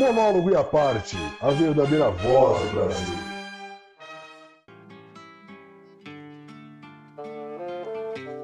[0.00, 3.14] Monólogo e a parte, a verdadeira voz do Brasil.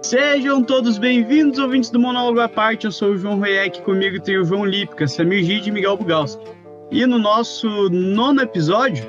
[0.03, 2.85] Sejam todos bem-vindos, ouvintes do Monólogo à Parte.
[2.85, 6.45] Eu sou o João Royek, comigo tem o João Lípica, Samir Gide e Miguel Bugalski.
[6.91, 9.07] E no nosso nono episódio,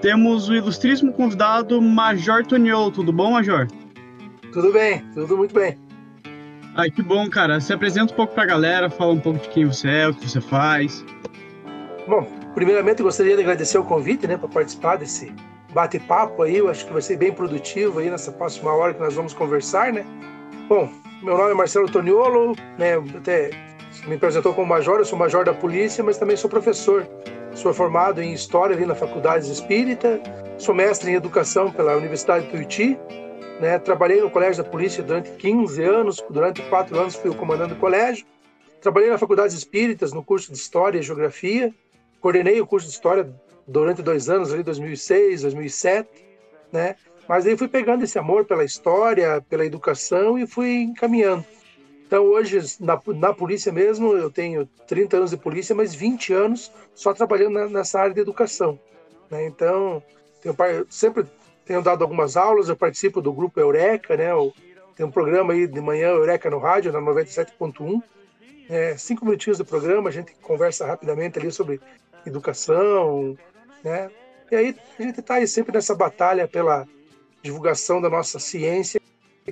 [0.00, 2.92] temos o ilustríssimo convidado Major Toniolo.
[2.92, 3.66] Tudo bom, Major?
[4.52, 5.76] Tudo bem, tudo muito bem.
[6.76, 7.58] Ai, que bom, cara.
[7.58, 10.30] Se apresenta um pouco pra galera, fala um pouco de quem você é, o que
[10.30, 11.04] você faz.
[12.10, 15.32] Bom, primeiramente gostaria de agradecer o convite, né, para participar desse
[15.72, 16.56] bate-papo aí.
[16.56, 19.92] Eu acho que vai ser bem produtivo aí nessa próxima hora que nós vamos conversar,
[19.92, 20.04] né?
[20.68, 20.88] Bom,
[21.22, 22.94] meu nome é Marcelo Toniolo, né?
[23.16, 23.50] Até
[24.08, 27.06] me apresentou como major, eu sou major da polícia, mas também sou professor.
[27.54, 30.20] Sou formado em História ali na Faculdade Espírita,
[30.58, 32.98] sou mestre em Educação pela Universidade de Tuiuti,
[33.60, 33.78] né?
[33.78, 37.76] Trabalhei no Colégio da Polícia durante 15 anos, durante quatro anos fui o comandante do
[37.76, 38.26] colégio.
[38.80, 41.72] Trabalhei na Faculdade Espíritas, no curso de História e Geografia.
[42.20, 43.32] Coordenei o curso de História
[43.66, 46.08] durante dois anos, ali 2006, 2007,
[46.72, 46.96] né?
[47.28, 51.44] Mas aí fui pegando esse amor pela história, pela educação e fui encaminhando.
[52.06, 56.72] Então hoje, na, na polícia mesmo, eu tenho 30 anos de polícia, mas 20 anos
[56.92, 58.78] só trabalhando na, nessa área de educação.
[59.30, 59.46] Né?
[59.46, 60.02] Então,
[60.42, 60.56] tenho,
[60.90, 61.24] sempre
[61.64, 64.32] tenho dado algumas aulas, eu participo do grupo Eureka, né?
[64.32, 64.52] Eu,
[64.96, 68.02] tem um programa aí de manhã, Eureka no rádio, na 97.1.
[68.68, 71.80] É, cinco minutinhos do programa, a gente conversa rapidamente ali sobre
[72.26, 73.36] educação,
[73.82, 74.10] né?
[74.50, 76.86] E aí a gente está aí sempre nessa batalha pela
[77.42, 79.00] divulgação da nossa ciência,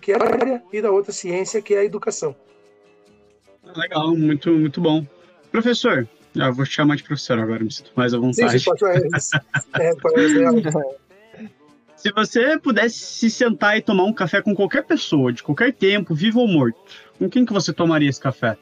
[0.01, 2.35] que é a área, e da outra ciência, que é a educação.
[3.77, 5.07] Legal, muito, muito bom.
[5.51, 8.59] Professor, eu vou te chamar de professor agora, me sinto mais à vontade.
[8.59, 8.71] Sim,
[9.75, 9.93] é,
[11.97, 16.15] Se você pudesse se sentar e tomar um café com qualquer pessoa, de qualquer tempo,
[16.15, 16.79] vivo ou morto,
[17.19, 18.57] com quem que você tomaria esse café?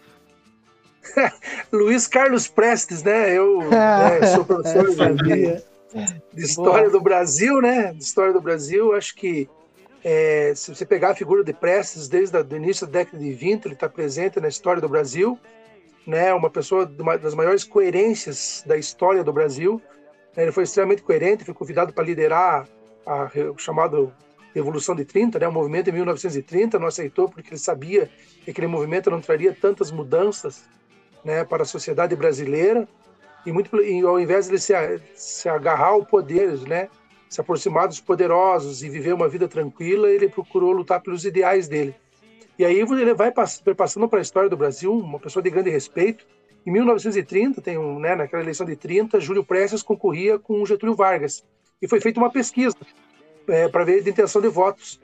[1.72, 3.36] Luiz Carlos Prestes, né?
[3.36, 5.62] Eu né, sou professor de,
[6.32, 6.90] de História Boa.
[6.90, 7.92] do Brasil, né?
[7.92, 9.48] De História do Brasil, acho que
[10.04, 13.64] é, se você pegar a figura de Prestes desde o início da década de 20,
[13.64, 15.38] ele está presente na história do Brasil,
[16.06, 16.32] né?
[16.32, 19.82] Uma pessoa uma das maiores coerências da história do Brasil.
[20.36, 22.68] Ele foi extremamente coerente, foi convidado para liderar
[23.06, 24.12] a, o chamado
[24.56, 28.10] Revolução de 30, né, o movimento em 1930, não aceitou porque ele sabia
[28.42, 30.64] que aquele movimento não traria tantas mudanças
[31.26, 32.88] né, para a sociedade brasileira
[33.44, 34.72] e muito e ao invés de ele se,
[35.14, 36.88] se agarrar ao poder, né,
[37.28, 41.96] se aproximar dos poderosos e viver uma vida tranquila, ele procurou lutar pelos ideais dele.
[42.56, 46.24] E aí ele vai passando para a história do Brasil, uma pessoa de grande respeito.
[46.64, 51.44] Em 1930, tem um, né, naquela eleição de 30, Júlio Prestes concorria com Getúlio Vargas.
[51.82, 52.76] E foi feita uma pesquisa
[53.48, 55.00] é, para ver a intenção de votos.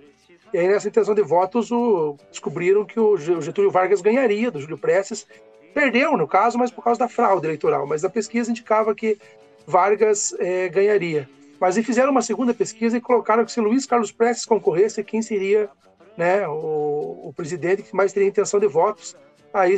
[0.53, 4.79] E aí, nessa intenção de votos, o, descobriram que o Getúlio Vargas ganharia do Júlio
[4.79, 5.27] Prestes
[5.75, 7.87] Perdeu, no caso, mas por causa da fraude eleitoral.
[7.87, 9.19] Mas a pesquisa indicava que
[9.67, 11.29] Vargas é, ganharia.
[11.61, 15.23] Mas e fizeram uma segunda pesquisa e colocaram que se Luiz Carlos Prestes concorresse, quem
[15.23, 15.71] seria
[16.17, 19.17] né, o, o presidente que mais teria intenção de votos?
[19.55, 19.77] Aí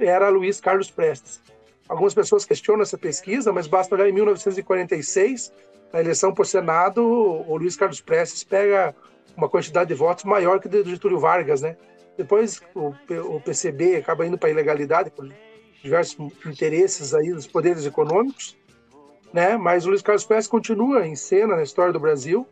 [0.00, 1.40] era Luiz Carlos Prestes.
[1.88, 5.52] Algumas pessoas questionam essa pesquisa, mas basta olhar em 1946,
[5.92, 8.94] na eleição por Senado, o Luiz Carlos Prestes pega
[9.36, 11.76] uma quantidade de votos maior que o de Getúlio Vargas, né?
[12.16, 12.94] Depois o,
[13.34, 15.28] o PCB acaba indo para a ilegalidade por
[15.82, 16.16] diversos
[16.46, 18.56] interesses aí dos poderes econômicos,
[19.32, 19.56] né?
[19.56, 22.46] Mas o Luiz Carlos Prestes continua em cena na história do Brasil,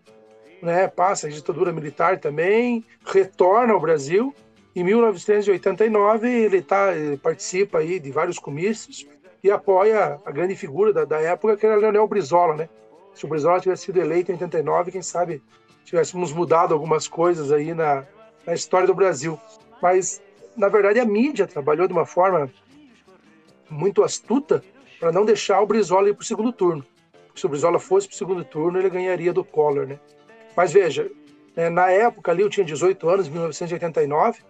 [0.62, 0.86] né?
[0.86, 4.34] Passa a ditadura militar também, retorna ao Brasil.
[4.76, 9.06] Em 1989 ele tá, ele participa aí de vários comícios
[9.42, 12.68] e apoia a grande figura da, da época que era Leonel Brizola, né?
[13.14, 15.42] Se o Brizola tivesse sido eleito em 89, quem sabe
[15.84, 18.04] tivéssemos mudado algumas coisas aí na,
[18.46, 19.38] na história do Brasil.
[19.80, 20.22] Mas,
[20.56, 22.50] na verdade, a mídia trabalhou de uma forma
[23.68, 24.62] muito astuta
[24.98, 26.84] para não deixar o Brizola ir para o segundo turno.
[27.34, 29.98] Se o Brizola fosse para o segundo turno, ele ganharia do Collor, né?
[30.56, 31.10] Mas veja,
[31.56, 34.40] né, na época ali eu tinha 18 anos, 1989,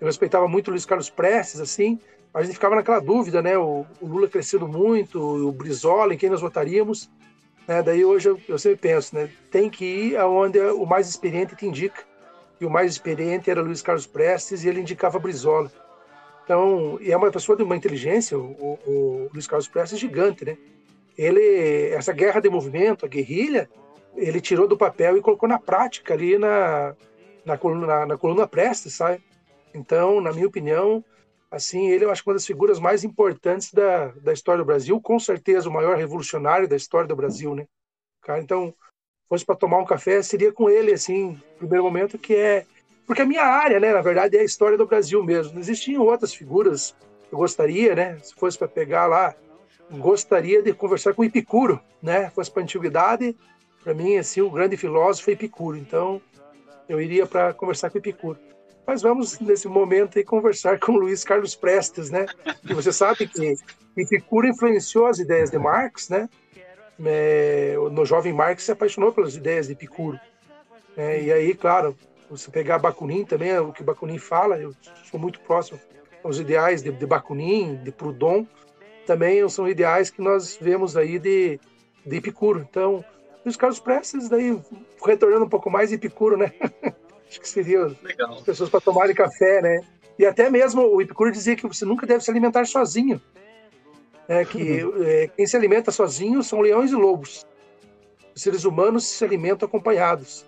[0.00, 1.98] eu respeitava muito o Luiz Carlos Prestes, assim,
[2.32, 3.56] a gente ficava naquela dúvida, né?
[3.56, 7.08] O, o Lula crescendo muito, o Brizola, em quem nós votaríamos.
[7.68, 7.80] Né?
[7.80, 9.30] Daí hoje eu, eu sempre penso, né?
[9.52, 12.02] Tem que ir aonde o mais experiente te indica
[12.60, 15.70] e o mais experiente era Luiz Carlos Prestes e ele indicava Brizola.
[16.44, 20.56] Então, é uma pessoa de uma inteligência, o, o, Luiz Carlos Prestes gigante, né?
[21.16, 23.68] Ele, essa guerra de movimento, a guerrilha,
[24.16, 26.94] ele tirou do papel e colocou na prática ali na,
[27.44, 29.22] na, coluna, na, na coluna Prestes, sabe?
[29.72, 31.04] Então, na minha opinião,
[31.50, 35.00] assim, ele eu acho que uma das figuras mais importantes da, da história do Brasil,
[35.00, 37.66] com certeza o maior revolucionário da história do Brasil, né?
[38.20, 38.74] Cara, então,
[39.28, 42.66] fosse para tomar um café, seria com ele, assim, no primeiro momento, que é.
[43.06, 45.54] Porque a minha área, né, na verdade, é a história do Brasil mesmo.
[45.54, 46.94] Não existiam outras figuras
[47.28, 48.18] que eu gostaria, né?
[48.22, 49.34] Se fosse para pegar lá
[49.90, 52.30] gostaria de conversar com Epicuro, né?
[52.30, 53.36] Fosse para antiguidade,
[53.82, 55.76] para mim, assim, o grande filósofo é Epicuro.
[55.76, 56.20] Então,
[56.88, 58.38] eu iria para conversar com Epicuro.
[58.86, 62.26] Mas vamos, nesse momento, aí, conversar com Luiz Carlos Prestes, né?
[62.68, 63.54] E você sabe que
[63.96, 66.28] Epicuro influenciou as ideias de Marx, né?
[67.04, 70.18] É, no jovem Marx se apaixonou pelas ideias de Epicuro.
[70.96, 71.96] É, e aí, claro,
[72.30, 74.74] você pegar Bakunin também, é o que Bakunin fala, eu
[75.10, 75.80] sou muito próximo
[76.22, 78.46] aos ideais de, de Bakunin, de Proudhon,
[79.06, 81.60] também são ideais que nós vemos aí de,
[82.04, 82.66] de Epicuro.
[82.68, 83.04] Então,
[83.44, 84.58] os Carlos Prestes, daí,
[85.04, 86.52] retornando um pouco mais, Epicuro, né?
[87.28, 88.32] Acho que seria Legal.
[88.32, 89.80] as pessoas para tomarem café, né?
[90.18, 93.20] E até mesmo o Epicuro dizia que você nunca deve se alimentar sozinho.
[94.28, 97.46] É, que é, quem se alimenta sozinho são leões e lobos.
[98.34, 100.44] Os seres humanos se alimentam acompanhados.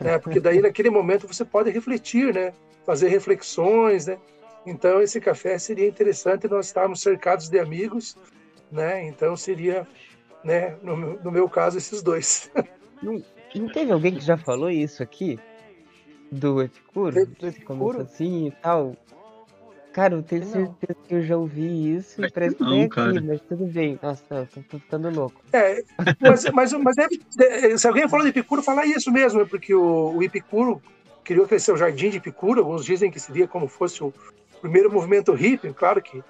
[0.00, 0.18] Né?
[0.18, 2.52] Porque daí, naquele momento, você pode refletir, né?
[2.84, 4.18] Fazer reflexões, né?
[4.66, 8.16] Então, esse café seria interessante nós estarmos cercados de amigos,
[8.70, 9.06] né?
[9.06, 9.86] Então, seria,
[10.44, 12.50] né, no, no meu caso, esses dois.
[13.02, 13.24] Não,
[13.54, 15.38] não teve alguém que já falou isso aqui?
[16.30, 17.24] Do Epicuro?
[17.24, 18.02] Do Epicuro?
[18.02, 18.94] assim e tal?
[19.92, 23.40] Cara, eu tenho certeza que eu já ouvi isso e parece que não, aqui, mas
[23.40, 23.98] tudo bem.
[24.00, 25.42] Nossa, eu tô, ficando louco.
[25.52, 25.82] É,
[26.20, 30.22] mas, mas, mas deve, se alguém falou de Epicuro, fala isso mesmo, porque o, o
[30.22, 30.80] Epicuro
[31.24, 34.14] criou crescer o Jardim de Epicuro, alguns dizem que seria como fosse o
[34.60, 36.22] primeiro movimento hippie, claro que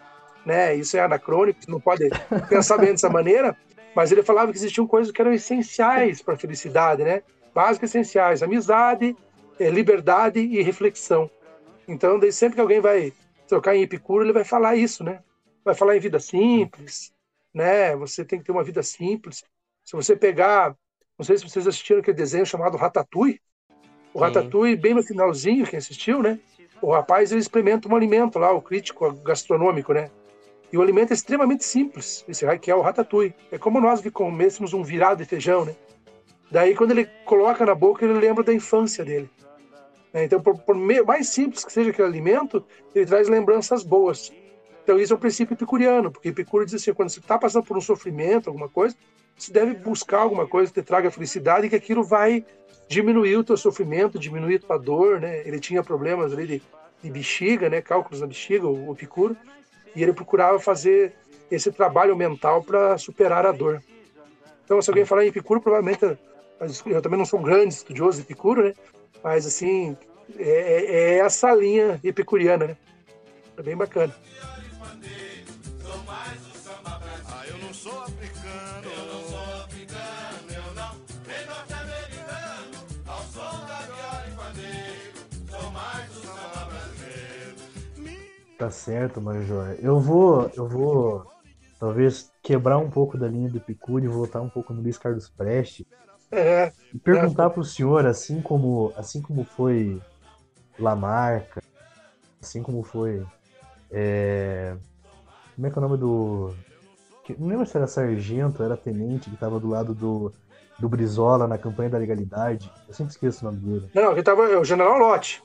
[0.45, 2.09] né, isso é anacrônico, você não pode
[2.49, 3.55] pensar bem dessa maneira,
[3.95, 7.23] mas ele falava que existiam coisas que eram essenciais para a felicidade, né?
[7.55, 9.15] Básicas essenciais, amizade,
[9.59, 11.31] é, liberdade e reflexão.
[11.87, 13.12] Então, daí sempre que alguém vai
[13.50, 15.20] trocar em Epicuro, ele vai falar isso, né?
[15.64, 17.12] Vai falar em vida simples,
[17.52, 17.94] né?
[17.97, 19.44] Você tem que ter uma vida simples.
[19.85, 20.75] Se você pegar,
[21.19, 23.41] não sei se vocês assistiram aquele desenho chamado Ratatouille,
[24.14, 24.25] o Sim.
[24.25, 26.38] Ratatouille, bem no finalzinho, quem assistiu, né?
[26.81, 30.11] O rapaz ele experimenta um alimento lá, o crítico gastronômico, né?
[30.73, 33.35] E o alimento é extremamente simples, esse que é o ratatouille.
[33.50, 35.75] É como nós que comêssemos um virado de feijão, né?
[36.50, 39.29] Daí, quando ele coloca na boca, ele lembra da infância dele.
[40.12, 42.65] É, então, por, por mais simples que seja aquele alimento,
[42.95, 44.33] ele traz lembranças boas.
[44.83, 47.77] Então, isso é um princípio epicuriano, porque Epicuro diz assim: quando você está passando por
[47.77, 48.97] um sofrimento, alguma coisa,
[49.37, 52.45] você deve buscar alguma coisa que te traga felicidade e que aquilo vai
[52.89, 55.47] diminuir o teu sofrimento, diminuir a tua dor, né?
[55.47, 56.62] Ele tinha problemas ali de,
[57.03, 57.81] de bexiga, né?
[57.81, 59.37] Cálculos na bexiga, o, o Epicuro,
[59.95, 61.15] e ele procurava fazer
[61.51, 63.81] esse trabalho mental para superar a dor.
[64.65, 66.19] Então, se alguém falar em Epicuro, provavelmente
[66.87, 68.75] eu também não sou um grande estudioso de Epicuro, né?
[69.23, 69.97] Mas, assim,
[70.37, 72.77] é, é, é essa linha epicuriana, né?
[73.57, 74.15] É bem bacana.
[88.61, 89.75] Tá certo, Major.
[89.81, 91.27] Eu vou, eu vou
[91.79, 95.31] talvez quebrar um pouco da linha do Epicuro e voltar um pouco no Luiz Carlos
[95.31, 95.87] Preste
[96.31, 96.73] é,
[97.03, 97.49] perguntar é.
[97.49, 100.00] para o senhor, assim como, assim como foi
[100.79, 101.62] Lamarca,
[102.41, 103.25] assim como foi.
[103.91, 104.77] É...
[105.55, 106.55] Como é que é o nome do.
[107.38, 110.32] Não lembro se era sargento, era tenente que estava do lado do,
[110.79, 112.71] do Brizola na campanha da legalidade.
[112.88, 113.91] Eu sempre esqueço o nome dele.
[113.94, 115.43] Não, que tava é o General Lotte.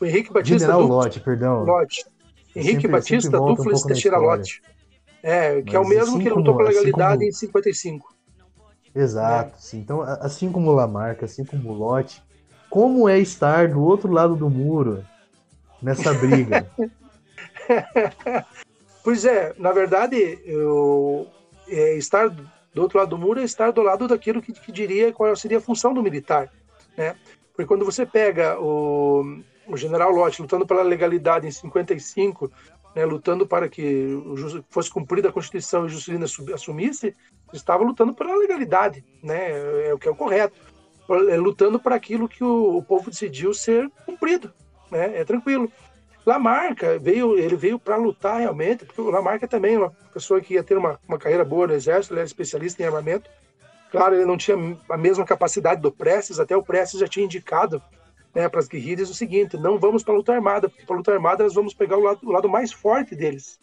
[0.00, 0.58] O Henrique Batista.
[0.58, 1.64] General Lotte, perdão.
[1.64, 2.04] Lotte.
[2.54, 4.60] Henrique sempre, Batista Dufles um Teixeira Lotte.
[5.22, 7.60] É, que Mas é o mesmo assim que lutou pela legalidade assim como...
[7.60, 8.11] em 55.
[8.94, 9.60] Exato, é.
[9.60, 9.78] sim.
[9.78, 12.22] Então, assim como o Lamarca, assim como o Lotte,
[12.68, 15.04] como é estar do outro lado do muro
[15.80, 16.70] nessa briga?
[19.02, 21.26] pois é, na verdade, eu,
[21.68, 25.12] é, estar do outro lado do muro é estar do lado daquilo que, que diria
[25.12, 26.50] qual seria a função do militar,
[26.96, 27.14] né?
[27.54, 32.50] Porque quando você pega o, o general Lott lutando pela legalidade em 55
[32.94, 34.08] né, lutando para que
[34.68, 37.14] fosse cumprida a Constituição e Juscelino assumisse,
[37.52, 40.54] estava lutando pela legalidade, né, é o que é o correto,
[41.28, 44.52] é, lutando para aquilo que o, povo decidiu ser cumprido,
[44.90, 45.70] né, é tranquilo.
[46.24, 50.54] Lamarca veio, ele veio para lutar realmente, porque o Lamarca também é uma pessoa que
[50.54, 53.28] ia ter uma, uma carreira boa no exército, ele era especialista em armamento.
[53.90, 54.56] Claro, ele não tinha
[54.88, 57.82] a mesma capacidade do Prestes, até o Prestes já tinha indicado
[58.34, 60.98] né, para as guerrilhas o seguinte: não vamos para a luta armada, porque para a
[60.98, 63.60] luta armada nós vamos pegar o lado, o lado mais forte deles.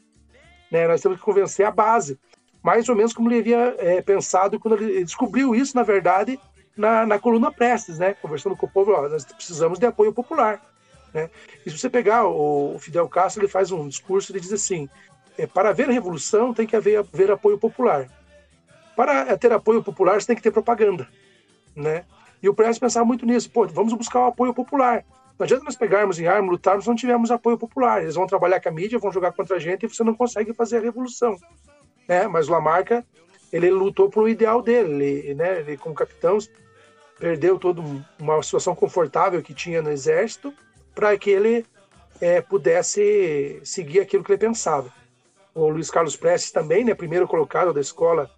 [0.71, 2.19] Né, nós temos que convencer a base.
[2.61, 6.39] Mais ou menos como ele havia é, pensado quando ele descobriu isso, na verdade,
[6.75, 10.61] na, na coluna Prestes, né, conversando com o povo: ó, nós precisamos de apoio popular.
[11.13, 11.29] Né?
[11.65, 14.89] E se você pegar o, o Fidel Castro, ele faz um discurso, ele diz assim:
[15.37, 18.07] é, para haver revolução tem que haver, haver apoio popular.
[18.95, 21.07] Para ter apoio popular, você tem que ter propaganda.
[21.75, 22.03] Né?
[22.43, 23.49] E o Prestes pensava muito nisso.
[23.49, 25.05] Pô, vamos buscar o apoio popular.
[25.37, 28.01] Não adianta nós pegarmos em arma, lutarmos se não tivermos apoio popular.
[28.01, 30.53] Eles vão trabalhar com a mídia, vão jogar contra a gente e você não consegue
[30.53, 31.37] fazer a revolução.
[32.09, 32.27] Né?
[32.27, 33.05] Mas o Lamarca,
[33.53, 35.59] ele lutou um ideal dele, ele, né?
[35.59, 36.37] Ele como capitão
[37.17, 37.81] perdeu toda
[38.19, 40.53] uma situação confortável que tinha no exército
[40.95, 41.65] para que ele
[42.19, 44.91] é, pudesse seguir aquilo que ele pensava.
[45.53, 46.93] O Luiz Carlos Prestes também, né?
[46.93, 48.29] Primeiro colocado da escola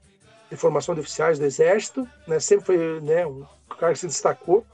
[0.50, 2.40] de formação de oficiais do exército, né?
[2.40, 3.25] Sempre foi, né?
[3.25, 3.46] Um
[3.80, 4.66] cara que se destacou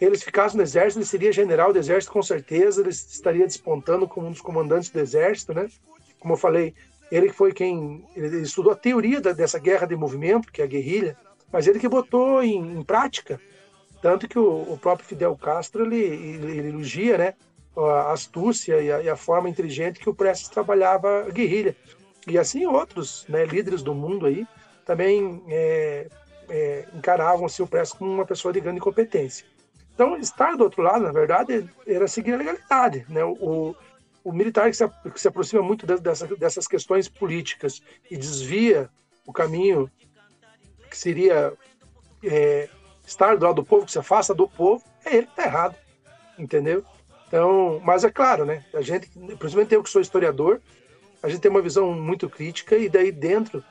[0.00, 4.26] eles ficassem no exército, ele seria general do exército com certeza, ele estaria despontando como
[4.26, 5.68] um dos comandantes do exército, né?
[6.18, 6.74] Como eu falei,
[7.10, 10.68] ele foi quem ele estudou a teoria da, dessa guerra de movimento, que é a
[10.68, 11.16] guerrilha,
[11.52, 13.40] mas ele que botou em, em prática,
[14.02, 17.34] tanto que o, o, próprio Fidel Castro ele, ele, ele elogia, né?
[17.76, 21.76] A astúcia e a, e a, forma inteligente que o Prestes trabalhava a guerrilha.
[22.26, 24.46] E assim outros né, líderes do mundo aí
[24.84, 26.08] também é,
[26.48, 29.46] é, encaravam o Prestes como uma pessoa de grande competência.
[29.94, 33.06] Então, estar do outro lado, na verdade, era seguir a legalidade.
[33.08, 33.24] Né?
[33.24, 33.74] O,
[34.26, 37.80] o militar que se, que se aproxima muito dessa, dessas questões políticas
[38.10, 38.90] e desvia
[39.24, 39.88] o caminho
[40.90, 41.52] que seria
[42.24, 42.68] é,
[43.06, 45.76] estar do lado do povo, que se afasta do povo, é ele que está errado,
[46.36, 46.84] entendeu?
[47.28, 48.64] Então, mas é claro, né?
[48.74, 50.60] A gente, principalmente eu que sou historiador,
[51.22, 53.62] a gente tem uma visão muito crítica e daí dentro,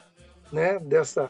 [0.53, 1.29] né, dessa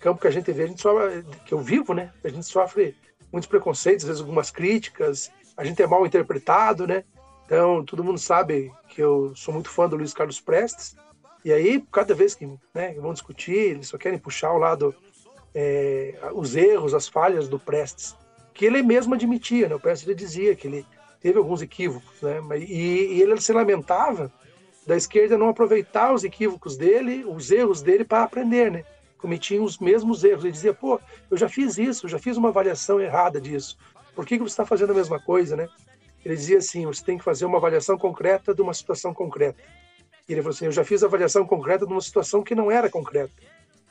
[0.00, 2.10] campo que a gente vê, a gente sofre, que eu vivo, né?
[2.24, 2.96] A gente sofre
[3.30, 7.04] muitos preconceitos, às vezes algumas críticas, a gente é mal interpretado, né?
[7.46, 10.96] Então, todo mundo sabe que eu sou muito fã do Luiz Carlos Prestes,
[11.44, 14.94] e aí, cada vez que né, vão discutir, eles só querem puxar o lado,
[15.54, 18.16] é, os erros, as falhas do Prestes,
[18.54, 19.74] que ele mesmo admitia, né?
[19.74, 20.86] O Prestes dizia que ele
[21.20, 22.40] teve alguns equívocos, né?
[22.58, 24.32] E, e ele se lamentava
[24.86, 28.84] da esquerda não aproveitar os equívocos dele, os erros dele para aprender, né?
[29.22, 30.42] cometiam os mesmos erros.
[30.42, 33.78] Ele dizia, pô, eu já fiz isso, eu já fiz uma avaliação errada disso.
[34.14, 35.68] Por que, que você está fazendo a mesma coisa, né?
[36.24, 39.58] Ele dizia assim, você tem que fazer uma avaliação concreta de uma situação concreta.
[40.28, 42.70] E ele falou assim, eu já fiz a avaliação concreta de uma situação que não
[42.70, 43.32] era concreta.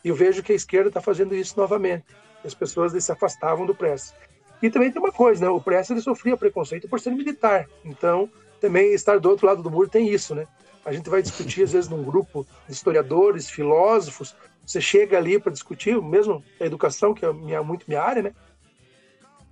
[0.03, 2.05] E eu vejo que a esquerda está fazendo isso novamente.
[2.43, 4.13] As pessoas se afastavam do Prestes.
[4.61, 5.51] E também tem uma coisa, né?
[5.51, 7.67] O Prestes ele sofria preconceito por ser militar.
[7.83, 10.47] Então, também estar do outro lado do muro tem isso, né?
[10.85, 14.35] A gente vai discutir, às vezes, num grupo de historiadores, filósofos,
[14.65, 18.33] você chega ali para discutir, mesmo a educação, que é minha, muito minha área, né?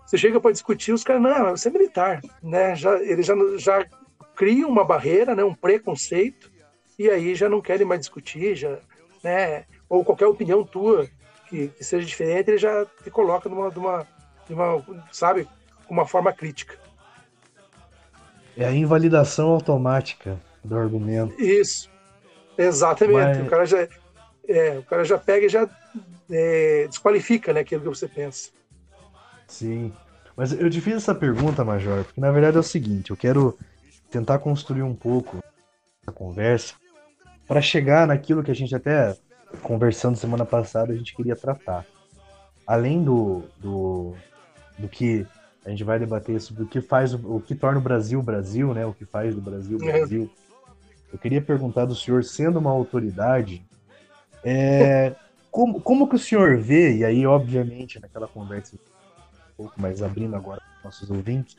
[0.09, 2.75] Você chega para discutir, os caras, não, você é militar, né?
[2.75, 3.85] Já, eles já, já
[4.35, 5.43] criam uma barreira, né?
[5.43, 6.51] um preconceito,
[6.97, 8.79] e aí já não querem mais discutir, já,
[9.23, 9.65] né?
[9.87, 11.07] Ou qualquer opinião tua
[11.47, 14.07] que, que seja diferente, ele já te coloca numa, numa,
[14.49, 15.47] numa, sabe,
[15.87, 16.75] uma forma crítica.
[18.57, 21.39] É a invalidação automática do argumento.
[21.39, 21.87] Isso.
[22.57, 23.37] Exatamente.
[23.37, 23.45] Mas...
[23.45, 23.87] O cara já
[24.47, 25.69] é, o cara já pega e já
[26.31, 28.49] é, desqualifica né, aquilo que você pensa.
[29.49, 29.91] Sim.
[30.37, 33.57] Mas eu te fiz essa pergunta, Major, porque na verdade é o seguinte, eu quero
[34.09, 35.39] tentar construir um pouco
[36.07, 36.75] a conversa
[37.45, 39.17] para chegar naquilo que a gente até
[39.61, 41.85] conversando semana passada a gente queria tratar.
[42.65, 44.15] Além do, do,
[44.77, 45.25] do que
[45.65, 48.85] a gente vai debater sobre o que faz o que torna o Brasil Brasil, né?
[48.85, 49.91] O que faz do Brasil é.
[49.91, 50.29] Brasil.
[51.11, 53.65] Eu queria perguntar do senhor, sendo uma autoridade,
[54.43, 55.15] é,
[55.49, 58.77] como, como que o senhor vê, e aí, obviamente, naquela conversa
[59.59, 61.57] pouco mais abrindo agora para nossos ouvintes,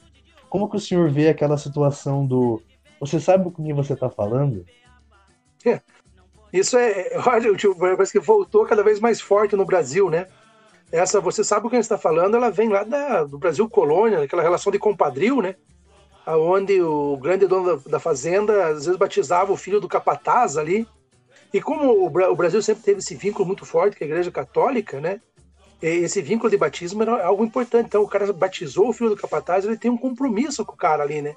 [0.48, 2.62] como que o senhor vê aquela situação do
[2.98, 4.64] você sabe com quem você está falando?
[6.52, 10.26] Isso é, olha, tipo, parece que voltou cada vez mais forte no Brasil, né?
[10.90, 14.42] Essa, você sabe com quem está falando, ela vem lá da, do Brasil colônia, aquela
[14.42, 15.54] relação de compadril, né?
[16.26, 20.86] Onde o grande dono da, da fazenda às vezes batizava o filho do capataz ali,
[21.52, 25.20] e como o Brasil sempre teve esse vínculo muito forte com a Igreja Católica, né?
[25.82, 27.86] Esse vínculo de batismo era algo importante.
[27.86, 31.02] Então, o cara batizou o filho do capataz, ele tem um compromisso com o cara
[31.02, 31.34] ali, né?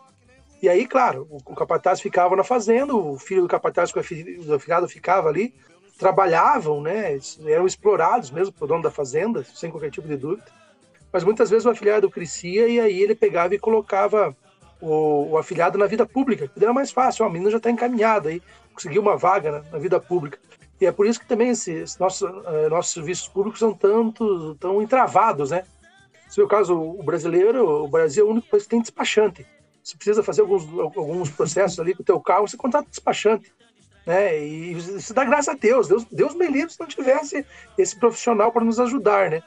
[0.61, 4.87] E aí, claro, o capataz ficava na fazenda, o filho do capataz com o afilhado
[4.87, 5.53] ficava ali,
[5.97, 7.19] trabalhavam, né?
[7.45, 10.45] Eram explorados mesmo pelo dono da fazenda, sem qualquer tipo de dúvida.
[11.11, 14.35] Mas muitas vezes o afilhado crescia e aí ele pegava e colocava
[14.81, 18.29] o, o afilhado na vida pública, que era mais fácil, a menina já está encaminhada
[18.29, 18.41] aí,
[18.73, 20.37] conseguir uma vaga na, vida pública.
[20.79, 24.81] E é por isso que também esses nossos, uh, nossos serviços públicos são tanto tão
[24.81, 25.63] entravados, né?
[26.29, 29.45] Se o caso o brasileiro, o Brasil é o único país que tem despachante.
[29.83, 33.53] Você precisa fazer alguns, alguns processos ali com o teu carro, você contrata despachante.
[34.05, 34.39] Né?
[34.39, 35.87] E isso dá graças a Deus.
[35.87, 37.45] Deus, Deus me livre se não tivesse
[37.77, 39.43] esse profissional para nos ajudar, né?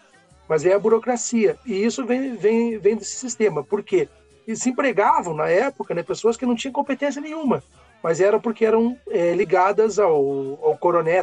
[0.48, 1.58] Mas é a burocracia.
[1.66, 3.64] E isso vem, vem, vem desse sistema.
[3.64, 4.08] Por quê?
[4.46, 7.62] E se empregavam na época né, pessoas que não tinham competência nenhuma
[8.06, 10.16] mas era porque eram é, ligadas ao,
[10.62, 10.78] ao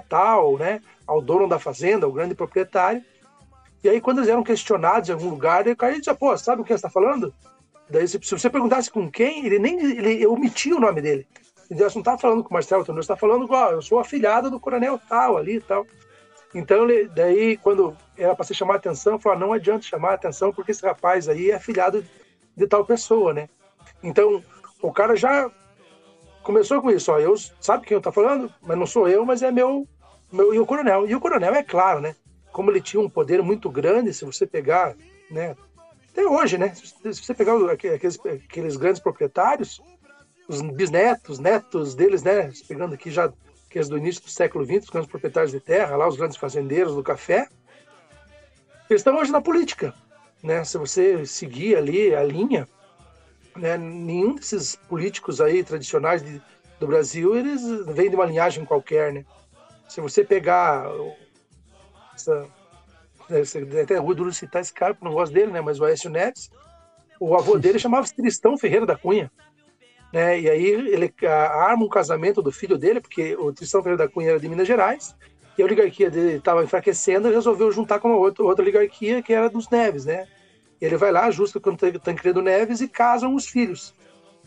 [0.10, 3.02] tal, né, ao dono da fazenda, ao grande proprietário.
[3.82, 6.66] E aí, quando eles eram questionados em algum lugar, o cara dizia, pô, sabe o
[6.66, 7.34] que você está falando?
[7.90, 11.25] Daí, se, você perguntasse com quem, ele nem ele omitia o nome dele.
[11.72, 14.60] Deus não está falando com o Marcelo Tonoso, está falando ó, eu sou afilhado do
[14.60, 15.88] coronel tal ali e tal.
[16.54, 20.16] Então, ele, daí, quando era para se chamar a atenção, falou: não adianta chamar a
[20.16, 22.04] atenção porque esse rapaz aí é afilhado
[22.58, 23.48] de tal pessoa, né?
[24.04, 24.44] Então,
[24.82, 25.50] o cara já
[26.44, 29.42] começou com isso, ó, eu sabe quem eu tô falando, mas não sou eu, mas
[29.42, 29.88] é meu,
[30.32, 31.08] meu e o coronel.
[31.08, 32.16] E o coronel é claro, né?
[32.52, 34.96] Como ele tinha um poder muito grande, se você pegar,
[35.32, 35.56] né?
[36.12, 36.74] Até hoje, né?
[36.76, 39.82] Se você pegar aqueles, aqueles grandes proprietários,
[40.48, 42.52] os bisnetos, netos deles, né?
[42.68, 43.32] Pegando aqui já
[43.68, 46.94] aqueles do início do século XX, os grandes proprietários de terra, lá os grandes fazendeiros
[46.94, 47.48] do café,
[48.90, 49.94] eles estão hoje na política,
[50.44, 50.64] né?
[50.64, 52.68] Se você seguir ali a linha,
[53.55, 56.41] né, nenhum desses políticos aí tradicionais de,
[56.79, 59.25] do Brasil, eles vêm de uma linhagem qualquer, né?
[59.88, 60.86] Se você pegar
[62.15, 62.48] essa,
[63.81, 65.62] até é duro citar esse cara, porque não gosto dele, né?
[65.62, 66.50] Mas o Aécio Neves,
[67.19, 69.31] o avô dele chamava-se Tristão Ferreira da Cunha.
[70.12, 70.41] Né?
[70.41, 74.31] E aí ele arma um casamento do filho dele, porque o Tristão Ferreira da Cunha
[74.31, 75.15] era de Minas Gerais,
[75.57, 79.33] e a oligarquia dele estava enfraquecendo e resolveu juntar com uma outra, outra oligarquia que
[79.33, 80.27] era dos Neves, né?
[80.84, 83.94] Ele vai lá, ajusta com o Tancredo Neves e casam os filhos.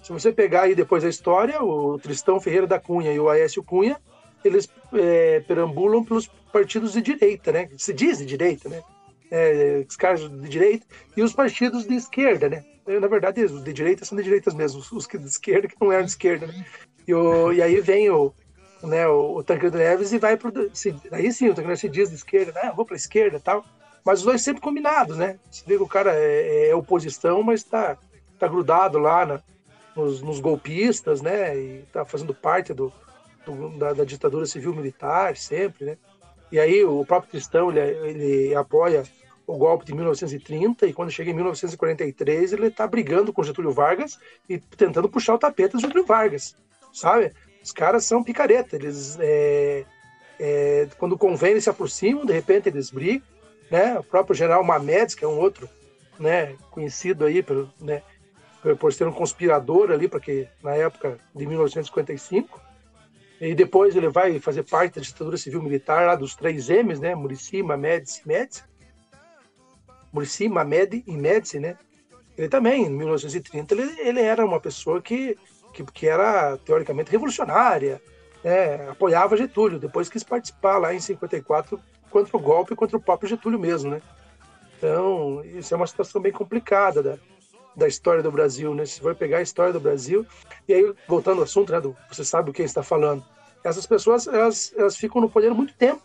[0.03, 3.63] Se você pegar aí depois a história, o Tristão Ferreira da Cunha e o Aécio
[3.63, 3.97] Cunha,
[4.45, 7.71] eles é, perambulam pelos partidos de direita, né?
[7.79, 8.83] Se diz de direita, né?
[9.31, 12.65] É, os caras de direita e os partidos de esquerda, né?
[12.87, 15.91] Na verdade, os de direita são de direitas mesmo, os que de esquerda que não
[15.91, 16.67] eram de esquerda, né?
[17.09, 18.33] E, o, e aí vem o,
[18.83, 20.53] né, o, o Tancredo Neves e vai pro.
[20.75, 22.73] Se, aí sim, o Tancredo Neves se diz de esquerda, né?
[22.77, 23.65] Vou para esquerda tal.
[24.07, 25.37] Mas os dois sempre combinados, né?
[25.51, 27.99] Você vê que o cara é, é oposição, mas está
[28.39, 29.41] tá grudado lá na,
[29.97, 31.59] nos, nos, golpistas, né?
[31.59, 32.93] E tá fazendo parte do,
[33.45, 35.99] do da, da, ditadura civil-militar sempre, né?
[36.53, 39.03] E aí o próprio Cristão, ele, ele apoia
[39.45, 44.21] o golpe de 1930 e quando chega em 1943 ele está brigando com Getúlio Vargas
[44.49, 46.55] e tentando puxar o tapete do Getúlio Vargas,
[46.93, 47.33] sabe?
[47.61, 49.85] Os caras são picareta, eles é,
[50.39, 53.36] é, quando convém eles se aproximam, de repente eles brigam,
[53.71, 53.99] né?
[53.99, 55.69] O próprio general Mamedes, que é um outro,
[56.19, 58.03] né, conhecido aí pelo, né,
[58.79, 62.61] por ser um conspirador ali, porque na época de 1955,
[63.41, 67.15] e depois ele vai fazer parte da ditadura civil militar lá dos três M's, né,
[67.15, 68.65] Murici, Mamedes, Médici,
[70.13, 71.77] Murici, Mamed e Médici, né?
[72.39, 75.37] Ele também, em 1930, ele, ele era uma pessoa que,
[75.75, 78.01] que, que era teoricamente revolucionária,
[78.43, 81.79] né, apoiava Getúlio, depois quis participar lá em 54
[82.17, 84.01] contra o golpe contra o próprio Getúlio mesmo, né?
[84.79, 87.19] Então, isso é uma situação bem complicada da,
[87.77, 88.87] da história do Brasil, né?
[88.87, 90.25] Se for pegar a história do Brasil,
[90.67, 93.23] e aí, voltando ao assunto, né, do, você sabe o que está falando,
[93.63, 96.03] essas pessoas, elas, elas ficam no poder muito tempo,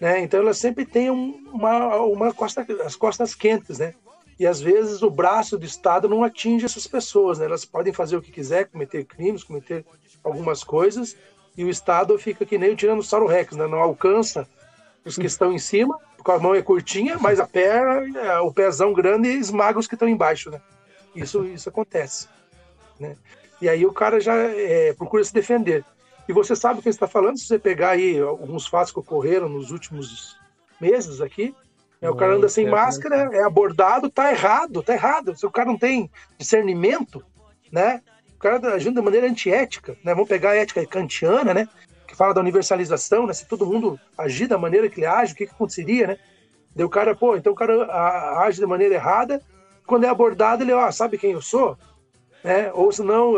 [0.00, 0.20] né?
[0.20, 3.94] Então, elas sempre têm uma, uma costa, as costas quentes, né?
[4.36, 7.44] E às vezes o braço do Estado não atinge essas pessoas, né?
[7.44, 9.84] Elas podem fazer o que quiser, cometer crimes, cometer
[10.24, 11.16] algumas coisas,
[11.56, 13.66] e o Estado fica que nem o Tiranossauro Rex, né?
[13.66, 14.48] Não alcança
[15.04, 18.52] os que estão em cima, porque a mão é curtinha, mas a perna, é, o
[18.52, 20.60] pezão grande esmaga os que estão embaixo, né?
[21.14, 22.28] Isso, isso acontece,
[22.98, 23.16] né?
[23.60, 25.84] E aí o cara já é, procura se defender.
[26.28, 29.48] E você sabe o que está falando, se você pegar aí alguns fatos que ocorreram
[29.48, 30.38] nos últimos
[30.80, 31.54] meses aqui,
[32.00, 32.08] né?
[32.08, 35.36] o cara anda sem é, máscara, é abordado, tá errado, tá errado.
[35.36, 37.22] Se o cara não tem discernimento,
[37.70, 38.00] né?
[38.34, 40.14] O cara agindo de maneira antiética, né?
[40.14, 41.68] Vamos pegar a ética kantiana, né?
[42.10, 43.32] Que fala da universalização, né?
[43.32, 46.18] Se todo mundo agir da maneira que ele age, o que, que aconteceria, né?
[46.74, 49.40] Daí o cara, pô, então o cara age de maneira errada,
[49.86, 51.78] quando é abordado, ele, ó, sabe quem eu sou?
[52.42, 52.72] Né?
[52.72, 53.34] Ou se não,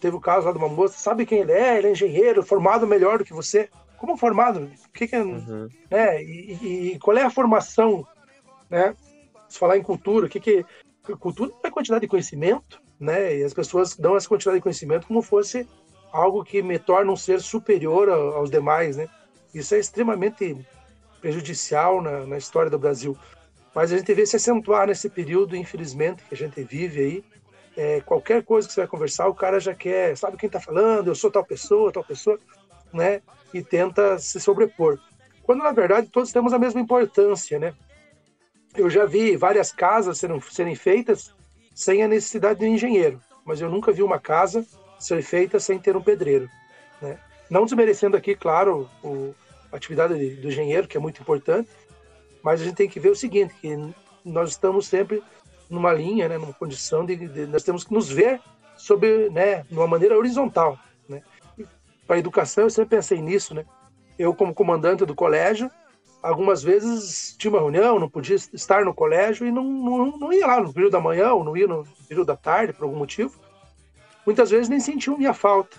[0.00, 1.76] teve o caso lá de uma moça, sabe quem ele é?
[1.76, 3.68] Ele é engenheiro, formado melhor do que você.
[3.98, 4.70] Como formado?
[4.88, 5.68] O que, que é, uhum.
[5.90, 6.22] né?
[6.22, 8.06] E, e, qual é a formação,
[8.70, 8.94] né?
[9.48, 10.64] Se falar em cultura, o que que
[11.20, 13.36] cultura é quantidade de conhecimento, né?
[13.36, 15.68] E as pessoas dão essa quantidade de conhecimento como fosse
[16.14, 19.08] algo que me torna um ser superior aos demais, né?
[19.52, 20.64] Isso é extremamente
[21.20, 23.18] prejudicial na, na história do Brasil.
[23.74, 27.24] Mas a gente vê se acentuar nesse período, infelizmente, que a gente vive aí.
[27.76, 31.08] É, qualquer coisa que você vai conversar, o cara já quer, sabe quem está falando,
[31.08, 32.38] eu sou tal pessoa, tal pessoa,
[32.92, 33.20] né?
[33.52, 35.00] E tenta se sobrepor.
[35.42, 37.74] Quando, na verdade, todos temos a mesma importância, né?
[38.76, 41.34] Eu já vi várias casas serem, serem feitas
[41.74, 44.64] sem a necessidade de um engenheiro, mas eu nunca vi uma casa
[45.04, 46.48] ser feita sem ter um pedreiro.
[47.00, 47.18] Né?
[47.50, 48.88] Não desmerecendo aqui, claro,
[49.70, 51.68] a atividade do engenheiro, que é muito importante,
[52.42, 53.76] mas a gente tem que ver o seguinte, que
[54.24, 55.22] nós estamos sempre
[55.68, 58.40] numa linha, né, numa condição de, de nós temos que nos ver
[58.76, 61.22] sobre, né, de uma maneira horizontal, né?
[62.06, 63.64] Para a educação eu sempre pensei nisso, né?
[64.18, 65.70] Eu como comandante do colégio,
[66.22, 70.46] algumas vezes tinha uma reunião, não podia estar no colégio e não, não, não ia
[70.46, 73.43] lá no período da manhã ou não ia no período da tarde por algum motivo
[74.26, 75.76] muitas vezes nem sentiam minha falta.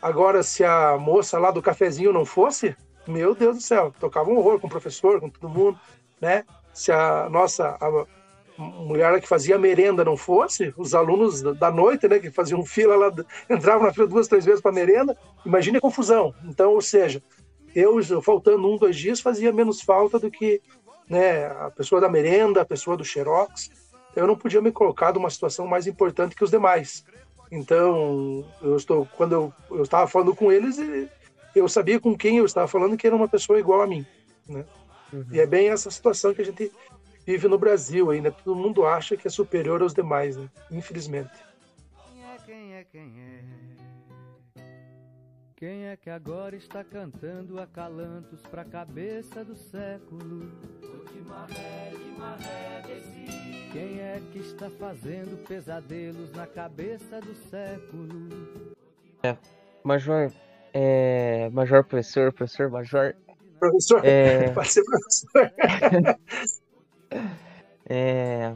[0.00, 2.74] Agora, se a moça lá do cafezinho não fosse,
[3.06, 5.78] meu Deus do céu, tocava um horror com o professor, com todo mundo,
[6.20, 6.44] né?
[6.72, 8.06] Se a nossa a
[8.60, 13.12] mulher que fazia merenda não fosse, os alunos da noite, né, que faziam fila lá,
[13.48, 16.34] entravam na fila duas, três vezes para merenda, imagine a confusão.
[16.44, 17.22] Então, ou seja,
[17.74, 20.60] eu, faltando um, dois dias, fazia menos falta do que
[21.08, 23.70] né, a pessoa da merenda, a pessoa do xerox.
[24.14, 27.04] Eu não podia me colocar numa situação mais importante que os demais.
[27.50, 30.78] Então, eu estou quando eu, eu estava falando com eles,
[31.54, 34.06] eu sabia com quem eu estava falando que era uma pessoa igual a mim,
[34.48, 34.64] né?
[35.12, 35.26] Uhum.
[35.32, 36.70] E é bem essa situação que a gente
[37.26, 38.30] vive no Brasil ainda.
[38.30, 40.48] Todo mundo acha que é superior aos demais, né?
[40.70, 41.30] Infelizmente.
[42.06, 43.79] Quem é, quem é, quem é?
[45.60, 50.50] Quem é que agora está cantando acalantos pra cabeça do século?
[51.12, 53.70] de maré, de maré, desci.
[53.70, 58.74] Quem é que está fazendo pesadelos na cabeça do século?
[59.22, 59.36] É,
[59.84, 60.32] Major,
[60.72, 63.14] é, Major professor, professor Major.
[63.58, 64.48] Professor, é...
[64.56, 65.52] pode ser professor.
[67.84, 68.54] é,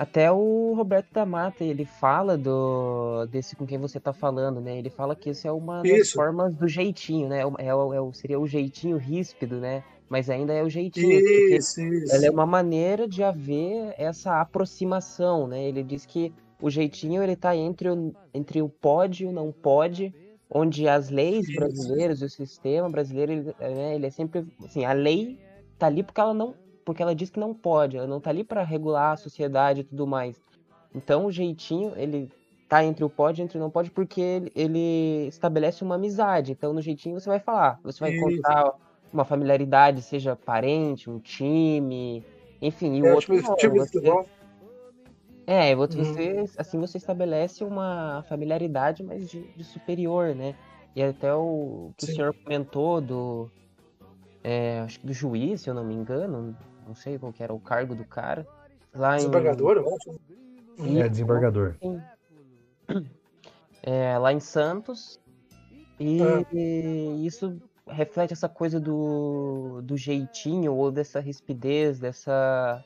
[0.00, 4.78] até o Roberto da Mata, ele fala do desse com quem você está falando, né?
[4.78, 5.98] Ele fala que isso é uma isso.
[5.98, 7.42] das formas do jeitinho, né?
[7.42, 9.84] É, é, é, seria o jeitinho ríspido, né?
[10.08, 11.20] mas ainda é o jeitinho.
[11.54, 12.12] Isso, isso.
[12.12, 15.68] Ela é uma maneira de haver essa aproximação, né?
[15.68, 19.52] Ele diz que o jeitinho ele tá entre o, entre o pode e o não
[19.52, 20.14] pode,
[20.50, 25.38] onde as leis brasileiras, o sistema brasileiro, ele, né, ele é sempre assim, a lei
[25.78, 26.54] tá ali porque ela não,
[26.84, 29.84] porque ela diz que não pode, ela não tá ali para regular a sociedade e
[29.84, 30.40] tudo mais.
[30.94, 32.30] Então o jeitinho, ele
[32.68, 36.52] tá entre o pode e entre o não pode porque ele, ele estabelece uma amizade.
[36.52, 38.72] Então no jeitinho você vai falar, você vai encontrar
[39.12, 42.24] uma familiaridade, seja parente, um time,
[42.62, 44.00] enfim, e o é, outro tipo, não, tipo você...
[45.46, 50.54] É, outro você, assim você estabelece uma familiaridade, mas de, de superior, né?
[50.94, 52.12] E até o que Sim.
[52.12, 53.50] o senhor comentou do,
[54.42, 56.56] é, acho que do juiz, se eu não me engano,
[56.90, 58.46] não sei qual que era o cargo do cara.
[58.92, 59.80] Lá desembargador, em...
[59.80, 60.20] eu acho.
[60.98, 61.76] É, desembargador.
[63.82, 65.18] É, lá em Santos.
[65.98, 66.44] E ah.
[67.24, 72.84] isso reflete essa coisa do, do jeitinho ou dessa rispidez, dessa.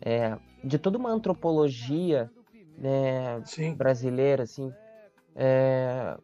[0.00, 2.30] É, de toda uma antropologia
[2.78, 3.42] né,
[3.76, 4.72] brasileira, assim.
[5.34, 6.16] É...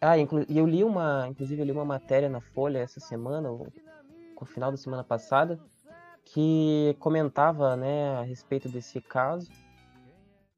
[0.00, 0.46] Ah, inclu...
[0.48, 3.68] eu li uma, inclusive eu li uma matéria na Folha essa semana, ou
[4.40, 5.58] no final da semana passada,
[6.24, 9.50] que comentava, né, a respeito desse caso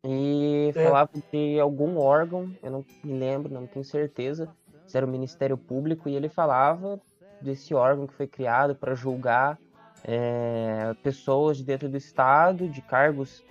[0.09, 0.85] e é.
[0.85, 4.49] falava de algum órgão, eu não me lembro, não tenho certeza,
[4.95, 7.01] era o Ministério Público, e ele falava
[7.41, 9.59] desse órgão que foi criado para julgar
[10.05, 13.45] é, pessoas de dentro do Estado, de cargos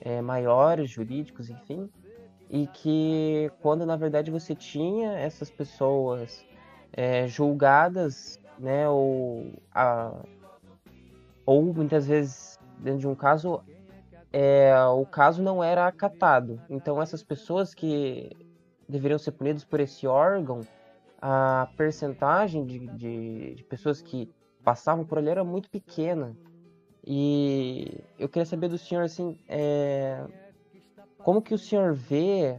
[0.00, 1.88] é, maiores, jurídicos, enfim,
[2.50, 6.44] e que quando na verdade você tinha essas pessoas
[6.92, 10.12] é, julgadas, né, ou, a,
[11.44, 13.62] ou muitas vezes dentro de um caso
[14.32, 16.60] é, o caso não era acatado.
[16.70, 18.30] Então essas pessoas que
[18.88, 20.60] deveriam ser punidas por esse órgão
[21.20, 24.28] a percentagem de, de, de, pessoas que
[24.64, 26.36] passavam por ali era muito pequena.
[27.06, 30.24] E eu queria saber do senhor, assim, é,
[31.18, 32.58] como que o senhor vê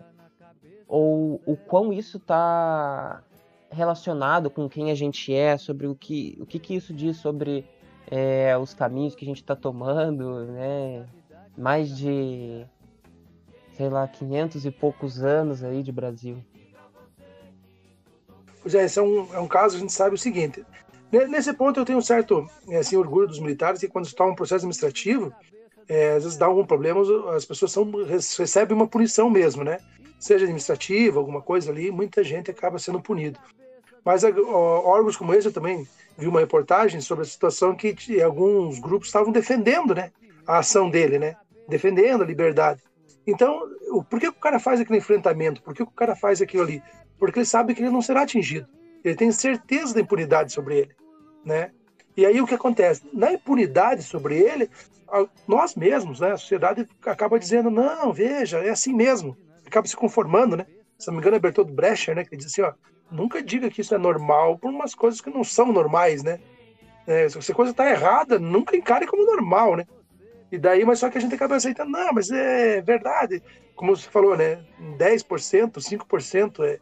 [0.88, 3.22] ou o quão isso está
[3.70, 7.66] relacionado com quem a gente é, sobre o que, o que, que isso diz sobre
[8.16, 11.04] é, os caminhos que a gente está tomando, né?
[11.58, 12.64] Mais de,
[13.76, 16.38] sei lá, 500 e poucos anos aí de Brasil.
[18.62, 20.64] Pois é, esse é um, é um caso, a gente sabe o seguinte.
[21.12, 24.36] Nesse ponto eu tenho um certo é, assim, orgulho dos militares que quando está um
[24.36, 25.34] processo administrativo,
[25.90, 27.02] é, às vezes dá algum problema,
[27.36, 27.92] as pessoas são,
[28.38, 29.80] recebem uma punição mesmo, né?
[30.20, 33.40] Seja administrativa, alguma coisa ali, muita gente acaba sendo punido.
[34.04, 34.30] Mas ó,
[34.86, 35.88] órgãos como esse, eu também
[36.18, 40.12] vi uma reportagem sobre a situação que alguns grupos estavam defendendo, né?
[40.46, 41.36] A ação dele, né?
[41.68, 42.82] Defendendo a liberdade.
[43.26, 43.62] Então,
[44.10, 45.62] por que o cara faz aquele enfrentamento?
[45.64, 46.84] Por que o cara faz aquilo ali?
[47.24, 48.68] porque ele sabe que ele não será atingido.
[49.02, 50.96] Ele tem certeza da impunidade sobre ele,
[51.46, 51.72] né?
[52.18, 53.02] E aí o que acontece?
[53.14, 54.70] Na impunidade sobre ele,
[55.48, 59.38] nós mesmos, né, a sociedade acaba dizendo, não, veja, é assim mesmo.
[59.66, 60.66] Acaba se conformando, né?
[61.00, 62.74] Se não me engano é Bertolt Brecher, né, que diz assim, ó,
[63.14, 66.40] nunca diga que isso é normal por umas coisas que não são normais, né?
[67.06, 69.86] É, se a coisa está errada, nunca encare como normal, né?
[70.52, 73.42] E daí, mas só que a gente acaba aceitando, não, mas é verdade.
[73.76, 74.64] Como você falou, né?
[74.98, 76.80] 10%, 5% é,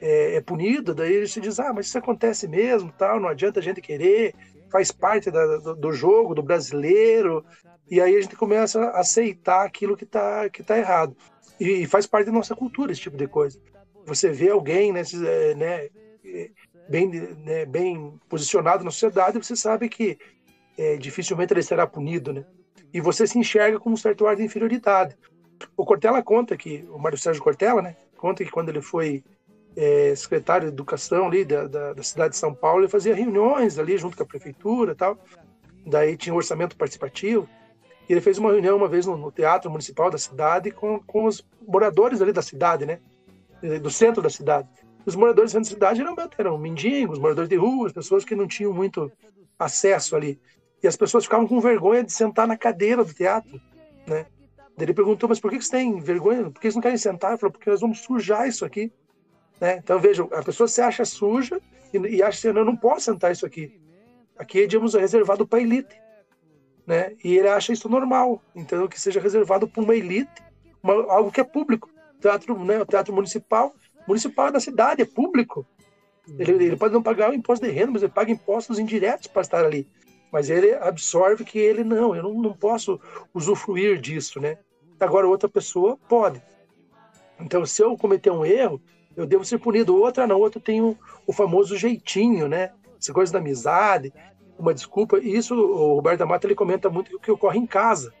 [0.00, 3.62] é, é punido, daí se diz, ah, mas isso acontece mesmo, tal, não adianta a
[3.62, 4.34] gente querer,
[4.70, 7.44] faz parte da, do, do, jogo, do brasileiro,
[7.90, 11.16] e aí a gente começa a aceitar aquilo que está que tá errado.
[11.58, 13.58] E, e, faz parte da nossa cultura esse tipo de coisa.
[14.06, 15.02] Você vê alguém né,
[15.56, 15.88] né,
[16.88, 20.18] bem, né, bem posicionado na sociedade, você sabe que
[20.76, 22.44] é, dificilmente ele será punido, né?
[22.92, 25.16] E você se enxerga com um certo ar de inferioridade.
[25.76, 27.96] O Cortella conta que, o Mário Sérgio Cortella, né?
[28.16, 29.24] Conta que quando ele foi
[29.76, 33.78] é, secretário de Educação ali da, da, da, cidade de São Paulo, ele fazia reuniões
[33.78, 35.18] ali junto com a prefeitura e tal.
[35.86, 37.48] Daí tinha um orçamento participativo.
[38.08, 41.24] E ele fez uma reunião uma vez no, no Teatro Municipal da cidade com, com
[41.24, 43.00] os moradores ali da cidade, né?
[43.80, 44.68] Do centro da cidade.
[45.06, 48.46] Os moradores do centro da cidade geralmente eram mendigos, moradores de rua, pessoas que não
[48.46, 49.10] tinham muito
[49.58, 50.38] acesso ali.
[50.82, 53.60] E as pessoas ficavam com vergonha de sentar na cadeira do teatro,
[54.06, 54.26] né?
[54.78, 56.50] Ele perguntou, mas por que vocês têm vergonha?
[56.50, 57.30] Por que vocês não querem sentar?
[57.30, 58.92] Ele falou, porque nós vamos sujar isso aqui.
[59.60, 59.76] Né?
[59.76, 61.60] Então, vejam, a pessoa se acha suja
[61.92, 63.80] e, e acha que assim, eu não posso sentar isso aqui.
[64.36, 65.96] Aqui, digamos, é reservado para elite.
[66.84, 67.14] Né?
[67.22, 68.42] E ele acha isso normal.
[68.54, 70.42] Então, que seja reservado para uma elite,
[70.82, 71.88] uma, algo que é público.
[72.28, 72.80] Teatro, né?
[72.80, 73.72] O teatro municipal,
[74.06, 75.66] municipal é da cidade, é público.
[76.38, 79.42] Ele, ele pode não pagar o imposto de renda, mas ele paga impostos indiretos para
[79.42, 79.86] estar ali
[80.34, 83.00] mas ele absorve que ele não, eu não, não posso
[83.32, 84.58] usufruir disso, né?
[84.98, 86.42] Agora outra pessoa pode.
[87.38, 88.82] Então, se eu cometer um erro,
[89.16, 89.94] eu devo ser punido.
[89.94, 92.72] Outra não, outra tem o, o famoso jeitinho, né?
[93.00, 94.12] Essa coisa da amizade,
[94.58, 95.20] uma desculpa.
[95.20, 98.12] E isso o Roberto da Mata ele comenta muito o que ocorre em casa.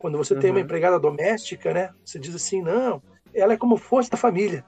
[0.00, 0.40] Quando você uhum.
[0.40, 0.64] tem uma uhum.
[0.64, 1.90] empregada doméstica, né?
[2.04, 3.00] Você diz assim, não,
[3.34, 4.64] ela é como fosse da família,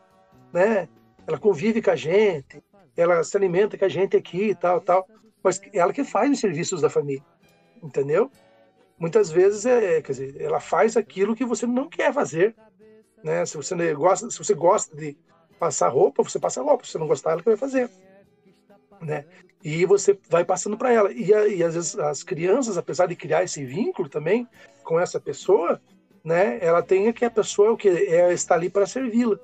[0.52, 0.88] né?
[1.26, 2.62] Ela convive com a gente,
[2.96, 5.06] ela se alimenta com a gente aqui e tal, tal
[5.42, 7.24] mas ela que faz os serviços da família,
[7.82, 8.30] entendeu?
[8.98, 12.54] Muitas vezes é, quer dizer, ela faz aquilo que você não quer fazer,
[13.22, 13.44] né?
[13.44, 15.16] Se você gosta, se você gosta de
[15.58, 16.84] passar roupa, você passa roupa.
[16.84, 17.90] Se você não gostar, ela que vai fazer,
[19.00, 19.24] né?
[19.62, 21.12] E você vai passando para ela.
[21.12, 24.48] E, e às vezes as crianças, apesar de criar esse vínculo também
[24.82, 25.80] com essa pessoa,
[26.24, 26.58] né?
[26.60, 29.38] Ela tem que a pessoa o que é está ali para servi-la,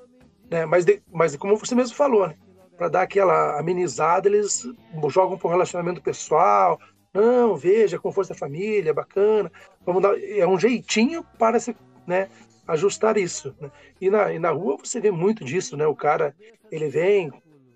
[0.51, 0.65] né?
[0.65, 2.37] Mas, de, mas como você mesmo falou, né?
[2.81, 4.67] para dar aquela amenizada, eles
[5.11, 6.81] jogam para um relacionamento pessoal.
[7.13, 9.53] Não, veja, com força da família, bacana.
[9.85, 12.31] Vamos dar, é um jeitinho para se, né,
[12.67, 13.55] ajustar isso.
[13.61, 13.71] Né?
[14.01, 15.87] E, na, e na rua você vê muito disso, né?
[15.87, 16.35] O cara,
[16.71, 17.31] ele vem,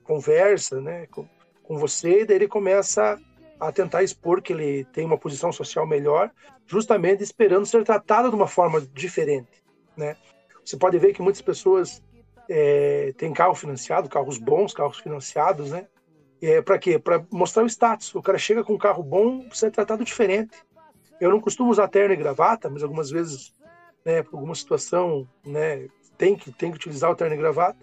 [0.04, 1.28] conversa, né, com,
[1.62, 3.20] com você, e daí ele começa
[3.68, 6.30] a tentar expor que ele tem uma posição social melhor,
[6.66, 9.62] justamente esperando ser tratado de uma forma diferente,
[9.96, 10.16] né?
[10.64, 12.02] Você pode ver que muitas pessoas
[12.48, 15.86] é, tem carro financiado, carros bons, carros financiados, né?
[16.40, 16.98] É, para quê?
[16.98, 18.14] Para mostrar o status.
[18.14, 20.56] O cara chega com um carro bom, você é tratado diferente.
[21.20, 23.54] Eu não costumo usar terno e gravata, mas algumas vezes,
[24.04, 27.78] né, por alguma situação, né, tem que tem que utilizar o terno e gravata.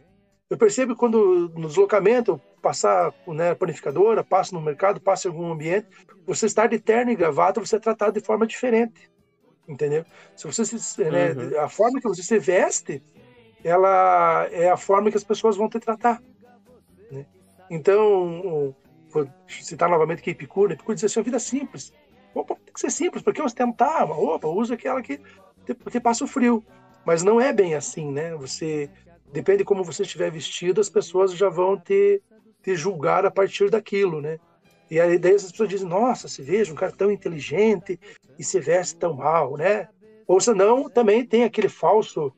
[0.49, 5.87] Eu percebo quando no deslocamento, passar né, panificadora, passo no mercado, passo em algum ambiente,
[6.25, 9.09] você estar de terno e gravata, você é tratado de forma diferente,
[9.67, 10.05] entendeu?
[10.35, 11.59] Se você se, né, uhum.
[11.59, 13.01] a forma que você se veste
[13.63, 16.21] ela é a forma que as pessoas vão te tratar.
[17.11, 17.25] Né?
[17.69, 18.75] Então,
[19.09, 20.73] vou citar novamente que Epicuro?
[20.73, 21.93] Epicuro diz assim, a vida é simples.
[22.33, 25.19] Opa, tem que ser simples, porque você tentar, opa, usa aquela que
[25.75, 26.63] porque passa o frio.
[27.05, 28.35] Mas não é bem assim, né?
[28.35, 28.89] Você
[29.31, 32.21] depende de como você estiver vestido, as pessoas já vão te,
[32.61, 34.39] te julgar a partir daquilo, né?
[34.89, 37.99] E aí daí as pessoas dizem, nossa, se veja um cara tão inteligente
[38.37, 39.87] e se veste tão mal, né?
[40.27, 42.33] Ou senão também tem aquele falso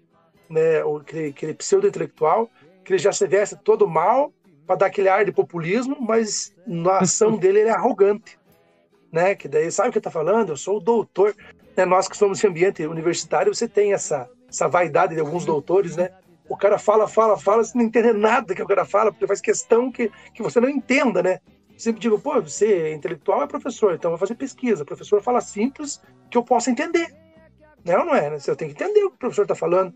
[0.50, 2.50] né, aquele, aquele pseudo-intelectual,
[2.84, 4.32] que ele já se veste todo mal
[4.68, 8.38] para dar aquele ar de populismo, mas na ação dele ele é arrogante.
[9.12, 9.36] Né?
[9.36, 10.50] Que daí, sabe o que está falando?
[10.50, 11.36] Eu sou o doutor.
[11.76, 11.86] Né?
[11.86, 16.10] Nós que somos em ambiente universitário, você tem essa, essa vaidade de alguns doutores, né?
[16.48, 19.40] O cara fala, fala, fala, você não entende nada que o cara fala, porque faz
[19.40, 21.40] questão que, que você não entenda, né?
[21.78, 24.84] Sempre digo, pô, você é intelectual é professor, então vai fazer pesquisa.
[24.84, 27.14] O professor fala simples que eu possa entender.
[27.84, 28.06] Não, né?
[28.06, 28.40] não é, né?
[28.40, 29.94] Você tem que entender o que o professor está falando.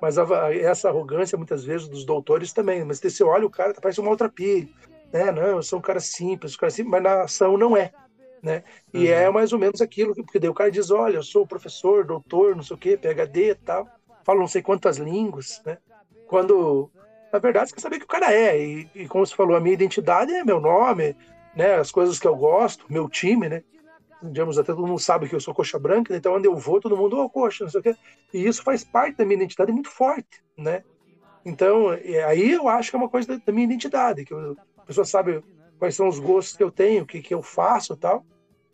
[0.00, 2.84] Mas essa arrogância, muitas vezes, dos doutores também.
[2.84, 4.68] Mas você olha, o cara parece uma outra pilha.
[5.12, 5.32] Né?
[5.32, 7.92] Não, eu sou um cara simples, um cara simples, mas na ação não é.
[8.42, 8.62] Né?
[8.94, 9.12] E uhum.
[9.12, 12.54] é mais ou menos aquilo, porque daí o cara diz, olha, eu sou professor, doutor,
[12.54, 13.88] não sei o quê, PHD e tal,
[14.28, 15.78] falo não sei quantas línguas, né?
[16.26, 16.90] Quando,
[17.32, 18.62] na verdade, você quer saber que o cara é.
[18.62, 21.16] E, e como você falou, a minha identidade é meu nome,
[21.56, 21.76] né?
[21.76, 23.62] As coisas que eu gosto, meu time, né?
[24.20, 26.96] digamos, até todo mundo sabe que eu sou coxa branca, então onde eu vou, todo
[26.96, 27.96] mundo, ô oh, coxa, não sei o quê.
[28.34, 30.82] E isso faz parte da minha identidade muito forte, né?
[31.44, 31.90] Então,
[32.26, 35.42] aí eu acho que é uma coisa da minha identidade, que a pessoa sabe
[35.78, 38.26] quais são os gostos que eu tenho, o que, que eu faço tal,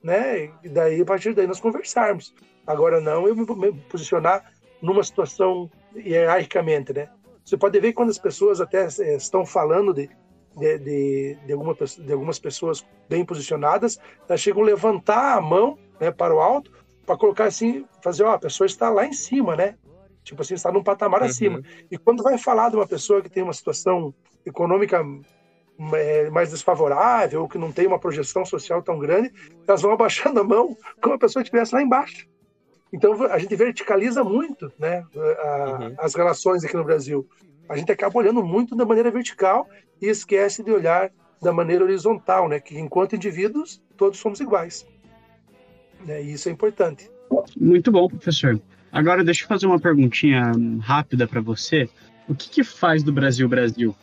[0.02, 0.50] né?
[0.64, 2.34] E daí, a partir daí, nós conversarmos.
[2.66, 4.53] Agora, não eu me posicionar
[4.84, 7.08] numa situação hierarquicamente, né?
[7.42, 10.10] Você pode ver quando as pessoas até eh, estão falando de,
[10.56, 15.78] de, de, de, alguma, de algumas pessoas bem posicionadas, elas chegam a levantar a mão
[15.98, 16.70] né, para o alto,
[17.06, 19.74] para colocar assim, fazer, ó, a pessoa está lá em cima, né?
[20.22, 21.26] Tipo assim, está num patamar Uhum.
[21.26, 21.62] acima.
[21.90, 25.02] E quando vai falar de uma pessoa que tem uma situação econômica
[25.94, 29.32] é, mais desfavorável, ou que não tem uma projeção social tão grande,
[29.66, 32.26] elas vão abaixando a mão como a pessoa estivesse lá embaixo.
[32.94, 35.94] Então a gente verticaliza muito né, a- Uhum.
[35.98, 37.28] as relações aqui no Brasil.
[37.68, 39.68] A gente acaba olhando muito da maneira vertical
[40.00, 41.10] e esquece de olhar
[41.42, 42.60] da maneira horizontal, né?
[42.60, 44.86] Que enquanto indivíduos todos somos iguais.
[46.06, 47.10] Né, E isso é importante.
[47.56, 48.60] Muito bom, professor.
[48.92, 51.88] Agora deixa eu fazer uma perguntinha rápida para você.
[52.28, 53.94] O que, que faz do Brasil Brasil?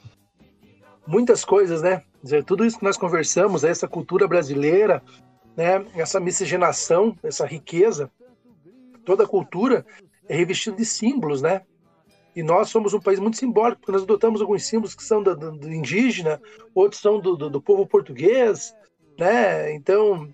[1.07, 1.97] muitas coisas, né?
[2.19, 5.01] Quer dizer, tudo isso que nós conversamos, essa cultura brasileira,
[5.57, 5.83] né?
[5.95, 8.09] Essa miscigenação, essa riqueza,
[9.05, 9.85] toda a cultura
[10.27, 11.61] é revestida de símbolos, né?
[12.35, 15.35] E nós somos um país muito simbólico, porque nós adotamos alguns símbolos que são do,
[15.35, 16.41] do- do indígena,
[16.73, 18.73] outros são do, do- povo português,
[19.19, 19.73] né?
[19.73, 20.29] Então,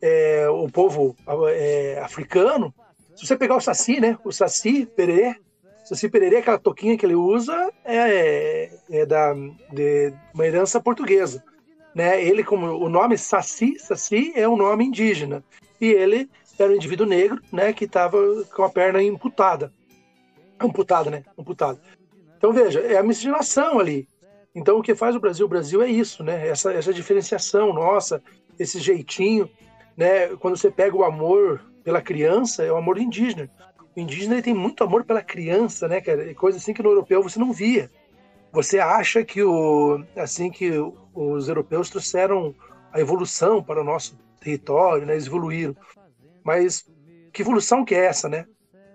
[0.00, 1.14] é, o povo
[1.50, 2.74] é, africano.
[3.14, 4.16] Se você pegar o saci, né?
[4.24, 5.36] O saci pererê,
[5.84, 9.34] saci pererê, aquela toquinha que ele usa, é, é da
[9.70, 11.44] de uma herança portuguesa,
[11.94, 12.24] né?
[12.24, 15.44] Ele como o nome saci, saci é um nome indígena
[15.78, 17.72] e ele era um indivíduo negro, né?
[17.72, 18.18] Que estava
[18.54, 19.72] com a perna imputada,
[20.60, 21.24] amputada, né?
[21.38, 21.80] Amputada.
[22.36, 24.08] Então veja, é a miscigenação ali.
[24.54, 26.48] Então o que faz o Brasil, o Brasil é isso, né?
[26.48, 28.22] Essa essa diferenciação nossa,
[28.58, 29.48] esse jeitinho,
[29.96, 30.28] né?
[30.36, 33.50] Quando você pega o amor pela criança, é o amor indígena.
[33.94, 36.34] O indígena ele tem muito amor pela criança, né, cara?
[36.34, 37.90] Coisa assim que no europeu você não via.
[38.52, 40.70] Você acha que o assim que
[41.14, 42.54] os europeus trouxeram
[42.92, 45.14] a evolução para o nosso território, né?
[45.14, 45.74] Eles evoluíram.
[46.44, 46.84] Mas
[47.32, 48.46] que evolução que é essa, né?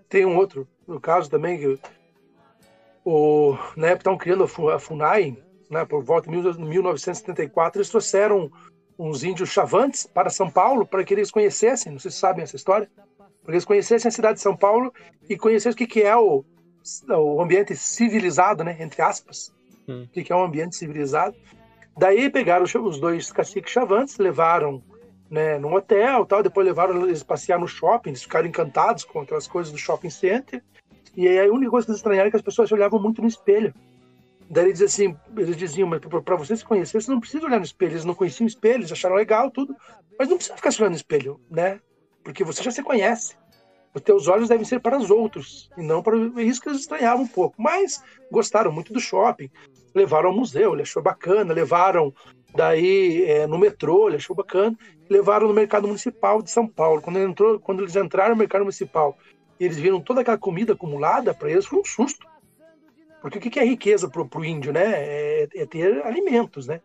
[0.09, 1.79] Tem um outro no caso também que
[3.03, 5.37] o na época estavam criando a Fu- a Funai,
[5.69, 8.49] né, por volta de 1974, eles trouxeram
[8.97, 12.55] uns índios chavantes para São Paulo para que eles conhecessem, não sei se sabem essa
[12.55, 14.93] história, para que eles conhecessem a cidade de São Paulo
[15.29, 16.43] e conhecessem o que, é o,
[17.09, 19.55] o ambiente civilizado, né, entre aspas,
[19.89, 20.03] Hum.
[20.03, 21.33] o que, é um ambiente civilizado.
[21.97, 24.83] Daí pegaram os dois caciques chavantes, levaram
[25.29, 29.47] né, num hotel, tal, depois levaram eles passear no shopping, eles ficaram encantados com aquelas
[29.47, 30.63] coisas do shopping center.
[31.15, 33.27] E aí a única coisa que eles estranharam é que as pessoas olhavam muito no
[33.27, 33.73] espelho.
[34.49, 37.65] Daí diziam assim, eles diziam, mas para você se conhecer, você não precisa olhar no
[37.65, 37.93] espelho.
[37.93, 39.75] Eles não conheciam o espelho, eles acharam legal tudo,
[40.17, 41.81] mas não precisa ficar se olhando no espelho, né?
[42.23, 43.35] Porque você já se conhece.
[43.93, 46.81] Os teus olhos devem ser para os outros, e não para é isso que eles
[46.81, 47.55] estranhavam um pouco.
[47.59, 49.49] Mas gostaram muito do shopping,
[49.93, 52.13] levaram ao museu, ele achou bacana, levaram
[52.53, 54.77] daí é, no metrô, ele achou bacana,
[55.09, 57.01] levaram no mercado municipal de São Paulo.
[57.01, 59.17] Quando, ele entrou, quando eles entraram no mercado municipal
[59.59, 62.27] e eles viram toda aquela comida acumulada, para eles foi um susto.
[63.21, 64.83] Porque o que é riqueza para o índio, né?
[64.85, 66.81] É, é ter alimentos, né?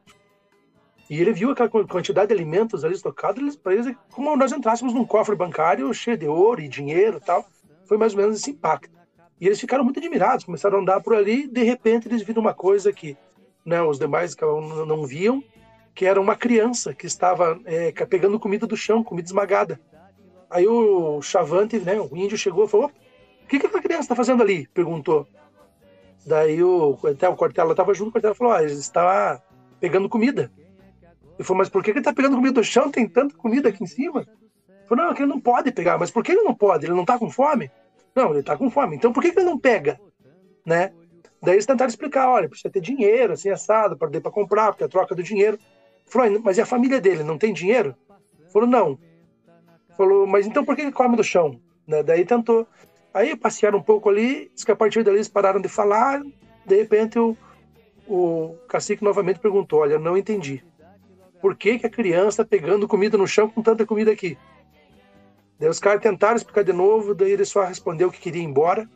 [1.11, 4.95] E ele viu aquela quantidade de alimentos ali estocados, para eles é como nós entrássemos
[4.95, 7.45] num cofre bancário cheio de ouro e dinheiro e tal.
[7.87, 8.91] Foi mais ou menos esse impacto.
[9.39, 12.55] E eles ficaram muito admirados, começaram a andar por ali, de repente eles viram uma
[12.55, 13.17] coisa que
[13.67, 15.43] né, os demais não não viam,
[15.95, 19.81] que era uma criança que estava é, pegando comida do chão, comida esmagada.
[20.51, 22.91] Aí o Chavante, né, o índio chegou e falou:
[23.45, 24.67] O que, que aquela criança está fazendo ali?
[24.69, 25.27] Perguntou.
[26.27, 29.43] Daí o, até o Cortella estava junto, o Cortella falou: ah, ele está
[29.81, 30.51] pegando comida.
[31.39, 32.91] Ele falou: Mas por que ele está pegando comida do chão?
[32.91, 34.21] Tem tanta comida aqui em cima.
[34.69, 35.99] Ele falou: Não, é ele não pode pegar.
[35.99, 36.87] Mas por que ele não pode?
[36.87, 37.71] Ele não está com fome?
[38.15, 38.97] Não, ele está com fome.
[38.97, 39.99] Então por que, que ele não pega?
[40.65, 40.93] Né?
[41.43, 44.89] Daí eles tentaram explicar: olha, precisa ter dinheiro, assim, assado, para para comprar, porque a
[44.89, 45.59] troca do dinheiro.
[46.13, 47.23] Falou, mas e a família dele?
[47.23, 47.97] Não tem dinheiro?
[48.53, 48.99] Falou, não.
[49.97, 51.59] Falou, mas então por que ele come do chão?
[51.87, 52.03] Né?
[52.03, 52.67] Daí tentou.
[53.15, 56.23] Aí passearam um pouco ali, diz que a partir dali eles pararam de falar.
[56.67, 57.35] De repente o,
[58.07, 60.63] o cacique novamente perguntou: Olha, não entendi.
[61.41, 64.37] Por que, que a criança está pegando comida no chão com tanta comida aqui?
[65.59, 68.87] Daí os caras tentaram explicar de novo, daí ele só respondeu que queria ir embora.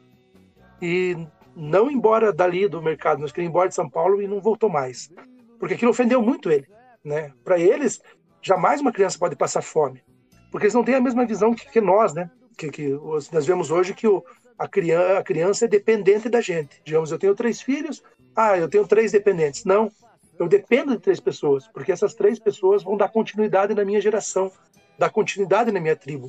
[0.83, 1.16] E
[1.57, 4.68] não embora dali do mercado, mas queria ir embora de São Paulo e não voltou
[4.68, 5.11] mais.
[5.59, 6.68] Porque aquilo ofendeu muito ele.
[7.06, 7.32] Né?
[7.44, 8.02] Para eles,
[8.42, 10.02] jamais uma criança pode passar fome.
[10.50, 12.28] Porque eles não têm a mesma visão que, que nós, né?
[12.59, 12.88] Que, que
[13.32, 14.24] nós vemos hoje que o,
[14.59, 16.82] a, criança, a criança é dependente da gente.
[16.84, 18.02] Digamos, eu tenho três filhos,
[18.34, 19.64] ah, eu tenho três dependentes.
[19.64, 19.88] Não,
[20.36, 24.50] eu dependo de três pessoas, porque essas três pessoas vão dar continuidade na minha geração,
[24.98, 26.28] dar continuidade na minha tribo.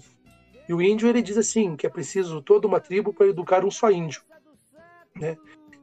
[0.69, 3.71] E o índio, ele diz assim, que é preciso toda uma tribo para educar um
[3.71, 4.21] só índio.
[5.15, 5.37] Né?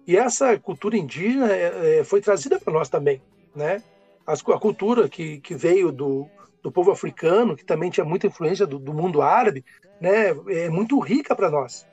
[0.06, 3.20] E essa cultura indígena é, é, foi trazida para nós também,
[3.56, 3.82] né?
[4.26, 6.26] A cultura que, que veio do,
[6.62, 9.64] do povo africano, que também tinha muita influência do, do mundo árabe,
[10.00, 11.86] né, é muito rica para nós.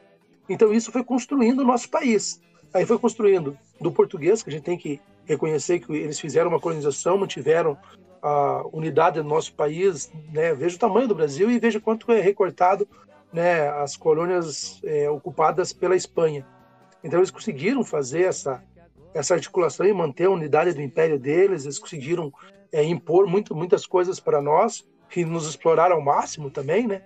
[0.47, 2.41] Então isso foi construindo o nosso país.
[2.73, 6.59] Aí foi construindo do português, que a gente tem que reconhecer que eles fizeram uma
[6.59, 7.77] colonização, mantiveram
[8.21, 12.21] a unidade do nosso país, né, veja o tamanho do Brasil e veja quanto é
[12.21, 12.87] recortado
[13.33, 16.45] né, as colônias é, ocupadas pela Espanha.
[17.03, 18.63] Então eles conseguiram fazer essa
[19.13, 21.65] essa articulação e manter a unidade do império deles.
[21.65, 22.31] Eles conseguiram
[22.71, 27.03] é, impor muito, muitas coisas para nós que nos exploraram ao máximo também, né?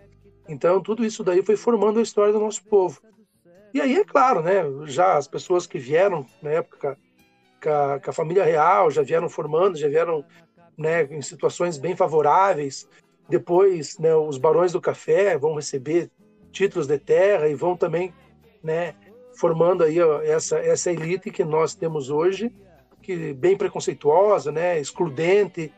[0.47, 3.01] Então tudo isso daí foi formando a história do nosso povo.
[3.73, 4.63] E aí é claro, né?
[4.85, 6.97] Já as pessoas que vieram na época
[7.61, 10.23] com a, com a família real já vieram formando, já vieram
[10.77, 12.87] né, em situações bem favoráveis.
[13.27, 16.11] Depois, né, os barões do café vão receber
[16.51, 18.13] títulos de terra e vão também,
[18.63, 18.93] né,
[19.35, 22.51] formando aí essa essa elite que nós temos hoje,
[23.01, 25.71] que bem preconceituosa, né, excludente,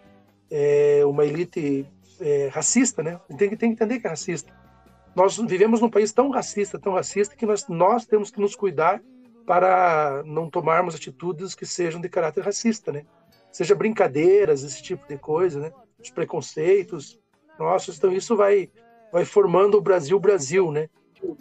[0.49, 1.85] é uma elite
[2.19, 3.19] é, racista, né?
[3.37, 4.53] Tem que tem que entender que é racista.
[5.15, 9.01] Nós vivemos num país tão racista, tão racista que nós nós temos que nos cuidar
[9.45, 13.05] para não tomarmos atitudes que sejam de caráter racista, né?
[13.51, 15.71] Seja brincadeiras, esse tipo de coisa, né?
[15.99, 17.19] Os preconceitos.
[17.57, 18.69] Nossa, então isso vai
[19.11, 20.89] vai formando o Brasil Brasil, né?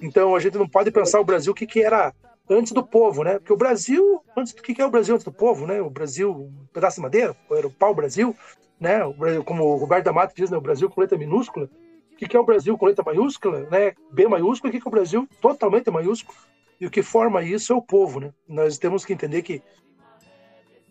[0.00, 2.12] Então a gente não pode pensar o Brasil o que, que era
[2.48, 3.38] antes do povo, né?
[3.38, 5.80] Porque o Brasil, antes do que, que é o Brasil antes do povo, né?
[5.80, 8.34] O Brasil, um pedaço de madeira, era o pau Brasil,
[8.80, 9.04] né?
[9.04, 10.56] O Brasil, como o Roberto D'Amato diz, né?
[10.56, 11.68] O Brasil com letra minúscula.
[12.12, 13.94] O que, que é o Brasil com letra maiúscula, né?
[14.10, 16.36] B maiúsculo, o que, que é o Brasil totalmente maiúsculo.
[16.80, 18.32] E o que forma isso é o povo, né?
[18.48, 19.62] Nós temos que entender que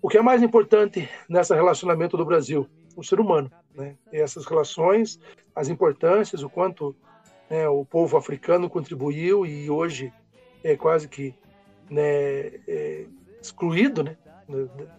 [0.01, 2.67] o que é mais importante nesse relacionamento do Brasil?
[2.95, 3.95] O ser humano, né?
[4.11, 5.19] E essas relações,
[5.55, 6.95] as importâncias, o quanto
[7.49, 10.11] né, o povo africano contribuiu e hoje
[10.63, 11.33] é quase que
[11.89, 12.01] né,
[12.67, 13.05] é
[13.41, 14.17] excluído né,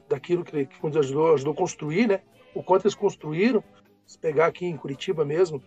[0.08, 2.20] daquilo que, que ajudou, ajudou a construir, né,
[2.54, 3.62] o quanto eles construíram.
[4.06, 5.62] Se pegar aqui em Curitiba mesmo,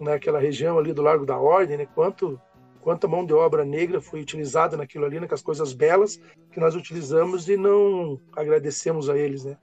[0.00, 2.40] naquela região ali do Largo da Ordem, né, quanto
[2.86, 6.20] quanta mão de obra negra foi utilizada naquilo ali, naquelas coisas belas
[6.52, 9.56] que nós utilizamos e não agradecemos a eles, né?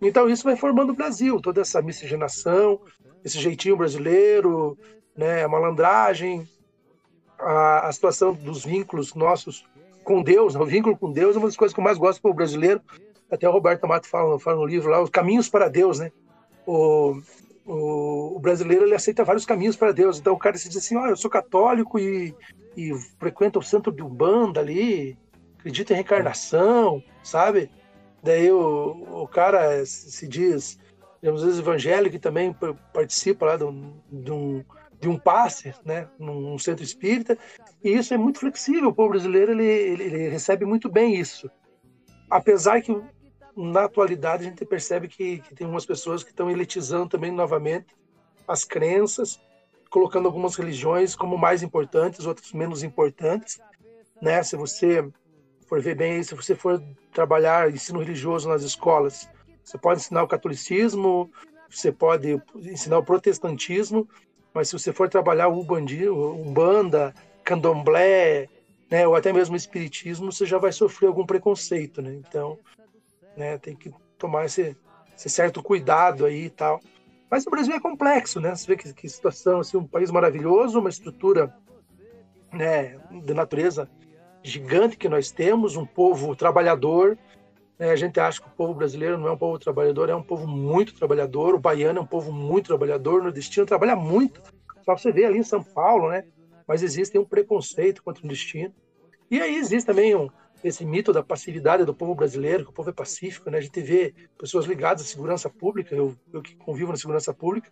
[0.00, 2.80] Então isso vai formando o Brasil, toda essa miscigenação,
[3.24, 4.76] esse jeitinho brasileiro,
[5.16, 6.48] né, a malandragem,
[7.38, 9.64] a, a situação dos vínculos nossos
[10.04, 12.20] com Deus, né, o vínculo com Deus é uma das coisas que eu mais gosto
[12.20, 12.80] para o brasileiro.
[13.30, 16.12] Até o Roberto Amato fala, fala no livro lá, os caminhos para Deus, né?
[16.66, 17.18] O,
[17.64, 20.18] o, o, brasileiro ele aceita vários caminhos para Deus.
[20.18, 22.34] Então o cara se diz assim: oh, eu sou católico e,
[22.76, 25.16] e frequento o centro de Umbanda ali,
[25.58, 27.70] acredito em reencarnação, sabe?
[28.22, 30.78] Daí o, o cara se diz,
[31.28, 32.54] às vezes, evangélico e também
[32.92, 34.64] participa lá de um, de um
[35.02, 37.36] de um passe, né, num centro espírita,
[37.82, 38.90] e isso é muito flexível.
[38.90, 41.50] O povo brasileiro ele, ele, ele recebe muito bem isso,
[42.30, 42.96] apesar que
[43.56, 47.96] na atualidade a gente percebe que, que tem algumas pessoas que estão elitizando também novamente
[48.46, 49.40] as crenças,
[49.90, 53.60] colocando algumas religiões como mais importantes, outras menos importantes,
[54.22, 54.40] né?
[54.44, 55.06] Se você
[55.66, 59.28] for ver bem, se você for trabalhar ensino religioso nas escolas,
[59.64, 61.30] você pode ensinar o catolicismo,
[61.70, 64.08] você pode ensinar o protestantismo,
[64.52, 68.48] mas se você for trabalhar o umbanda, candomblé,
[68.90, 72.12] né, ou até mesmo espiritismo, você já vai sofrer algum preconceito, né?
[72.14, 72.58] Então,
[73.36, 74.76] né, tem que tomar esse,
[75.16, 76.78] esse, certo cuidado aí e tal.
[77.30, 78.54] Mas o Brasil é complexo, né?
[78.54, 81.56] Você vê que, que situação, assim, um país maravilhoso, uma estrutura
[82.52, 83.88] né, de natureza
[84.42, 87.16] gigante que nós temos, um povo trabalhador?
[87.90, 90.46] A gente acha que o povo brasileiro não é um povo trabalhador, é um povo
[90.46, 91.54] muito trabalhador.
[91.54, 93.20] O baiano é um povo muito trabalhador.
[93.20, 94.40] O nordestino trabalha muito.
[94.84, 96.24] Só você ver ali em São Paulo, né?
[96.66, 98.72] Mas existe um preconceito contra o destino.
[99.28, 100.28] E aí existe também um,
[100.62, 103.58] esse mito da passividade do povo brasileiro, que o povo é pacífico, né?
[103.58, 107.68] A gente vê pessoas ligadas à segurança pública, eu, eu que convivo na segurança pública,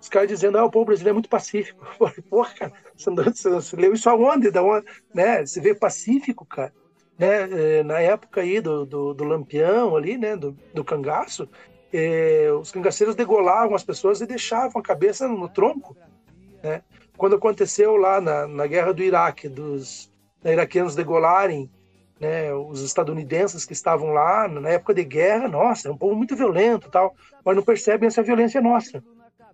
[0.00, 1.84] os caras dizendo, ah, o povo brasileiro é muito pacífico.
[2.28, 4.50] Porra, cara, você, você, você leu isso aonde?
[4.50, 4.84] Da onde?
[5.14, 5.46] Né?
[5.46, 6.72] Você vê pacífico, cara
[7.18, 11.48] né, é, na época aí do, do, do Lampião ali, né, do, do cangaço,
[11.92, 15.96] é, os cangaceiros degolavam as pessoas e deixavam a cabeça no tronco,
[16.62, 16.82] né?
[17.16, 20.12] Quando aconteceu lá na, na guerra do Iraque, dos
[20.44, 21.68] iraquianos degolarem
[22.20, 26.36] né, os estadunidenses que estavam lá na época de guerra, nossa, é um povo muito
[26.36, 27.14] violento tal,
[27.44, 29.02] mas não percebem essa violência nossa.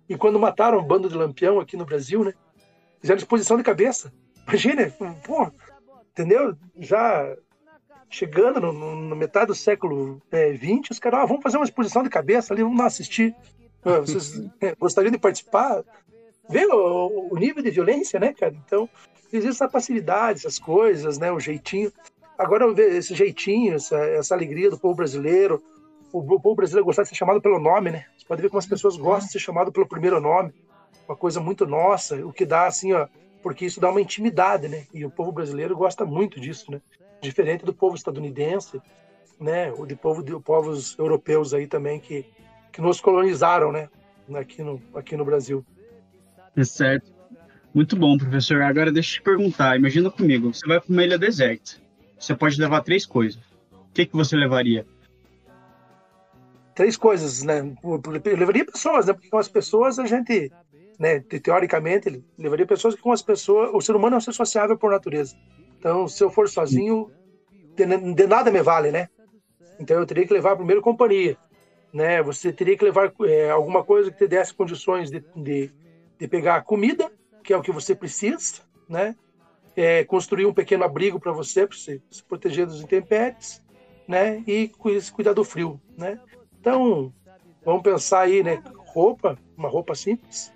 [0.07, 2.33] E quando mataram o bando de Lampião aqui no Brasil, né,
[2.99, 4.13] fizeram exposição de cabeça.
[4.47, 4.91] Imagina,
[5.23, 5.51] pô,
[6.11, 6.55] entendeu?
[6.77, 7.35] Já
[8.09, 10.21] chegando no, no, no metade do século
[10.59, 13.35] XX, é, os caras, ah, vamos fazer uma exposição de cabeça ali, vamos lá assistir.
[13.83, 15.83] Ah, vocês é, gostariam de participar?
[16.49, 18.55] Vê o, o, nível de violência, né, cara?
[18.65, 18.87] Então,
[19.33, 21.91] existe essa facilidade, essas coisas, né, o jeitinho.
[22.37, 25.61] Agora, esse jeitinho, essa, essa alegria do povo brasileiro,
[26.11, 28.05] o, o povo brasileiro gostar de ser chamado pelo nome, né?
[28.17, 30.53] Você pode ver como as pessoas gostam de ser chamado pelo primeiro nome,
[31.07, 33.07] uma coisa muito nossa, o que dá, assim, ó,
[33.41, 34.85] porque isso dá uma intimidade, né?
[34.93, 36.81] E o povo brasileiro gosta muito disso, né?
[37.25, 38.81] Diferente do povo estadunidense,
[39.39, 42.25] né, o de povo de povos europeus aí também que
[42.71, 43.89] que nos colonizaram, né,
[44.33, 45.65] aqui no aqui no Brasil.
[46.55, 47.13] É certo.
[47.73, 48.61] Muito bom, professor.
[48.61, 51.73] Agora deixa eu te perguntar, imagina comigo, você vai para uma ilha deserta.
[52.17, 53.41] você pode levar três coisas.
[53.71, 54.85] O que, que você levaria?
[56.73, 57.59] Três coisas, né?
[57.83, 58.01] Eu
[58.37, 59.13] levaria pessoas, né?
[59.13, 60.51] Porque com as pessoas a gente,
[60.99, 63.69] né, teoricamente, levaria pessoas que com as pessoas.
[63.73, 65.35] O ser humano é um ser sociável por natureza.
[65.85, 67.11] Então, se eu for sozinho,
[67.75, 69.07] de, nada me vale, né?
[69.79, 71.37] Então, eu teria que levar primeiro companhia,
[71.93, 72.23] né?
[72.23, 75.71] Você teria que levar é, alguma coisa que te desse condições de, de,
[76.17, 77.11] de pegar comida,
[77.43, 79.15] que é o que você precisa, né?
[79.75, 83.61] É, construir um pequeno abrigo para você, para você se proteger dos intempéries,
[84.07, 84.43] né?
[84.47, 84.71] E
[85.13, 86.19] cuidar do frio, né?
[86.59, 87.13] Então,
[87.63, 88.59] vamos pensar aí, né?
[88.87, 90.51] Roupa, uma roupa simples,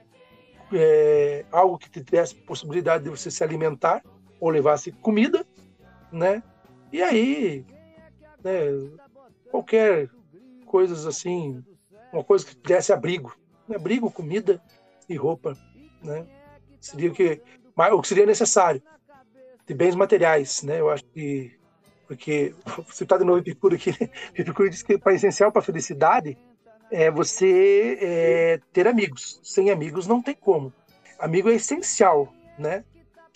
[0.73, 4.01] é, algo que te desse possibilidade de você se alimentar
[4.39, 5.45] ou levasse comida,
[6.11, 6.41] né?
[6.91, 7.65] E aí,
[8.43, 8.61] né,
[9.51, 10.09] qualquer
[10.65, 11.63] coisas assim,
[12.11, 13.35] uma coisa que desse abrigo,
[13.67, 13.75] né?
[13.75, 14.61] abrigo, comida
[15.07, 15.57] e roupa,
[16.03, 16.25] né?
[16.79, 17.41] Seria o que,
[17.75, 18.81] o que seria necessário
[19.65, 20.79] de bens materiais, né?
[20.79, 21.59] Eu acho que
[22.07, 22.55] porque
[22.87, 24.09] você está de novo Epicuro aqui, né?
[24.35, 26.37] Epicuro diz que para essencial para a felicidade
[26.91, 29.39] é você é, ter amigos.
[29.43, 30.73] Sem amigos não tem como.
[31.19, 32.83] Amigo é essencial, né?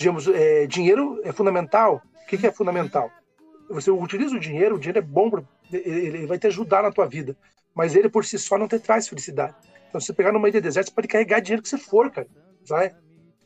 [0.03, 2.01] Digamos, é, dinheiro é fundamental.
[2.23, 3.09] O que, que, é fundamental?
[3.69, 5.31] Você utiliza o dinheiro, o dinheiro é bom,
[5.71, 7.37] ele vai te ajudar na tua vida,
[7.73, 9.55] mas ele por si só não te traz felicidade.
[9.87, 12.27] Então, se você pegar numa ilha deserta, você pode carregar dinheiro que você for, cara.
[12.65, 12.93] Sabe?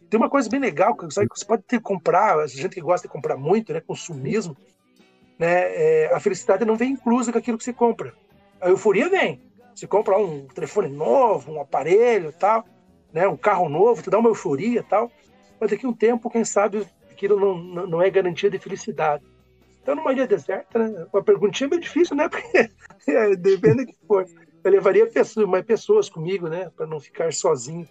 [0.10, 1.28] Tem uma coisa bem legal, sabe?
[1.30, 3.80] você pode ter comprar, a gente que gosta de comprar muito, né?
[3.80, 4.58] Consumismo,
[5.38, 5.76] né?
[5.76, 8.16] É, a felicidade não vem inclusa com aquilo que você compra.
[8.60, 9.44] A euforia vem.
[9.76, 12.66] Você compra um telefone novo, um aparelho tal,
[13.14, 13.28] né?
[13.28, 15.12] um carro novo, te dá uma euforia tal.
[15.60, 19.24] Mas daqui a um tempo, quem sabe, aquilo não, não é garantia de felicidade.
[19.82, 21.08] Então, numa ilha deserta, né?
[21.14, 22.28] uma perguntinha é meio difícil, né?
[22.30, 24.26] Porque é, depende do que for.
[24.64, 26.70] Eu levaria pessoas, mais pessoas comigo, né?
[26.76, 27.88] Para não ficar sozinho.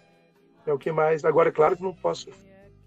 [0.65, 1.25] É o que mais.
[1.25, 2.29] Agora, claro que não posso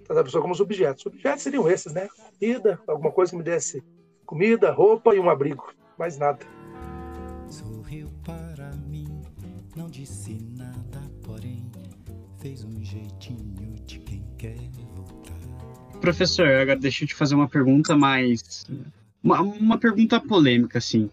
[0.04, 1.04] tratar a pessoa como os objetos.
[1.04, 2.08] Os objetos seriam esses, né?
[2.38, 3.82] Comida, alguma coisa que me desse
[4.30, 5.74] comida, roupa e um abrigo.
[5.98, 6.46] Mais nada.
[7.48, 9.08] Sorriu para mim,
[9.74, 11.68] não disse nada, porém
[12.38, 13.98] fez um jeitinho de
[14.40, 14.56] quer
[14.94, 16.00] voltar.
[16.00, 18.66] Professor, agora deixa eu te fazer uma pergunta mais.
[19.22, 21.10] Uma, uma pergunta polêmica, assim.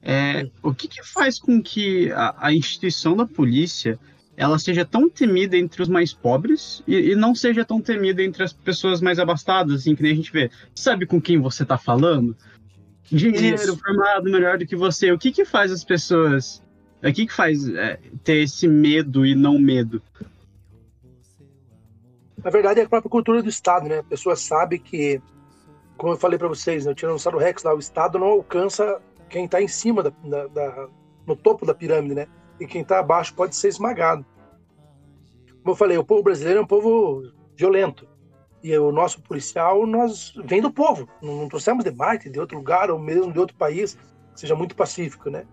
[0.00, 3.98] É, o que, que, faz com que a, a, instituição da polícia
[4.36, 8.44] ela seja tão temida entre os mais pobres e, e, não seja tão temida entre
[8.44, 10.52] as pessoas mais abastadas, assim, que nem a gente vê.
[10.72, 12.36] Sabe com quem você está falando?
[13.10, 13.76] dinheiro Isso.
[13.76, 15.10] formado melhor do que você.
[15.10, 16.62] O que que faz as pessoas.
[17.02, 20.00] O que que faz é, ter esse medo e não medo?
[22.42, 23.98] Na verdade, é a própria cultura do Estado, né?
[23.98, 25.20] A pessoa sabe que,
[25.96, 26.94] como eu falei para vocês, né,
[27.32, 30.88] o Rex lá, o Estado não alcança quem está em cima, da, da, da,
[31.26, 32.26] no topo da pirâmide, né?
[32.60, 34.24] E quem está abaixo pode ser esmagado.
[35.62, 37.22] Como eu falei, o povo brasileiro é um povo
[37.56, 38.08] violento.
[38.62, 41.08] E o nosso policial, nós vem do povo.
[41.20, 43.98] Não, trouxemos de Marte, de outro lugar, ou mesmo de outro país,
[44.34, 45.44] seja muito pacífico, né?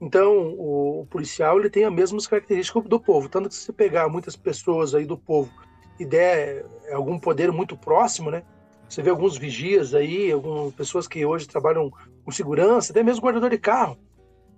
[0.00, 3.28] Então, o, policial ele tem as mesmas características do povo.
[3.28, 5.50] Tanto que se você pegar muitas pessoas aí do povo
[5.98, 8.42] e der algum poder muito próximo, né?
[8.88, 11.92] Você vê alguns vigias aí, algumas pessoas que hoje trabalham
[12.24, 13.96] com segurança, até mesmo guardador de carro.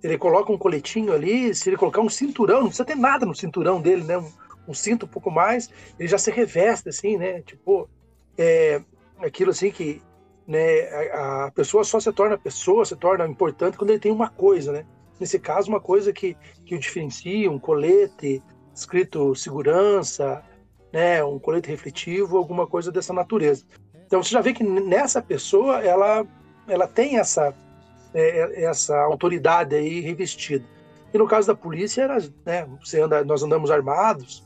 [0.03, 3.35] Ele coloca um coletinho ali, se ele colocar um cinturão, não precisa ter nada no
[3.35, 4.17] cinturão dele, né?
[4.17, 4.31] Um,
[4.67, 7.41] um cinto um pouco mais, ele já se reveste, assim, né?
[7.41, 7.89] Tipo,
[8.37, 8.81] é,
[9.19, 10.01] aquilo assim que
[10.47, 14.29] né, a, a, pessoa só se torna pessoa, se torna importante quando ele tem uma
[14.29, 14.85] coisa, né?
[15.19, 18.41] Nesse caso, uma coisa que, que o diferencia, um colete
[18.73, 20.43] escrito segurança,
[20.91, 23.65] né, um colete refletivo, alguma coisa dessa natureza.
[24.05, 26.25] Então você já vê que nessa pessoa ela,
[26.67, 27.53] ela tem essa,
[28.13, 30.65] é, é essa autoridade aí revestida.
[31.13, 34.43] E no caso da polícia, era, né, você anda, nós andamos armados,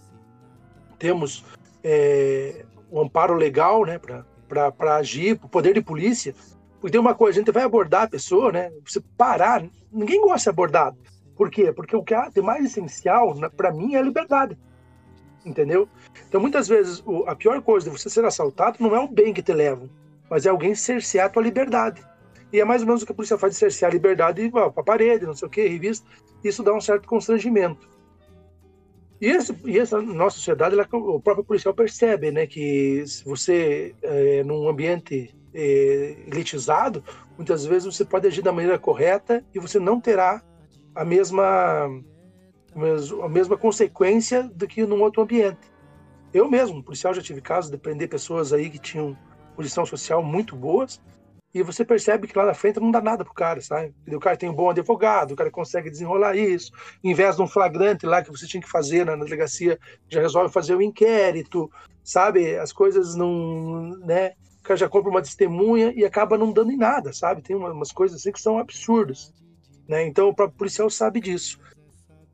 [0.97, 1.43] temos
[1.83, 3.99] é, um amparo legal né,
[4.47, 6.35] para agir, o poder de polícia.
[6.79, 8.71] Porque tem uma coisa, a gente vai abordar a pessoa, né?
[8.83, 10.97] Você parar, ninguém gosta de ser abordado.
[11.35, 11.71] Por quê?
[11.71, 14.57] Porque o que de mais essencial, para mim, é a liberdade.
[15.45, 15.87] Entendeu?
[16.27, 19.41] Então, muitas vezes, a pior coisa de você ser assaltado não é o bem que
[19.41, 19.89] te levam,
[20.29, 22.03] mas é alguém cercear a tua liberdade.
[22.53, 24.65] E é mais ou menos o que a polícia faz de cercear a liberdade para
[24.65, 26.05] a parede, não sei o que, revista.
[26.43, 27.89] Isso dá um certo constrangimento.
[29.21, 33.95] E, esse, e essa nossa sociedade, ela, o próprio policial percebe, né, que se você,
[34.01, 37.03] é, num ambiente é, elitizado,
[37.37, 40.41] muitas vezes você pode agir da maneira correta e você não terá
[40.95, 41.87] a mesma,
[43.23, 45.71] a mesma consequência do que num outro ambiente.
[46.33, 49.17] Eu mesmo, policial, já tive casos de prender pessoas aí que tinham
[49.55, 51.01] posição social muito boas
[51.53, 53.93] e você percebe que lá na frente não dá nada pro cara, sabe?
[54.07, 56.71] O cara tem um bom advogado, o cara consegue desenrolar isso,
[57.03, 60.53] em vez de um flagrante lá que você tinha que fazer na, delegacia, já resolve
[60.53, 61.69] fazer o um inquérito,
[62.01, 62.57] sabe?
[62.57, 64.31] As coisas não, né?
[64.59, 67.41] o cara já compra uma testemunha e acaba não dando em nada, sabe?
[67.41, 69.33] Tem umas coisas assim que são absurdas,
[69.87, 70.05] né?
[70.05, 71.59] Então o próprio policial sabe disso.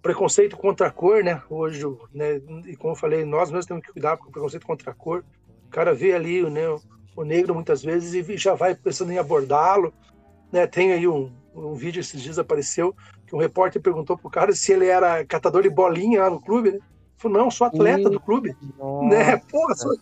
[0.08, 1.42] Preconceito contra a cor, né?
[1.50, 1.84] Hoje,
[2.14, 2.42] né?
[2.66, 5.22] E como eu falei, nós mesmos temos que cuidar com o preconceito contra a cor.
[5.68, 6.62] O cara vê ali, né?
[7.14, 9.94] O negro muitas vezes e já vai pensando em abordá-lo,
[10.50, 10.66] né?
[10.66, 12.96] Tem aí um, um vídeo esses dias apareceu
[13.26, 16.72] que um repórter perguntou pro cara se ele era catador de bolinha lá no clube,
[16.72, 16.80] né?
[17.18, 18.56] Falou, não, sou atleta do clube.
[18.78, 19.08] Nossa.
[19.08, 19.38] Né?
[19.52, 19.94] Porra, sou...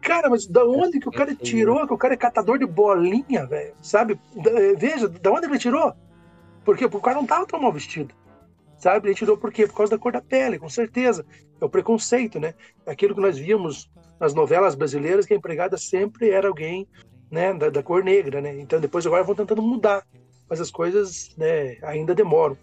[0.00, 3.44] Cara, mas da onde que o cara tirou que o cara é catador de bolinha,
[3.44, 3.74] velho?
[3.82, 4.20] Sabe?
[4.36, 5.92] Eh, veja, da onde ele tirou?
[6.64, 8.14] Porque o cara não tava tão mal vestido.
[8.78, 9.08] Sabe?
[9.08, 9.66] Ele tirou por quê?
[9.66, 11.24] Por causa da cor da pele, com certeza.
[11.60, 12.54] É o preconceito, né?
[12.86, 16.86] Aquilo que nós víamos nas novelas brasileiras, que a empregada sempre era alguém
[17.30, 18.58] né, da, da cor negra, né?
[18.60, 20.04] Então depois agora vão tentando mudar
[20.48, 22.56] mas as coisas né, ainda demoram.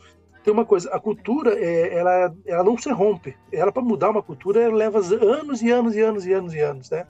[0.43, 3.35] Tem uma coisa, a cultura, é, ela, ela não se rompe.
[3.51, 6.89] Ela, para mudar uma cultura, leva anos e anos e anos e anos e anos,
[6.89, 7.07] né?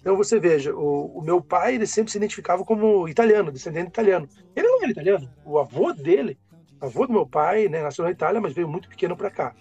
[0.00, 4.28] Então você veja, o, o, meu pai ele sempre se identificava como italiano, descendente italiano.
[4.54, 5.28] Ele não era italiano.
[5.44, 6.38] O avô dele,
[6.80, 9.54] avô do meu pai, né, nasceu na Itália, mas veio muito pequeno para cá.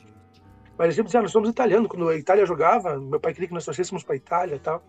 [0.78, 1.88] Mas ele sempre dizia, ah, nós somos italianos.
[1.88, 4.84] Quando a Itália jogava, meu pai queria que nós torcêssemos para a Itália e tal.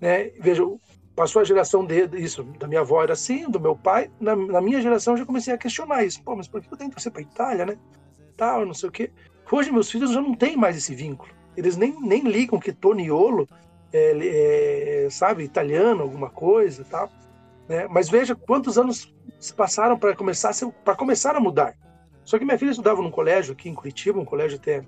[0.00, 0.30] Né?
[0.38, 0.62] Veja,
[1.16, 4.10] passou a geração de isso, da minha avó era assim, do meu pai.
[4.20, 6.22] Na, na minha geração eu já comecei a questionar isso.
[6.22, 7.78] Pô, mas por que eu tenho que torcer para Itália, né?
[8.36, 9.10] Tal, não sei o quê.
[9.50, 11.32] Hoje meus filhos já não têm mais esse vínculo.
[11.56, 13.46] Eles nem, nem ligam que Toniolo
[13.92, 17.10] é, é, sabe, italiano, alguma coisa, tal.
[17.72, 17.88] Né?
[17.88, 19.10] Mas veja quantos anos
[19.40, 20.52] se passaram para começar
[20.84, 21.74] para começar a mudar.
[22.22, 24.84] Só que minha filha estudava num colégio aqui em Curitiba, um colégio até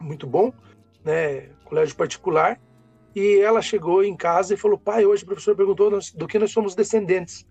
[0.00, 0.54] muito bom,
[1.04, 2.58] né, colégio particular,
[3.14, 6.50] e ela chegou em casa e falou: pai, hoje o professor perguntou do que nós
[6.50, 7.46] somos descendentes.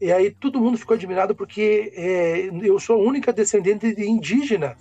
[0.00, 4.76] E aí todo mundo ficou admirado porque é, eu sou a única descendente de indígena.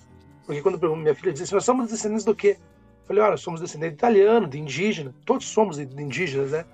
[0.48, 2.58] Porque quando minha filha disse nós somos descendentes do quê?
[2.60, 5.14] Eu falei, olha, somos descendentes de italiano, de indígena.
[5.28, 6.66] Todos somos de indígenas, né?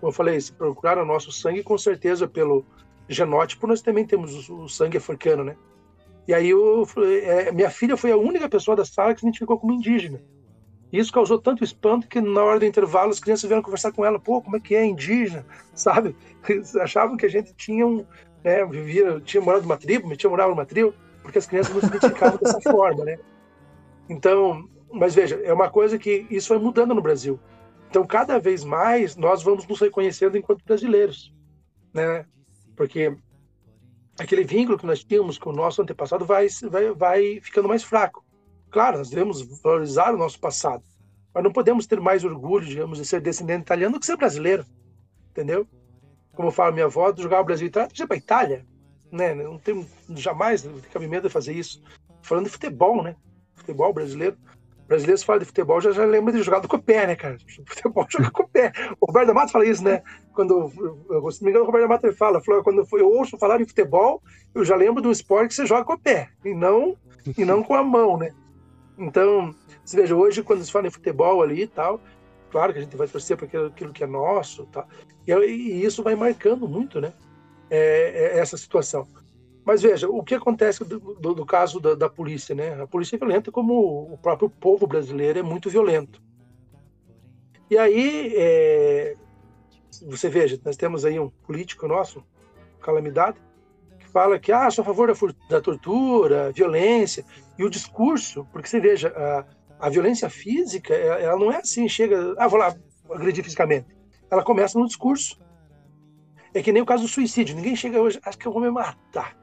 [0.00, 2.64] Como eu falei, se procuraram o nosso sangue, com certeza pelo
[3.08, 5.56] genótipo nós também temos o sangue africano, né?
[6.26, 6.86] E aí eu,
[7.24, 10.22] é, minha filha foi a única pessoa da sala que se identificou como indígena.
[10.92, 14.04] E isso causou tanto espanto que na hora do intervalo as crianças vieram conversar com
[14.04, 15.44] ela, pô, como é que é indígena,
[15.74, 16.16] sabe?
[16.48, 18.04] Eles achavam que a gente tinha um,
[18.44, 21.86] né, vivia, tinha morado numa tribo, tinha morado numa tribo, porque as crianças não se
[21.88, 23.18] identificavam dessa forma, né?
[24.08, 27.38] Então, mas veja, é uma coisa que isso foi mudando no Brasil.
[27.90, 31.34] Então, cada vez mais nós vamos nos reconhecendo enquanto brasileiros,
[31.92, 32.24] né?
[32.76, 33.12] Porque
[34.16, 38.24] aquele vínculo que nós tínhamos com o nosso antepassado vai, vai, vai ficando mais fraco.
[38.70, 40.84] Claro, nós devemos valorizar o nosso passado,
[41.34, 44.64] mas não podemos ter mais orgulho, digamos, de ser descendente italiano do que ser brasileiro,
[45.30, 45.66] entendeu?
[46.32, 48.64] Como fala minha avó, jogar o Brasil e Itália, para Itália,
[49.10, 49.34] né?
[49.34, 50.62] Não tem jamais
[50.92, 51.82] cabimento de fazer isso.
[52.22, 53.16] Falando de futebol, né?
[53.56, 54.36] Futebol brasileiro.
[54.90, 57.38] Brasileiros falam de futebol, já, já lembra de jogar com o pé, né, cara?
[57.64, 58.72] Futebol joga com o pé.
[59.00, 60.02] O Roberto Mata fala isso, né?
[60.32, 63.64] Quando, se não me engano, o Roberto da fala, fala, quando eu ouço falar em
[63.64, 64.20] futebol,
[64.52, 66.96] eu já lembro de um esporte que você joga com o pé, e não,
[67.38, 68.32] e não com a mão, né?
[68.98, 72.00] Então, você veja, hoje, quando se fala em futebol ali e tal,
[72.50, 74.84] claro que a gente vai torcer para aquilo, aquilo que é nosso, tá?
[75.24, 77.12] E, e, isso vai marcando muito, né?
[77.70, 79.06] É, é essa situação.
[79.70, 82.82] Mas veja, o que acontece do, do, do caso da, da, polícia, né?
[82.82, 86.20] A polícia é violenta como o próprio povo brasileiro é muito violento.
[87.70, 89.14] E aí, é,
[90.08, 92.20] você veja, nós temos aí um político nosso,
[92.80, 93.38] calamidade,
[94.12, 97.24] fala que ah, sou a favor da, da tortura, violência,
[97.56, 102.34] e o discurso, porque você veja, a, a violência física, ela não é assim, chega,
[102.38, 102.74] ah, vou lá
[103.08, 103.86] agredir fisicamente.
[104.28, 105.40] Ela começa no discurso.
[106.52, 107.54] É que nem o caso do suicídio.
[107.54, 109.38] Ninguém chega hoje, acho que eu vou me matar.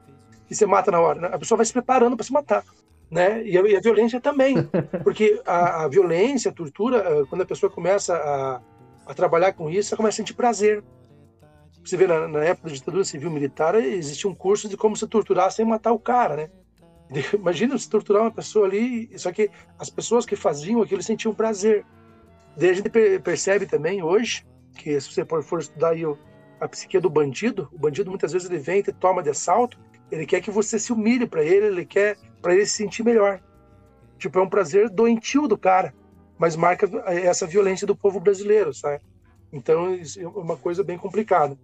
[0.50, 1.20] E você mata na hora.
[1.20, 1.28] Né?
[1.32, 2.64] A pessoa vai se preparando para se matar.
[3.10, 3.42] Né?
[3.44, 4.56] E, a, e a violência também.
[5.02, 8.60] Porque a, a, violência, a tortura, eh, quando a pessoa começa a,
[9.06, 10.82] a trabalhar com isso, ela começa a sentir prazer.
[11.84, 15.06] Você vê, na, na, época da ditadura civil militar, existia um curso de como se
[15.06, 16.50] torturar sem matar o cara, né?
[17.32, 21.84] Imagina se torturar uma pessoa ali, só que as pessoas que faziam aquilo sentiam prazer.
[22.56, 22.90] Daí a gente
[23.20, 24.44] percebe também hoje,
[24.76, 26.02] que se você for estudar aí
[26.60, 29.78] a psique do bandido, o bandido muitas vezes ele vem e toma de assalto,
[30.10, 33.40] ele quer que você se humilhe para ele, ele quer para ele se sentir melhor.
[34.18, 35.94] Tipo, é um prazer doentio do cara,
[36.38, 39.02] mas marca essa violência do povo brasileiro, sabe?
[39.52, 41.56] Então, é uma coisa bem complicada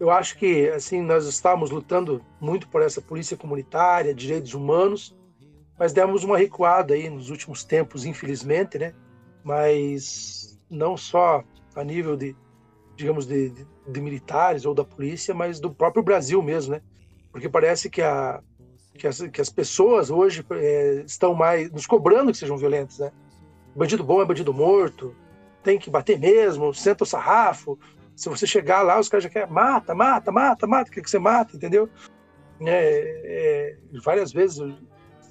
[0.00, 5.16] eu acho que assim nós estamos lutando muito por essa polícia comunitária, direitos humanos,
[5.78, 8.94] mas demos uma recuada aí nos últimos tempos, infelizmente, né?
[9.42, 11.42] Mas não só
[11.74, 12.36] a nível de,
[12.96, 16.82] digamos, de, de, de militares ou da polícia, mas do próprio Brasil mesmo, né?
[17.38, 18.42] Porque parece que a
[18.98, 23.12] que as, que as pessoas hoje é, estão mais nos cobrando que sejam violentos, né?
[23.76, 25.14] Bandido bom é bandido morto,
[25.62, 27.78] tem que bater mesmo, senta o sarrafo,
[28.16, 31.20] Se você chegar lá, os caras já querem, mata, mata, mata, mata, quer que você
[31.20, 31.88] mata, entendeu?
[32.60, 34.60] É, é, várias vezes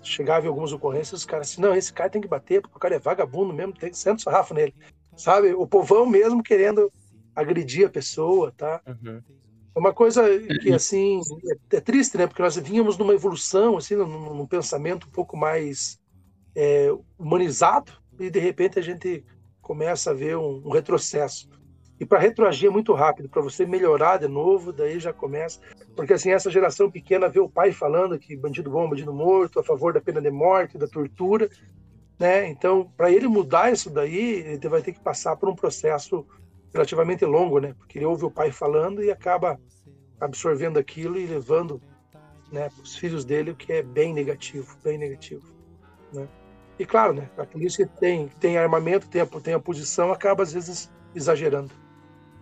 [0.01, 2.79] chegava em algumas ocorrências, os caras assim, não, esse cara tem que bater, porque o
[2.79, 4.73] cara é vagabundo mesmo, tem que sentar sarrafo nele,
[5.17, 5.53] sabe?
[5.53, 6.89] O povão mesmo querendo
[7.35, 8.81] agredir a pessoa, tá?
[8.87, 9.21] Uhum.
[9.77, 10.23] É uma coisa
[10.59, 11.21] que, assim,
[11.71, 12.25] é, é, triste, né?
[12.25, 15.99] Porque nós vínhamos numa evolução, assim, num, num pensamento um pouco mais
[16.55, 19.23] é, humanizado, e de repente a gente
[19.61, 21.47] começa a ver um, um retrocesso.
[21.99, 25.59] E para retroagir é muito rápido, para você melhorar de novo, daí já começa.
[25.95, 29.63] Porque assim, essa geração pequena vê o pai falando que bandido bom, bandido morto, a
[29.63, 31.51] favor da pena de morte, da tortura,
[32.17, 32.49] né?
[32.49, 36.25] Então, para ele mudar isso daí, ele vai ter que passar por um processo
[36.77, 37.73] relativamente longo, né?
[37.77, 39.59] Porque ele ouve o pai falando e acaba
[40.19, 41.81] absorvendo aquilo e levando,
[42.51, 45.45] né, os filhos dele, o que é bem negativo, bem negativo,
[46.13, 46.27] né?
[46.79, 50.53] E claro, né, a polícia tem tem armamento, tem a, tem a posição, acaba às
[50.53, 51.71] vezes exagerando.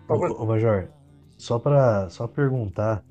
[0.08, 0.88] Ô, ô Major,
[1.36, 3.02] só para só perguntar,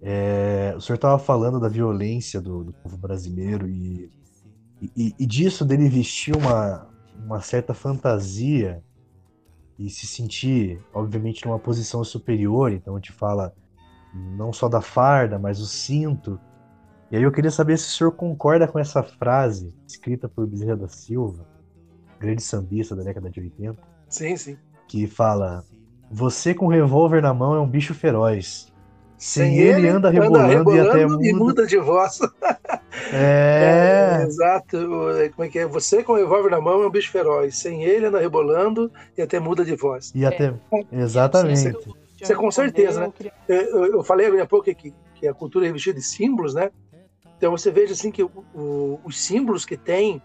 [0.00, 4.10] é, o senhor estava falando da violência do, do povo brasileiro e,
[4.96, 8.82] e, e, disso dele vestir uma, uma certa fantasia
[9.78, 12.72] e se sentir, obviamente, numa posição superior.
[12.72, 13.54] Então, a gente fala
[14.36, 16.40] não só da farda, mas o cinto.
[17.10, 20.76] E aí eu queria saber se o senhor concorda com essa frase escrita por Bezerra
[20.76, 21.46] da Silva,
[22.18, 23.80] grande sambista da década de 80.
[24.08, 24.58] Sim, sim.
[24.88, 25.64] Que fala:
[26.10, 28.72] Você com revólver na mão é um bicho feroz.
[29.16, 31.26] Sem, Sem ele, ele, anda rebolando, anda rebolando e até muda...
[31.26, 32.20] E muda de voz.
[33.12, 34.20] É...
[34.22, 34.24] é...
[34.24, 34.78] Exato.
[35.34, 35.66] Como é que é?
[35.66, 37.56] Você com o revólver na mão é um bicho feroz.
[37.56, 40.12] Sem ele anda rebolando e até muda de voz.
[40.14, 40.54] E até.
[40.72, 40.84] É.
[40.92, 41.76] Exatamente.
[42.20, 43.12] É com certeza, né?
[43.48, 46.70] Eu, eu falei agora há pouco que, que a cultura é revestida de símbolos, né?
[47.36, 50.20] Então você veja assim que o, o, os símbolos que tem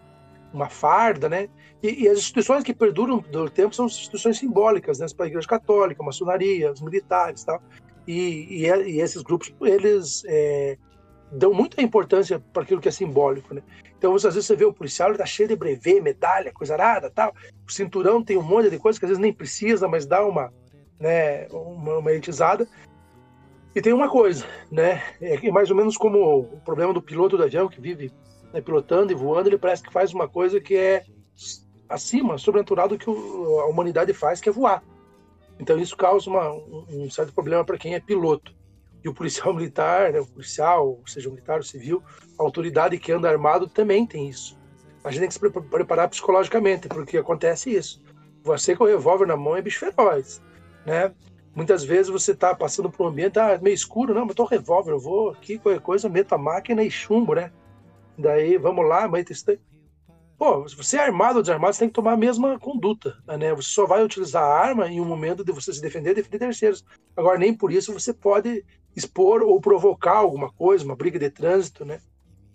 [0.52, 1.48] uma farda, né?
[1.82, 5.06] E, e, as instituições que perduram do tempo são instituições simbólicas, né?
[5.18, 7.62] A Igreja Católica, a maçonaria, os militares, tal.
[8.06, 10.76] E, e, e esses grupos eles é,
[11.34, 13.62] dão muita importância para aquilo que é simbólico, né?
[13.98, 17.10] Então, às vezes você vê o policial, ele tá cheio de brevet, medalha, coisa arada,
[17.10, 17.34] tal.
[17.66, 20.52] O cinturão tem um monte de coisa que às vezes nem precisa, mas dá uma,
[20.98, 22.68] né, uma, uma elitizada.
[23.74, 25.02] E tem uma coisa, né?
[25.20, 28.12] É mais ou menos como o problema do piloto do avião que vive
[28.52, 31.04] né, pilotando e voando, ele parece que faz uma coisa que é
[31.88, 34.82] acima, sobrenatural do que a humanidade faz, que é voar.
[35.58, 38.54] Então isso causa uma, um certo problema para quem é piloto.
[39.04, 42.02] E o policial militar, né, o policial, seja militar ou civil,
[42.38, 44.58] a autoridade que anda armado também tem isso.
[45.04, 48.02] A gente tem que se preparar psicologicamente, porque acontece isso.
[48.42, 50.40] Você com o revólver na mão é bicho feroz,
[50.86, 51.12] né?
[51.54, 54.92] Muitas vezes você está passando por um ambiente ah, meio escuro, não, mas tô revólver,
[54.92, 57.52] eu vou aqui, qualquer coisa, meto a máquina e chumbo, né?
[58.18, 59.26] Daí, vamos lá, mas
[60.36, 63.54] Pô, se você é armado ou desarmado, você tem que tomar a mesma conduta, né?
[63.54, 66.84] Você só vai utilizar a arma em um momento de você se defender defender terceiros.
[67.16, 68.64] Agora, nem por isso você pode
[68.96, 71.98] expor ou provocar alguma coisa, uma briga de trânsito, né?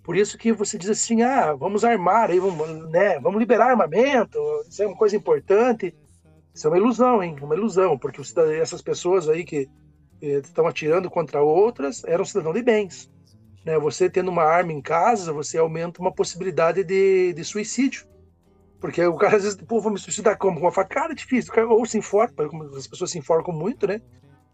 [0.04, 3.20] Por isso que você diz assim, ah, vamos armar, aí vamos, né?
[3.20, 5.96] Vamos liberar armamento, isso é uma coisa importante.
[6.54, 7.36] Isso é uma ilusão, hein?
[7.42, 8.22] Uma ilusão, porque
[8.60, 9.70] essas pessoas aí que
[10.22, 13.12] estão atirando contra outras eram cidadãos de bens.
[13.64, 13.78] Né?
[13.80, 18.08] Você tendo uma arma em casa, você aumenta uma possibilidade de, de suicídio.
[18.80, 20.58] Porque o cara às vezes, pô, vou me suicidar como?
[20.60, 21.54] Com uma facada é difícil.
[21.70, 24.02] Ou se enforca, as pessoas se enforcam muito, né?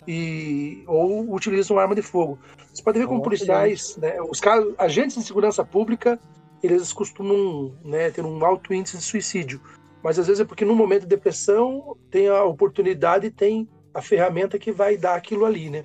[0.07, 2.37] E, ou utilizam arma de fogo.
[2.73, 4.21] Você pode ver como policiais, né?
[4.21, 6.19] Os caras, agentes de segurança pública,
[6.61, 9.61] eles costumam né, ter um alto índice de suicídio.
[10.03, 14.59] Mas às vezes é porque no momento de depressão tem a oportunidade, tem a ferramenta
[14.59, 15.83] que vai dar aquilo ali, né?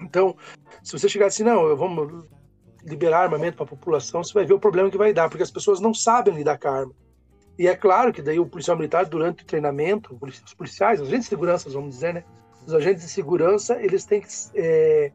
[0.00, 0.34] Então,
[0.82, 2.24] se você chegar assim, não, vamos
[2.82, 5.50] liberar armamento para a população, você vai ver o problema que vai dar, porque as
[5.50, 6.94] pessoas não sabem lidar com a arma.
[7.58, 11.26] E é claro que daí o policial militar, durante o treinamento, os policiais, os agentes
[11.26, 12.24] de segurança, vamos dizer, né?
[12.66, 15.12] Os agentes de segurança, eles têm que é,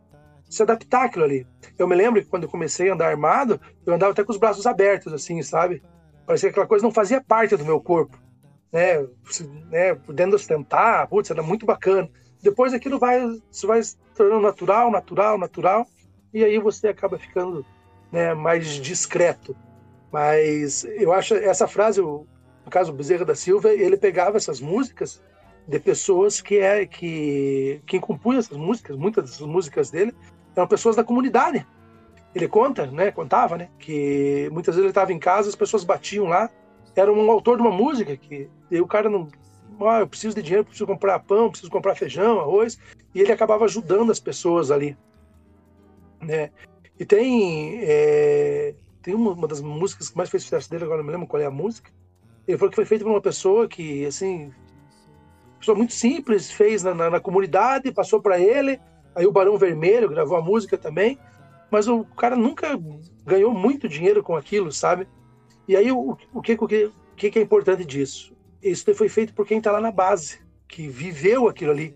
[0.50, 1.48] se adaptar àquilo ali.
[1.78, 4.38] Eu me lembro que quando eu comecei a andar armado, eu andava até com os
[4.38, 5.82] braços abertos, assim, sabe?
[6.26, 8.18] Parecia que aquela coisa não fazia parte do meu corpo,
[8.72, 9.06] né?
[9.70, 9.96] né?
[9.96, 12.10] Podendo ostentar, putz, era muito bacana.
[12.42, 13.22] Depois aquilo vai,
[13.52, 15.88] você vai se tornando natural, natural, natural,
[16.34, 17.66] e aí você acaba ficando
[18.12, 19.56] né, mais discreto.
[20.12, 22.26] Mas eu acho essa frase, no
[22.70, 25.22] caso Bezerra da Silva, ele pegava essas músicas
[25.68, 30.14] de pessoas que é que quem compunha essas músicas, muitas das músicas dele
[30.56, 31.66] eram pessoas da comunidade.
[32.34, 36.26] Ele conta, né, contava, né, que muitas vezes ele estava em casa, as pessoas batiam
[36.26, 36.50] lá,
[36.96, 39.28] era um autor de uma música que e o cara não
[39.82, 42.78] ah, eu preciso de dinheiro, preciso comprar pão, preciso comprar feijão, arroz,
[43.14, 44.98] e ele acabava ajudando as pessoas ali,
[46.22, 46.50] né?
[46.98, 51.06] E tem é, tem uma, uma, das músicas que mais fez sucesso dele, agora não
[51.06, 51.92] me lembro qual é a música.
[52.48, 54.52] Ele falou que foi feita por uma pessoa que, assim,
[55.66, 58.80] pessoa muito simples, fez na, na, na comunidade, passou para ele.
[59.16, 61.18] Aí o Barão Vermelho gravou a música também.
[61.72, 62.80] Mas o cara nunca
[63.26, 65.08] ganhou muito dinheiro com aquilo, sabe?
[65.68, 68.36] E aí o, o, que, o, que, o que é importante disso?
[68.62, 71.96] Isso foi feito por quem está lá na base, que viveu aquilo ali.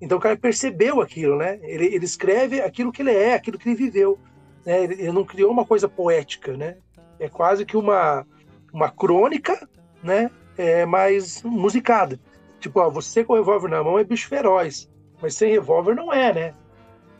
[0.00, 1.60] Então o cara percebeu aquilo, né?
[1.62, 4.18] Ele, ele escreve aquilo que ele é, aquilo que ele viveu.
[4.64, 4.84] Né?
[4.84, 6.78] Ele, ele não criou uma coisa poética, né?
[7.18, 8.26] É quase que uma,
[8.72, 9.68] uma crônica,
[10.02, 10.30] né?
[10.56, 12.18] É mais musicada.
[12.60, 14.88] Tipo, você com revólver na mão é bicho feroz,
[15.20, 16.54] mas sem revólver não é, né?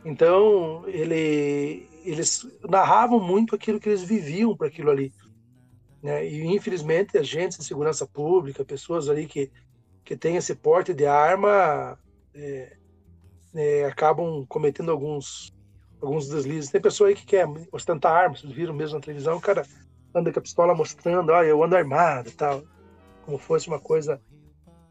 [0.05, 5.13] Então, ele, eles narravam muito aquilo que eles viviam para aquilo ali.
[6.03, 6.27] Né?
[6.27, 9.51] E, infelizmente, agentes de segurança pública, pessoas ali que,
[10.05, 11.99] que têm esse porte de arma,
[12.35, 12.77] é,
[13.55, 15.55] é, acabam cometendo alguns,
[16.01, 16.71] alguns deslizes.
[16.71, 19.67] Tem pessoa aí que quer ostentar armas, vocês viram mesmo na televisão, o cara
[20.15, 22.63] anda com a pistola mostrando, olha, eu ando armado tal,
[23.25, 24.21] como fosse uma coisa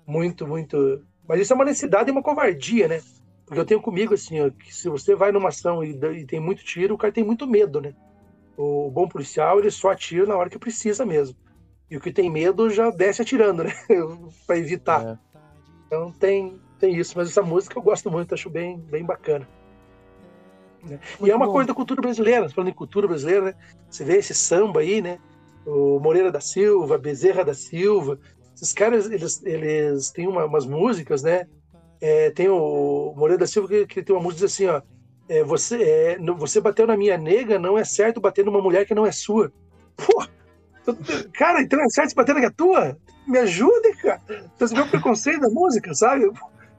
[0.10, 1.03] muito, muito.
[1.28, 3.01] Mas isso é uma necessidade e uma covardia, né?
[3.45, 6.39] Porque eu tenho comigo assim, ó, que se você vai numa ação e, e, tem
[6.39, 7.93] muito tiro, o cara tem muito medo, né?
[8.57, 11.38] O bom policial, ele só atira na hora que precisa mesmo.
[11.89, 13.72] E o que tem medo já desce atirando, né?
[14.45, 15.03] para evitar.
[15.05, 15.18] É.
[15.88, 17.14] Então tem, tem isso.
[17.16, 19.47] Mas essa música eu gosto muito, acho bem, bem bacana.
[20.84, 20.99] Né?
[21.22, 21.53] E é uma bom.
[21.53, 23.55] coisa da cultura brasileira, falando em cultura brasileira, né?
[23.89, 25.20] Você vê esse samba aí, né?
[25.66, 28.20] O Moreira da Silva, Bezerra da Silva,
[28.60, 31.47] esses caras, eles, eles têm uma, umas músicas, né?
[32.01, 34.82] É, tem o Moreira da Silva que, que, tem uma música assim, ó.
[35.30, 38.93] É, você, é, você bateu na minha nega, não é certo bater numa mulher que
[38.93, 39.51] não é sua.
[39.95, 40.26] Pô,
[41.34, 42.97] cara, então é certo bater na que é tua?
[43.26, 44.22] Me ajude, cara.
[44.28, 46.30] Então, você vê o preconceito da música, sabe?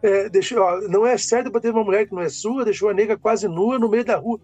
[0.03, 2.95] É, deixou, ó, não é certo bater numa mulher que não é sua, deixou a
[2.95, 4.39] nega quase nua no meio da rua.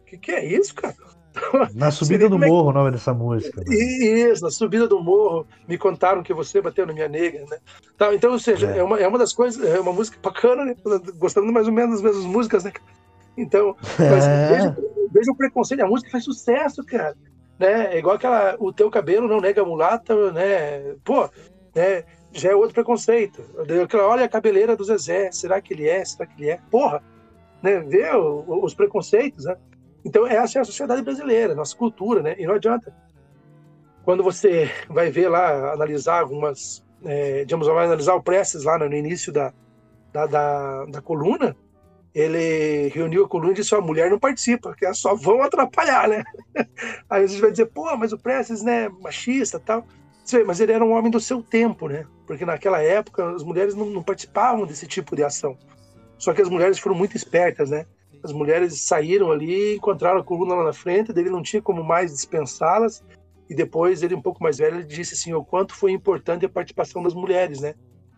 [0.00, 0.96] O que, que é isso, cara?
[1.74, 3.62] Na subida do é morro, o nome dessa música.
[3.66, 3.74] Né?
[3.74, 7.58] Isso, na subida do morro, me contaram que você bateu na minha nega, né?
[7.96, 8.78] Tá, então, ou seja, é.
[8.78, 8.82] é.
[8.84, 10.74] uma, é uma das coisas, é uma música bacana, né?
[11.16, 12.72] Gostando mais ou menos das mesmas músicas, né?
[13.36, 14.74] Então, é.
[15.12, 17.14] veja, o preconceito, a música faz sucesso, cara.
[17.58, 17.94] Né?
[17.94, 20.94] É igual aquela, o teu cabelo não nega mulata, né?
[21.04, 21.28] Pô,
[21.74, 22.04] né?
[22.32, 23.42] Já é outro preconceito.
[23.82, 26.04] Aquela, olha a cabeleira do Zezé, será que ele é?
[26.04, 26.60] Será que ele é?
[26.70, 27.02] Porra!
[27.62, 27.80] Né?
[27.80, 29.56] Vê os preconceitos, né?
[30.08, 32.34] Então, essa é a sociedade brasileira, nossa cultura, né?
[32.38, 32.94] E não adianta.
[34.02, 38.86] Quando você vai ver lá, analisar algumas, é, digamos, vai analisar o Prestes lá no
[38.86, 39.52] início da,
[40.10, 41.54] da, da, da coluna,
[42.14, 46.24] ele reuniu a coluna e disse: a mulher não participa, que só vão atrapalhar, né?
[47.10, 49.86] Aí a gente vai dizer: pô, mas o Prestes, né, machista tal.
[50.46, 52.06] Mas ele era um homem do seu tempo, né?
[52.26, 55.56] Porque naquela época as mulheres não, não participavam desse tipo de ação.
[56.18, 57.84] Só que as mulheres foram muito espertas, né?
[58.22, 62.12] As mulheres saíram ali, encontraram a coluna lá na frente, dele não tinha como mais
[62.12, 63.04] dispensá-las.
[63.48, 66.48] E depois ele, um pouco mais velho, ele disse assim: o quanto foi importante a
[66.48, 67.74] participação das mulheres, né?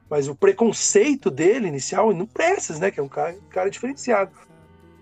[0.09, 2.91] Mas o preconceito dele inicial, não Prestes, né?
[2.91, 4.33] Que é um cara, um cara diferenciado.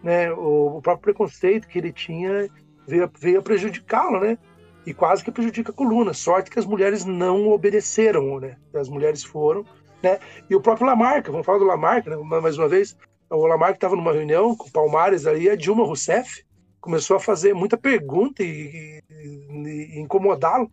[0.02, 0.30] Né?
[0.32, 2.48] O, o, próprio preconceito que ele tinha
[2.86, 4.36] veio, veio a prejudicá-lo, né?
[4.84, 6.12] E quase que prejudica a coluna.
[6.12, 8.56] Sorte que as mulheres não obedeceram, né?
[8.74, 9.64] As mulheres foram,
[10.02, 10.18] né?
[10.48, 12.16] E o próprio Lamarca, vamos falar do Lamarca, né?
[12.40, 12.96] mais uma vez,
[13.30, 16.44] o Lamarck estava numa reunião com o Palmares ali, a Dilma Rousseff
[16.80, 20.70] começou a fazer muita pergunta e, e, e incomodá-lo.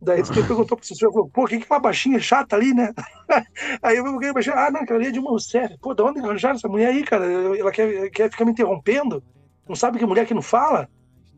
[0.00, 2.74] Daí ele perguntou para o senhor, falou, pô, quem que é aquela baixinha chata ali,
[2.74, 2.92] né?
[3.82, 5.76] aí eu falei, ah, não, aquela ali é Dilma Rousseff.
[5.78, 7.24] Pô, de onde arranjaram essa mulher aí, cara?
[7.24, 9.22] Ela quer, quer ficar me interrompendo?
[9.68, 10.88] Não sabe que mulher que não fala?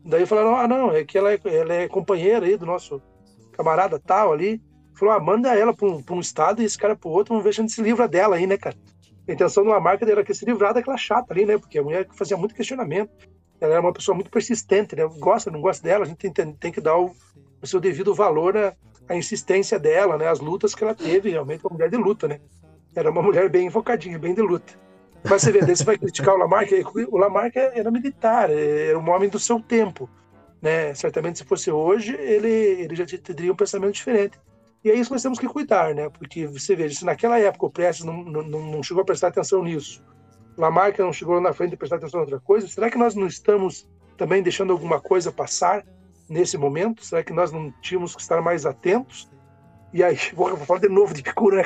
[0.03, 3.01] Daí falaram, ah, não, é que ela é, ela é companheira aí do nosso
[3.53, 4.61] camarada tal ali.
[4.95, 7.43] Falou, ah, manda ela para um, um estado e esse cara para o outro, vamos
[7.43, 8.75] ver se a gente se livra dela aí, né, cara?
[9.29, 11.55] A intenção de uma marca era que se livrar daquela chata ali, né?
[11.55, 13.11] Porque a mulher fazia muito questionamento.
[13.61, 15.07] Ela era uma pessoa muito persistente, né?
[15.19, 17.13] Gosta, não gosta dela, a gente tem, tem que dar o,
[17.61, 18.73] o seu devido valor à,
[19.07, 20.27] à, insistência dela, né?
[20.27, 22.39] As lutas que ela teve, realmente, uma mulher de luta, né?
[22.95, 24.73] Era uma mulher bem invocadinha, bem de luta.
[25.23, 26.71] Mas você vê, daí você vai criticar o Lamarck,
[27.11, 30.09] o Lamarck era militar, era um homem do seu tempo,
[30.59, 30.91] né?
[30.95, 34.39] Certamente se fosse hoje, ele, ele já teria um pensamento diferente.
[34.83, 36.09] E é isso que nós temos que cuidar, né?
[36.09, 39.63] Porque você veja, se naquela época o Prestes não, não, não chegou a prestar atenção
[39.63, 40.01] nisso,
[40.57, 43.27] Lamarca não chegou na frente a prestar atenção em outra coisa, será que nós não
[43.27, 45.85] estamos também deixando alguma coisa passar
[46.29, 47.03] nesse momento?
[47.03, 49.29] Será que nós não tínhamos que estar mais atentos?
[49.93, 51.63] E aí, vou falar de novo de Epicuro, né?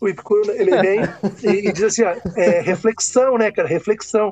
[0.00, 1.00] O Epicuro, ele vem
[1.44, 3.68] e, e, diz assim, ó, é, reflexão, né, cara?
[3.68, 4.30] Reflexão.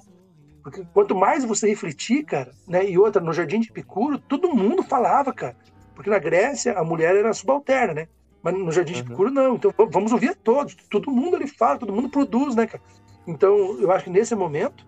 [0.62, 2.84] Porque quanto mais você refletir, cara, né?
[2.84, 5.56] E outra, no Jardim de Epicuro, todo mundo falava, cara.
[5.94, 8.08] Porque na Grécia a mulher era subalterna, né?
[8.42, 9.56] Mas no Jardim de Epicuro não.
[9.56, 10.74] Então vamos ouvir a todos.
[10.90, 12.82] Todo mundo ali fala, todo mundo produz, né, cara?
[13.26, 14.86] Então eu acho que nesse momento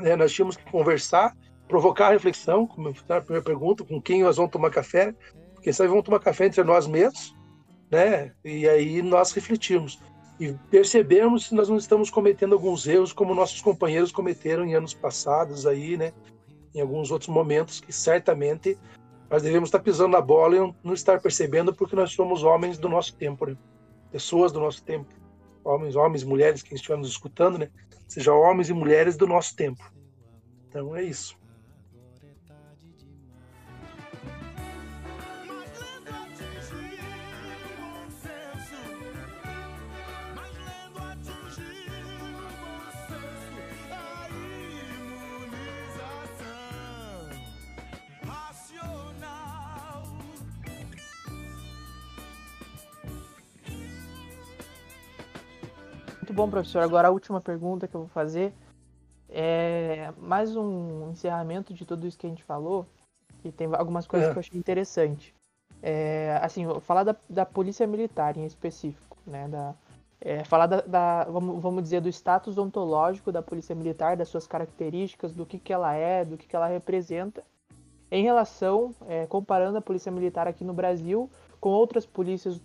[0.00, 1.36] né, nós tínhamos que conversar,
[1.68, 5.14] provocar a reflexão, como a primeira pergunta, com quem nós vamos tomar café,
[5.54, 7.34] porque sabe, vamos tomar café entre nós mesmos,
[7.90, 8.32] né?
[8.44, 10.00] E aí nós refletimos.
[10.38, 14.92] e percebemos se nós não estamos cometendo alguns erros como nossos companheiros cometeram em anos
[14.92, 16.12] passados aí, né?
[16.74, 18.76] Em alguns outros momentos que certamente
[19.28, 22.88] nós devemos estar pisando na bola e não estar percebendo porque nós somos homens do
[22.88, 23.56] nosso tempo, né?
[24.10, 25.12] pessoas do nosso tempo,
[25.64, 27.68] homens, homens, mulheres que estivermos escutando, né?
[28.06, 29.82] Seja homens e mulheres do nosso tempo.
[30.68, 31.36] Então é isso.
[56.36, 56.82] Bom, professor.
[56.82, 58.52] Agora a última pergunta que eu vou fazer
[59.28, 62.86] é mais um encerramento de tudo isso que a gente falou.
[63.42, 64.32] E tem algumas coisas é.
[64.32, 65.34] que eu achei interessante.
[65.82, 69.48] É, assim, falar da, da polícia militar em específico, né?
[69.48, 69.74] Da,
[70.20, 74.46] é, falar da, da, vamos, vamos dizer, do status ontológico da polícia militar, das suas
[74.46, 77.42] características, do que, que ela é, do que, que ela representa,
[78.10, 81.30] em relação, é, comparando a polícia militar aqui no Brasil
[81.60, 82.60] com outras polícias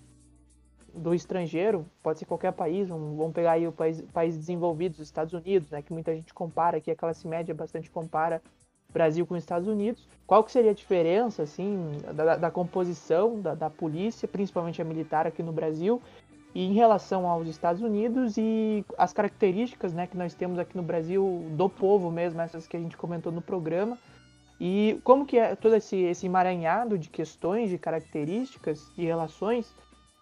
[0.94, 5.34] do estrangeiro, pode ser qualquer país, vamos pegar aí o país, país desenvolvido, os Estados
[5.34, 8.42] Unidos, né, que muita gente compara, que a classe média bastante compara
[8.92, 10.08] Brasil com os Estados Unidos.
[10.28, 15.26] Qual que seria a diferença, assim, da, da composição da, da, polícia, principalmente a militar
[15.26, 16.02] aqui no Brasil,
[16.54, 20.84] e em relação aos Estados Unidos e as características, né, que nós temos aqui no
[20.84, 23.98] Brasil do povo mesmo, essas que a gente comentou no programa,
[24.60, 29.74] e como que é todo esse, esse emaranhado de questões, de características e relações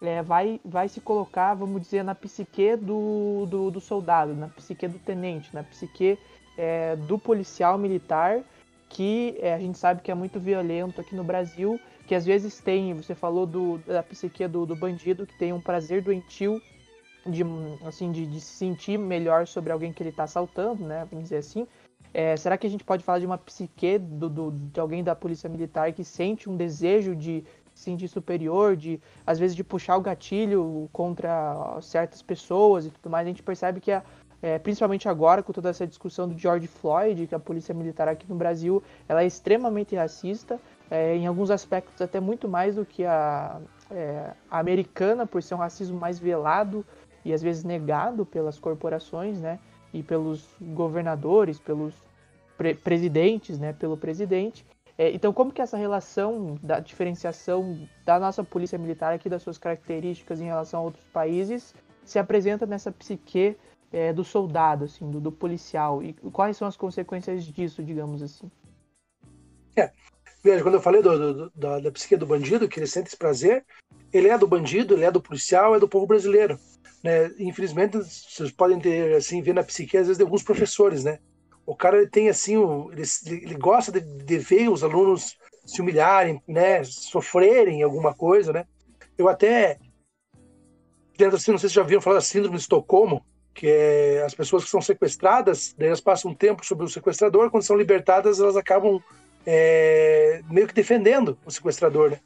[0.02, 4.88] é, vai, vai se colocar, vamos dizer, na psique do, do, do soldado, na psique
[4.88, 6.18] do tenente, na psique
[6.58, 8.41] é, do policial militar,
[8.88, 12.60] que é, a gente sabe que é muito violento aqui no Brasil, que às vezes
[12.60, 16.62] tem, você falou do, da psique do, do bandido, que tem um prazer doentio
[17.26, 17.43] de,
[17.86, 21.38] assim, de, de se sentir melhor sobre alguém que ele está assaltando, né, vamos dizer
[21.38, 21.68] assim.
[22.12, 25.16] É, será que a gente pode falar de uma psique do, do, de alguém da
[25.16, 27.43] polícia militar que sente um desejo de
[27.80, 33.26] sentir superior, de às vezes de puxar o gatilho contra certas pessoas e tudo mais,
[33.26, 33.92] a gente percebe que
[34.42, 38.26] é, principalmente agora com toda essa discussão do George Floyd, que a polícia militar aqui
[38.30, 40.60] no Brasil ela é extremamente racista,
[40.90, 43.60] é, em alguns aspectos até muito mais do que a,
[43.92, 46.86] é, a, americana, por ser um racismo mais velado
[47.26, 49.60] e às vezes negado pelas corporações, né,
[49.94, 51.94] e pelos governadores, pelos
[52.58, 54.66] pre presidentes, né, pelo presidente.
[55.00, 59.58] É, então, como que essa relação da diferenciação da nossa polícia militar aqui, das suas
[59.58, 61.74] características em relação a outros países,
[62.04, 63.56] se apresenta nessa psique
[63.93, 66.04] é, do soldado, assim, do, do, policial?
[66.04, 68.52] E quais são as consequências disso, digamos assim?
[69.74, 69.89] É,
[70.43, 73.16] veja, quando eu falei do, do, da, da psique do bandido, que ele sente esse
[73.16, 73.66] prazer,
[74.12, 76.60] ele é do bandido, ele é do policial, é do povo brasileiro.
[77.02, 77.32] Né?
[77.39, 81.20] Infelizmente, vocês podem ter, assim, ver na psique, às vezes, de alguns professores, né?
[81.70, 82.55] O cara ele tem assim,
[82.91, 88.65] ele, ele gosta de, de, ver os alunos se humilharem, né, sofrerem alguma coisa, né?
[89.15, 89.78] Eu até
[91.15, 94.34] dentro assim, não sei se já viram falar da síndrome de Estocolmo, que é as
[94.34, 98.39] pessoas que são sequestradas, daí elas passam um tempo sobre o sequestrador, quando são libertadas
[98.39, 98.99] elas acabam
[99.45, 102.20] é, meio que defendendo o sequestrador, né?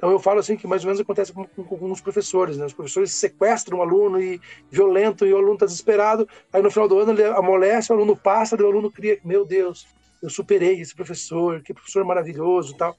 [0.00, 2.64] Então eu falo assim que mais ou menos acontece com, com, com professores, né?
[2.64, 4.40] Os professores sequestram o aluno e
[4.70, 6.26] violentam e o aluno está desesperado.
[6.50, 9.86] Aí no final do ano ele amolece, o aluno passa, o aluno cria, meu Deus,
[10.22, 12.96] eu superei esse professor, que professor maravilhoso, tal.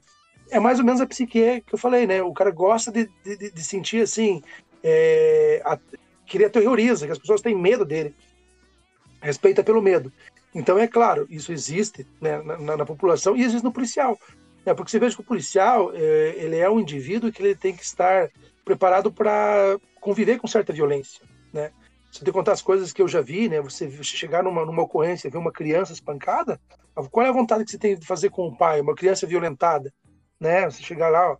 [0.48, 2.22] É mais ou menos a psique que eu falei, né?
[2.22, 4.40] O cara gosta de, de, de sentir assim,
[4.80, 5.76] é, a,
[6.24, 8.14] que ele terroriza, que as pessoas têm medo dele,
[9.20, 10.12] respeita pelo medo.
[10.54, 14.16] Então é claro, isso existe né, na, na população e existe no policial.
[14.64, 17.74] É, porque você veja que o policial, é, ele é um indivíduo que ele tem
[17.74, 18.30] que estar
[18.64, 21.72] preparado para conviver com certa violência, né?
[22.10, 23.60] Você tem contar as coisas que eu já vi, né?
[23.60, 26.60] Você chegar numa, numa ocorrência, ver uma criança espancada,
[27.10, 28.80] qual é a vontade que você tem de fazer com o pai?
[28.80, 29.92] Uma criança violentada,
[30.38, 30.70] né?
[30.70, 31.36] Você chegar lá, ó,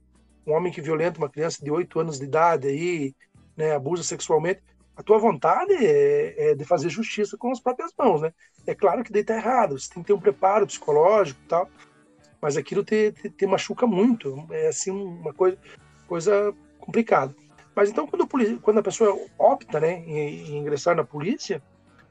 [0.47, 3.15] um homem que violenta uma criança de 8 anos de idade aí,
[3.57, 4.63] né, abusa sexualmente,
[4.97, 8.33] a tua vontade é, é, de fazer justiça com as próprias mãos, né?
[8.67, 11.69] É claro que daí tá errado, você tem que ter um preparo psicológico e tal,
[12.43, 15.57] mas aquilo te, te, te machuca muito, é assim uma coisa,
[16.09, 17.33] coisa complicada.
[17.75, 18.27] Mas então quando,
[18.61, 21.63] quando a pessoa opta, né, em, em, ingressar na polícia,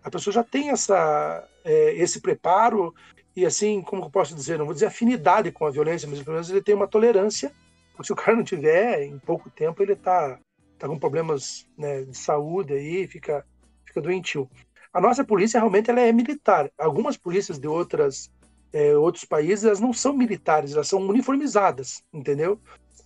[0.02, 2.96] a pessoa já tem essa é, esse preparo
[3.36, 6.36] e assim, como eu posso dizer, não vou dizer afinidade com a violência, mas pelo
[6.36, 7.52] menos ele tem uma tolerância,
[7.92, 10.40] porque se o cara não tiver, em pouco tempo ele tá,
[10.80, 13.46] tá com problemas né, de saúde aí, fica
[13.86, 14.50] fica doentio.
[14.94, 16.72] A nossa polícia realmente ela é militar.
[16.78, 18.32] Algumas polícias de outras
[18.74, 22.60] é, outros países, elas não são militares, elas são uniformizadas, entendeu?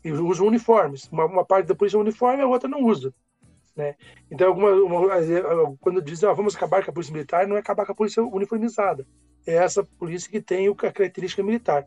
[0.03, 1.09] E usam uniformes.
[1.11, 3.13] Uma, uma parte da polícia é uniforme, a outra não usa.
[3.75, 3.95] Né?
[4.31, 7.85] Então, alguma, uma, quando dizem ah, vamos acabar com a polícia militar, não é acabar
[7.85, 9.05] com a polícia uniformizada.
[9.45, 11.85] É essa polícia que tem a característica militar.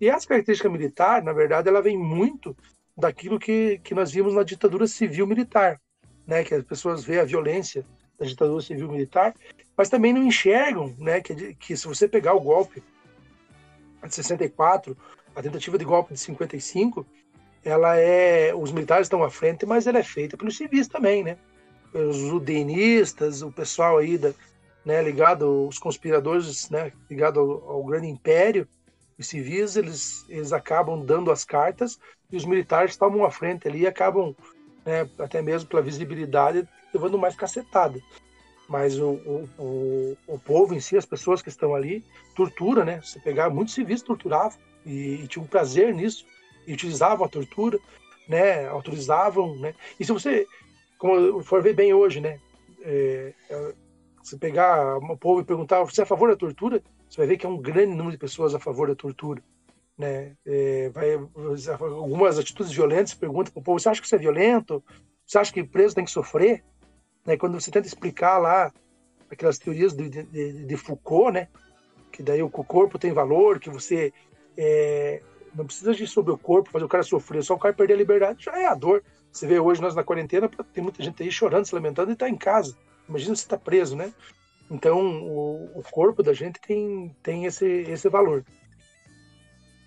[0.00, 2.56] E essa característica militar, na verdade, ela vem muito
[2.96, 5.80] daquilo que, que nós vimos na ditadura civil-militar,
[6.26, 6.42] né?
[6.42, 7.84] que as pessoas veem a violência
[8.18, 9.34] da ditadura civil-militar,
[9.76, 11.20] mas também não enxergam né?
[11.20, 12.82] que, que se você pegar o golpe
[14.08, 14.96] de 64,
[15.34, 17.06] a tentativa de golpe de 55,
[17.64, 18.54] ela é.
[18.54, 21.36] Os militares estão à frente, mas ela é feita pelos civis também, né?
[21.92, 24.32] Os udenistas, o pessoal aí da,
[24.84, 28.66] né, ligado, os conspiradores, né, ligado ao, ao, grande império,
[29.18, 31.98] os civis, eles, eles acabam dando as cartas
[32.30, 34.34] e os militares tomam à frente ali e acabam,
[34.84, 38.00] né, até mesmo pela visibilidade, levando mais cacetada.
[38.70, 39.14] Mas o,
[39.58, 42.04] o, o, povo em si, as pessoas que estão ali,
[42.36, 43.00] tortura, né?
[43.02, 44.56] Se pegar, muitos civis torturavam
[44.86, 46.24] e, e tinham um prazer nisso
[46.68, 47.80] e utilizavam a tortura,
[48.28, 49.74] né, autorizavam, né.
[49.98, 50.46] E se você,
[50.98, 52.38] como for ver bem hoje, né,
[52.82, 53.74] é, é,
[54.22, 57.38] se pegar o povo e perguntar você é a favor da tortura, você vai ver
[57.38, 59.42] que é um grande número de pessoas a favor da tortura,
[59.98, 60.36] né.
[60.46, 61.14] É, vai,
[61.80, 64.80] algumas atitudes violentas perguntam para o povo, você acha que isso é violento?
[65.26, 66.62] Você acha que preso tem que sofrer?
[67.24, 68.72] Né, quando você tenta explicar lá
[69.30, 71.48] aquelas teorias de, de, de Foucault, né,
[72.10, 74.12] que daí o corpo tem valor, que você
[74.56, 75.22] é,
[75.54, 77.98] não precisa agir sobre o corpo, fazer o cara sofrer, só o cara perder a
[77.98, 79.02] liberdade já é a dor.
[79.32, 82.28] Você vê hoje nós na quarentena, tem muita gente aí chorando, se lamentando e está
[82.28, 82.76] em casa.
[83.08, 84.12] Imagina se está preso, né?
[84.70, 88.44] Então, o, o, corpo da gente tem, tem esse, esse valor.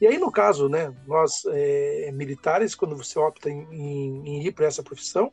[0.02, 4.52] E aí, no caso, né, nós é, militares, quando você opta em, em, em ir
[4.52, 5.32] para essa profissão,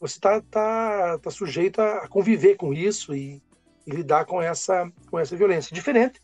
[0.00, 3.42] você está tá, tá sujeito a conviver com isso e,
[3.86, 5.74] e, lidar com essa, com essa violência.
[5.74, 6.20] Diferente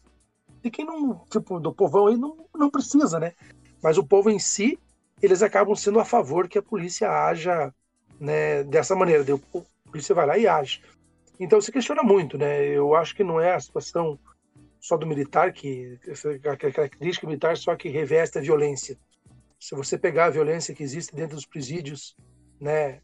[0.62, 3.34] de quem não, tipo, do povão aí não, não precisa, né?
[3.82, 4.78] Mas o povo em si,
[5.20, 7.72] eles acabam sendo a favor que a polícia haja
[8.18, 9.22] né, dessa maneira.
[9.22, 10.82] A polícia vai lá e age.
[11.38, 12.64] Então se questiona muito, né?
[12.64, 14.18] Eu acho que não é a situação
[14.80, 15.98] só do militar que
[16.44, 18.98] a característica militar só que reveste a violência.
[19.58, 22.16] Se você pegar a violência que existe dentro dos presídios,
[22.60, 23.00] né,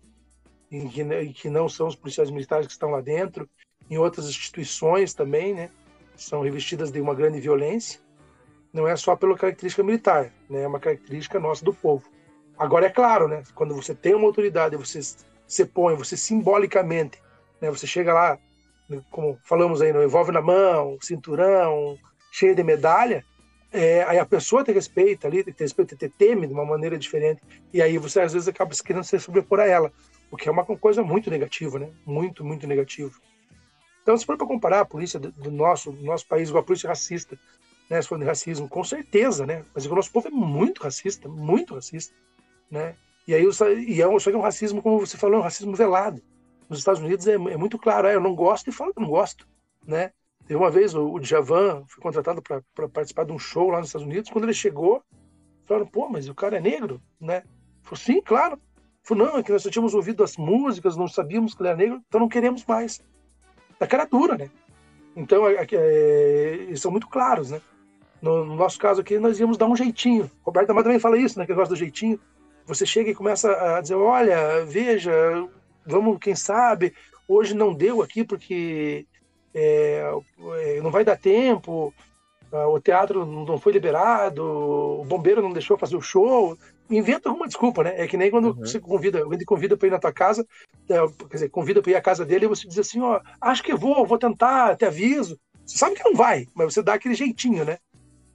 [0.71, 3.49] e que, e que não são os policiais militares que estão lá dentro,
[3.91, 5.71] em outras instituições também, né,
[6.16, 8.01] são revestidas de uma grande violência,
[8.73, 10.62] não é só pela característica militar, né?
[10.62, 12.05] é uma característica nossa do povo.
[12.57, 13.43] Agora, é claro, né?
[13.55, 15.01] quando você tem uma autoridade, você
[15.47, 17.18] se põe, você simbolicamente,
[17.61, 17.71] né?
[17.71, 18.39] você chega lá,
[19.11, 21.99] como falamos aí, envolve na mão, cinturão,
[22.31, 23.25] cheio de medalha,
[23.73, 27.41] é, aí a pessoa te respeita ali, te respeita, te teme de uma maneira diferente,
[27.73, 29.93] e aí você às vezes acaba querendo se sobrepor a ela,
[30.31, 31.91] o que é uma coisa muito negativa, né?
[32.07, 33.12] Muito, muito negativa.
[34.03, 36.89] Então, se for para comparar a polícia do nosso, do nosso país com a polícia
[36.89, 37.39] racista,
[37.89, 39.64] né, se for de racismo, com certeza, né?
[39.74, 42.14] Mas o nosso povo é muito racista, muito racista,
[42.70, 42.95] né?
[43.26, 45.74] E aí, e é, só que é um racismo, como você falou, é um racismo
[45.74, 46.22] velado.
[46.68, 49.09] Nos Estados Unidos é, é muito claro, é, eu não gosto e falo que não
[49.09, 49.47] gosto,
[49.87, 50.12] né?
[50.47, 53.89] Teve uma vez o, o Djavan foi contratado para participar de um show lá nos
[53.89, 54.31] Estados Unidos.
[54.31, 55.03] Quando ele chegou,
[55.66, 57.45] falaram, pô, mas o cara é negro, né?
[57.83, 58.59] Falou, sim, claro.
[59.03, 61.79] Falou, não, é que nós só tínhamos ouvido as músicas, não sabíamos que ele era
[61.79, 63.01] negro, então não queremos mais
[63.79, 64.51] da cara dura, né?
[65.17, 67.61] Então, é, é, eles são muito claros, né?
[68.21, 70.31] No, no, nosso caso aqui, nós íamos dar um jeitinho.
[70.43, 71.47] Roberto Amado também fala isso, né?
[71.47, 72.21] Que gosta do jeitinho.
[72.67, 75.13] Você chega e começa a dizer, olha, veja,
[75.85, 76.95] vamos, quem sabe,
[77.27, 79.07] hoje não deu aqui porque
[79.55, 80.13] é,
[80.59, 81.93] é não vai dar tempo,
[82.53, 86.57] o teatro não foi liberado, o bombeiro não deixou fazer o show
[86.91, 87.95] inventa alguma desculpa, né?
[87.96, 88.54] É que nem quando uhum.
[88.54, 90.46] você convida, alguém te convida para ir na tua casa,
[90.88, 90.96] é,
[91.29, 93.75] quer dizer, convida para ir à casa dele e você diz assim, ó, acho que
[93.75, 95.38] vou, vou tentar, te aviso.
[95.64, 97.79] Você sabe que não vai, mas você dá aquele jeitinho, né?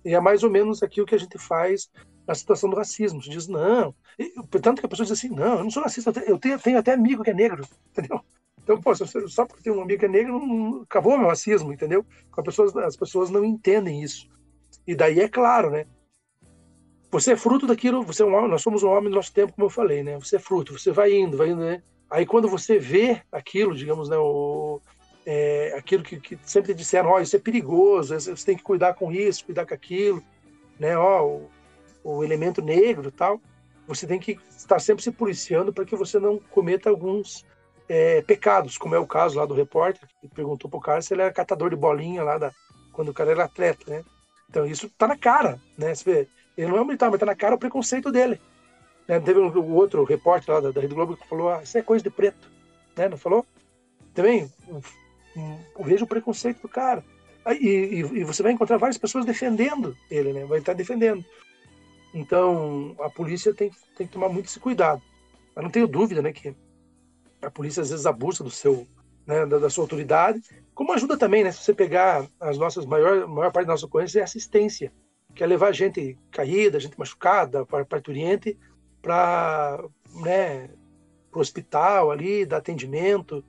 [0.04, 1.90] E é mais ou menos aquilo que a gente faz
[2.28, 3.22] na situação do racismo.
[3.22, 3.94] Você diz, não.
[4.18, 6.78] E, tanto que a pessoa diz assim, não, eu não sou racista, eu tenho, tenho
[6.78, 8.22] até amigo que é negro, entendeu?
[8.64, 11.72] Então, pô, só porque tem um amigo que é negro, não, acabou o meu racismo,
[11.72, 12.04] entendeu?
[12.36, 14.28] As pessoas, as pessoas não entendem isso.
[14.88, 15.86] E daí é claro, né?
[17.16, 19.54] Você é fruto daquilo, você é um homem, nós somos um homem do nosso tempo,
[19.54, 20.20] como eu falei, né?
[20.20, 21.82] Você é fruto, você vai indo, vai indo, né?
[22.12, 24.82] Aí quando você vê aquilo, digamos, né, o,
[25.26, 28.96] é, aquilo que, que, sempre disseram, ó, oh, isso é perigoso, você tem que cuidar
[28.96, 30.22] com isso, cuidar com aquilo,
[30.78, 30.98] né?
[30.98, 31.50] Ó, o,
[32.04, 33.40] o elemento negro, tal.
[33.88, 37.46] Você tem que estar sempre se policiando para que você não cometa alguns
[37.88, 41.22] é, pecados, como é o caso lá do repórter que perguntou pro cara se ele
[41.22, 42.52] era catador de bolinha lá da
[42.92, 44.04] quando o cara era atleta, né?
[44.50, 45.96] Então isso tá na cara, né?
[45.96, 48.40] Você vê, ele não é militar, mas tá na cara o preconceito dele.
[49.08, 49.20] Né?
[49.20, 51.82] Teve um, um, outro repórter lá da, da Rede Globo que falou: ah, isso é
[51.82, 52.50] coisa de preto.
[52.96, 53.10] Né?
[53.10, 53.46] Não falou?
[54.14, 54.82] Também um,
[55.38, 57.04] um, vejo o preconceito do cara.
[57.60, 60.46] E, e, e, você vai encontrar várias pessoas defendendo ele, né?
[60.46, 61.24] Vai estar defendendo.
[62.12, 65.02] Então, a polícia tem, tem que tomar muito esse cuidado.
[65.54, 66.56] Mas não tenho dúvida, né, que
[67.42, 68.88] a polícia às vezes abusa do seu,
[69.28, 70.42] né, da, da, sua autoridade,
[70.74, 71.52] como ajuda também, né?
[71.52, 74.92] Se você pegar as nossas maior maior parte da nossa ocorrência é assistência,
[75.36, 78.58] que é levar gente caída, gente machucada, parturiente,
[79.02, 79.84] para
[80.22, 80.70] né,
[81.32, 83.44] o hospital ali, dar atendimento,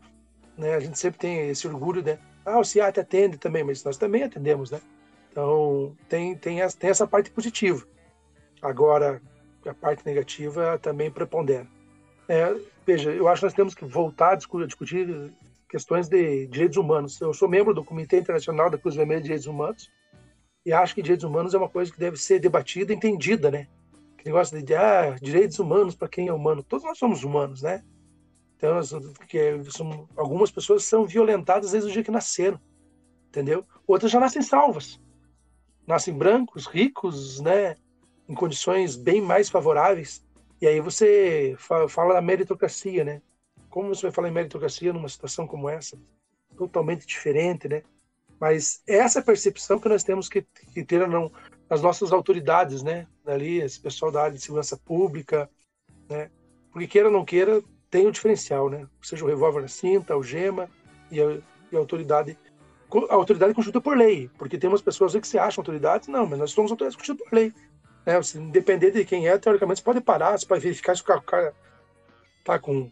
[0.58, 0.74] né?
[0.74, 2.18] A gente sempre tem esse orgulho, né?
[2.44, 4.80] Ah, o CIAT atende também, mas nós também atendemos, né?
[5.30, 7.86] Então, tem, tem, tem essa parte positiva.
[8.60, 9.22] Agora,
[9.64, 11.66] a parte negativa também prepondera.
[12.28, 12.54] É,
[12.84, 15.32] veja, eu acho que nós temos que voltar a discutir
[15.68, 17.20] questões de direitos humanos.
[17.20, 19.90] Eu sou membro do Comitê Internacional da Cruz Vermelha de Direitos Humanos
[20.66, 23.68] e acho que direitos humanos é uma coisa que deve ser debatida entendida, né?
[24.18, 26.60] Que negócio de ah, direitos humanos para quem é humano.
[26.60, 27.84] Todos nós somos humanos, né?
[28.56, 28.80] Então,
[29.28, 32.60] que são, algumas pessoas são violentadas desde o dia que nasceram,
[33.28, 33.64] entendeu?
[33.86, 35.00] Outras já nascem salvas.
[35.86, 37.76] Nascem brancos, ricos, né?
[38.28, 40.26] Em condições bem mais favoráveis.
[40.60, 41.54] E aí você
[41.88, 43.22] fala da meritocracia, né?
[43.70, 45.96] Como você vai falar em meritocracia numa situação como essa?
[46.56, 47.84] Totalmente diferente, né?
[48.40, 51.32] Mas essa percepção que nós temos que, que ter não,
[51.68, 53.06] as nossas autoridades, né?
[53.24, 55.50] Ali, esse pessoal da área de segurança pública,
[56.08, 56.30] né?
[56.70, 58.86] Porque queira ou não queira, tem o diferencial, né?
[59.02, 60.68] Seja o revólver na cinta, o gema
[61.10, 61.38] e a,
[61.72, 62.38] e a autoridade.
[63.08, 66.38] A autoridade constituída por lei, porque tem umas pessoas que se acham autoridades, não, mas
[66.38, 67.52] nós somos autoridades constituídas por lei.
[68.04, 68.16] Né?
[68.16, 71.52] Você, independente de quem é, teoricamente você pode parar, você pode verificar se o cara
[72.44, 72.90] tá com.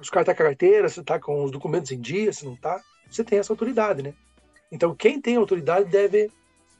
[0.00, 2.44] Se o cara tá com a carteira, se tá com os documentos em dia, se
[2.44, 2.80] não tá.
[3.10, 4.14] Você tem essa autoridade, né?
[4.72, 6.30] Então, quem tem autoridade deve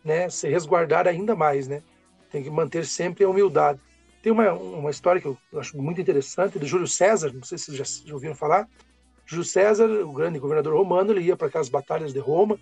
[0.02, 1.82] né, se resguardar ainda mais, né?
[2.30, 3.78] Tem que manter sempre a humildade.
[4.22, 7.76] Tem uma, uma história que eu acho muito interessante de Júlio César, não sei se
[7.76, 8.66] já, já ouviram falar.
[9.26, 12.58] Júlio César, o grande governador romano, ele ia para aquelas batalhas de Roma,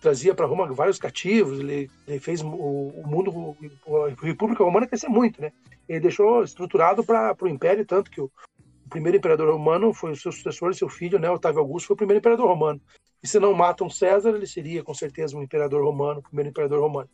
[0.00, 3.56] trazia para Roma vários cativos, ele, ele fez o, o, mundo,
[4.04, 5.52] a República Romana crescer muito, né?
[5.88, 10.16] Ele deixou estruturado para o Império, tanto que o, o, primeiro imperador romano foi o
[10.16, 12.80] seu sucessor, seu filho, né, Otávio Augusto, foi o primeiro imperador romano.
[13.26, 16.80] E se não matam César, ele seria com certeza um imperador romano, o primeiro imperador
[16.80, 17.08] romano.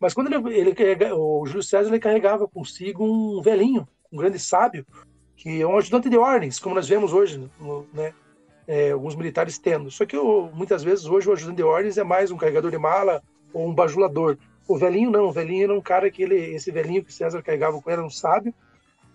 [0.00, 4.86] Mas quando ele, ele o Júlio César ele carregava consigo um velhinho, um grande sábio,
[5.36, 7.50] que é um ajudante de ordens, como nós vemos hoje,
[7.92, 8.14] né?
[8.66, 9.90] É, alguns militares tendo.
[9.90, 13.22] Só que muitas vezes hoje o ajudante de ordens é mais um carregador de mala
[13.52, 14.38] ou um bajulador.
[14.66, 17.78] O velhinho não, o velhinho era um cara que ele, esse velhinho que César carregava
[17.78, 18.54] com ele era um sábio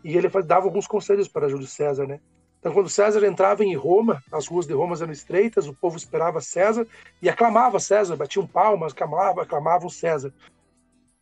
[0.03, 2.19] e ele dava alguns conselhos para Júlio César, né?
[2.67, 6.41] Então, quando César entrava em Roma, as ruas de Roma eram estreitas, o povo esperava
[6.41, 6.85] César
[7.21, 10.33] e aclamava César, batiam palmas, aclamavam, aclamavam César.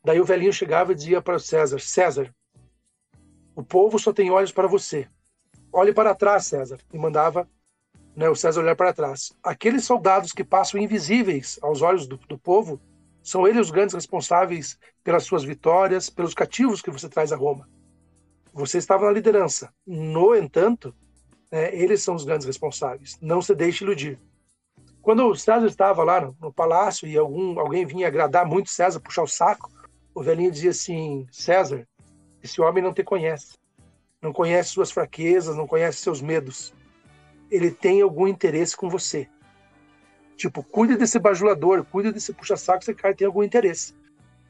[0.04, 2.34] Daí o velhinho chegava e dizia para César: César,
[3.56, 5.08] o povo só tem olhos para você.
[5.72, 6.80] Olhe para trás, César.
[6.92, 7.48] E mandava
[8.16, 9.32] né, o César olhar para trás.
[9.44, 12.82] Aqueles soldados que passam invisíveis aos olhos do, do povo
[13.22, 17.70] são eles os grandes responsáveis pelas suas vitórias, pelos cativos que você traz a Roma.
[18.52, 19.72] Você estava na liderança.
[19.86, 20.92] No entanto,
[21.52, 23.18] né, eles são os grandes responsáveis.
[23.22, 24.20] Não se deixe iludir.
[25.02, 29.00] Quando o César estava lá no, no palácio e algum, alguém vinha agradar muito César,
[29.00, 29.72] puxar o saco,
[30.14, 31.88] o velhinho dizia assim: César,
[32.42, 33.58] esse homem não te conhece.
[34.22, 36.74] Não conhece suas fraquezas, não conhece seus medos.
[37.52, 39.28] Ele tem algum interesse com você.
[40.36, 43.94] Tipo, cuide desse bajulador, cuide desse puxa-saco, esse cara tem algum interesse.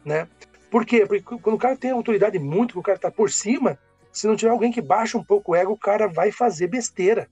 [0.03, 0.27] Né?
[0.71, 1.05] Por quê?
[1.05, 3.77] Porque quando o cara tem autoridade muito, quando o cara tá por cima,
[4.17, 7.27] se não tiver alguém que baixa um pouco o ego, o cara vai fazer besteira.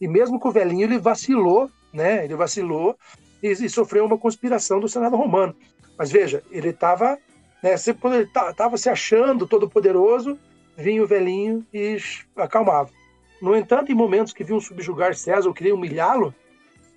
[0.00, 2.24] E mesmo com o velhinho, ele vacilou, né?
[2.24, 2.96] Ele vacilou
[3.42, 5.54] e, e sofreu uma conspiração do Senado romano.
[5.96, 7.18] Mas veja, ele estava
[7.64, 7.76] né?
[7.98, 10.38] Quando ele estava se achando todo poderoso,
[10.76, 11.96] vinha o velhinho e
[12.36, 12.90] acalmava.
[13.40, 16.34] No entanto, em momentos que vinham subjugar César ou queriam humilhá-lo,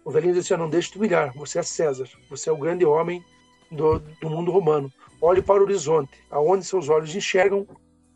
[0.04, 3.24] o velhinho dizia: Não deixe de humilhar, você é César, você é o grande homem
[3.72, 4.92] do, do mundo romano.
[5.22, 7.66] Olhe para o horizonte, aonde seus olhos enxergam,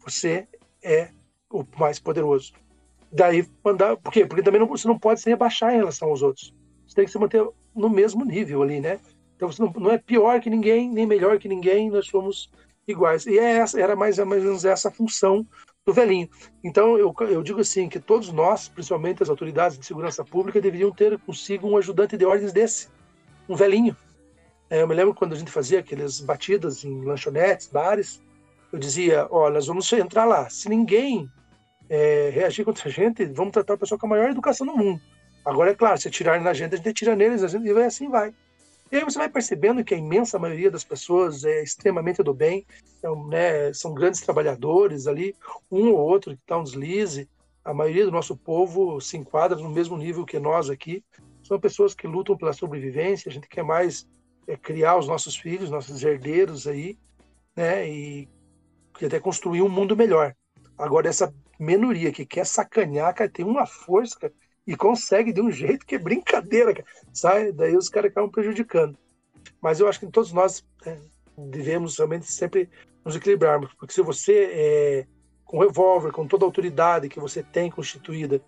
[0.03, 0.45] você
[0.84, 1.10] é
[1.52, 2.53] o mais poderoso.
[3.12, 4.26] Daí mandar, por quê?
[4.26, 6.53] Porque também não, você não pode se rebaixar em relação aos outros.
[6.88, 7.45] Você tem que se manter
[7.76, 8.99] no mesmo nível ali, né?
[9.36, 12.49] Então você não, não, é pior que ninguém, nem melhor que ninguém, nós somos
[12.88, 13.26] iguais.
[13.26, 15.45] E é essa, era mais ou menos essa função
[15.86, 16.30] do velhinho.
[16.64, 20.91] Então eu, eu digo assim que todos nós, principalmente as autoridades de segurança pública, deveriam
[20.91, 22.88] ter consigo um ajudante de ordens desse,
[23.49, 23.95] um velhinho.
[24.70, 28.22] É, eu me lembro quando a gente fazia aquelas batidas em lanchonetes, bares,
[28.72, 30.49] eu dizia, ó, nós vamos entrar lá.
[30.49, 31.30] Se ninguém
[31.89, 35.02] é, reagir contra a gente, vamos tratar a pessoa com a maior educação do mundo.
[35.43, 38.10] Agora, é claro, se tirarem na gente, a gente tira neles, a gente, e assim
[38.10, 38.34] vai.
[38.91, 42.65] E aí você vai percebendo que a imensa maioria das pessoas é extremamente do bem,
[43.30, 45.35] né, são grandes trabalhadores ali,
[45.72, 47.27] um ou outro que está um deslize.
[47.64, 51.03] A maioria do nosso povo se enquadra no mesmo nível que nós aqui.
[51.41, 54.07] São pessoas que lutam pela sobrevivência, a gente quer mais
[54.48, 56.98] é, criar os nossos filhos, nossos herdeiros aí,
[57.56, 58.27] né, e,
[58.99, 60.35] e até construir um mundo melhor.
[60.77, 64.34] Agora, essa minoria que quer sacanear, cara, tem uma força, cara,
[64.65, 67.51] e consegue de um jeito que é brincadeira, cara, sabe?
[67.51, 68.97] Daí os caras acabam prejudicando.
[69.61, 70.97] Mas eu acho que todos nós é,
[71.38, 72.69] devemos realmente sempre
[73.03, 75.05] nos equilibrarmos, porque se você, é,
[75.45, 78.41] com revólver, com toda a autoridade que você tem constituída,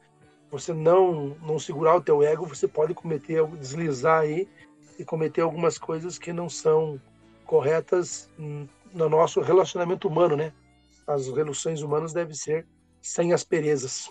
[0.50, 4.48] você não não segurar o teu ego, você pode cometer, deslizar aí
[5.00, 7.02] e cometer algumas coisas que não são
[7.46, 8.30] corretas
[8.94, 10.54] no nosso relacionamento humano, né?
[11.08, 12.66] As relações humanas devem ser
[13.02, 14.10] sem asperezas.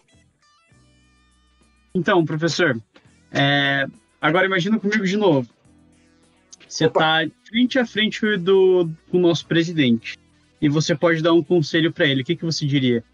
[1.95, 2.79] Então, professor,
[3.31, 3.87] é...
[4.21, 5.49] agora imagina comigo de novo.
[6.69, 10.19] Você está frente a frente do, do nosso presidente
[10.61, 12.23] e você pode dar um conselho para ele.
[12.23, 13.05] O que, que você diria?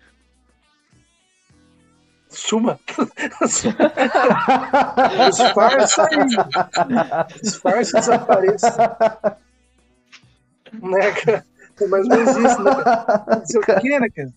[2.29, 2.79] Suma.
[5.31, 6.29] Disfarça aí.
[7.43, 9.39] Disfarça, desapareça.
[10.73, 11.45] Né, cara?
[11.81, 12.73] É mais ou menos isso, né?
[13.43, 14.33] Dizer o quê, né, cara?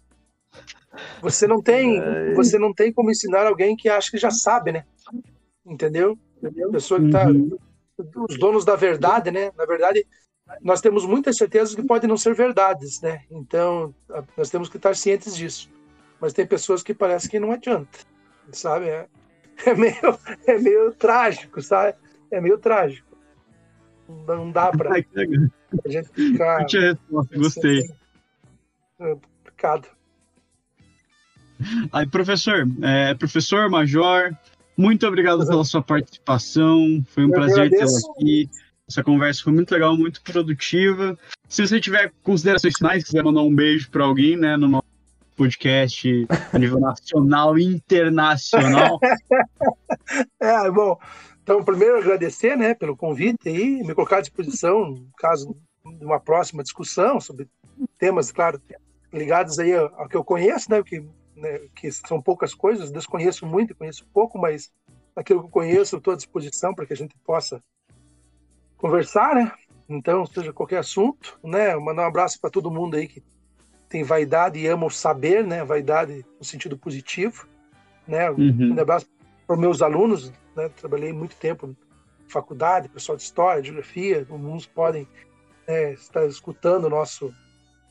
[1.22, 2.02] Você não tem,
[2.36, 4.86] você não tem como ensinar alguém que acha que já sabe, né?
[5.66, 6.18] Entendeu?
[6.44, 7.28] A pessoa que tá.
[7.28, 7.58] Uhum.
[8.28, 9.52] Os donos da verdade, né?
[9.56, 10.06] Na verdade,
[10.62, 13.24] nós temos muitas certezas que podem não ser verdades, né?
[13.30, 13.94] Então,
[14.36, 15.70] nós temos que estar cientes disso.
[16.20, 18.00] Mas tem pessoas que parece que não adianta,
[18.52, 18.90] sabe?
[18.90, 19.08] É,
[19.66, 19.96] é meio,
[20.46, 21.96] é meio trágico, sabe?
[22.32, 23.11] É meio trágico.
[24.28, 24.92] Não dá para
[25.86, 26.66] a gente ficar.
[26.66, 27.80] resposta, gostei.
[27.80, 27.94] Assim,
[29.00, 29.88] é complicado.
[31.92, 34.36] Aí, professor, é, professor Major,
[34.78, 37.04] muito obrigado pela sua participação.
[37.10, 38.50] Foi um Eu prazer tê-lo aqui.
[38.90, 41.18] Essa conversa foi muito legal, muito produtiva.
[41.48, 44.92] Se você tiver considerações finais, quiser mandar um beijo para alguém, né, no nosso
[45.36, 49.00] podcast a nível nacional e internacional.
[50.42, 51.00] é, bom,
[51.44, 55.56] então, primeiro agradecer, né, pelo convite e me colocar à disposição, caso
[55.98, 57.50] de uma próxima discussão sobre
[57.98, 58.62] temas, claro,
[59.12, 61.04] ligados aí ao que eu conheço, né, que,
[61.36, 64.72] né, que são poucas coisas, desconheço muito, conheço pouco, mas
[65.16, 67.62] aquilo que eu conheço, estou à disposição para que a gente possa
[68.78, 69.52] conversar, né?
[69.90, 71.76] Então, seja qualquer assunto, né?
[71.76, 73.22] Mandar um abraço para todo mundo aí que
[73.90, 75.64] tem vaidade e ama o saber, né?
[75.64, 77.46] Vaidade no sentido positivo,
[78.08, 78.32] né?
[78.32, 78.74] Uhum.
[78.76, 79.08] Um abraço
[79.46, 80.70] para meus alunos, né?
[80.70, 85.08] Trabalhei muito tempo em faculdade, pessoal de história, de geografia, alguns podem
[85.68, 87.34] né, estar escutando o nosso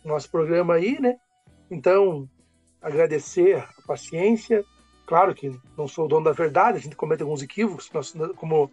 [0.04, 1.18] nosso programa aí, né?
[1.70, 2.28] Então,
[2.80, 4.64] agradecer a paciência.
[5.06, 8.70] Claro que não sou o dono da verdade, a gente comete alguns equívocos, nós, como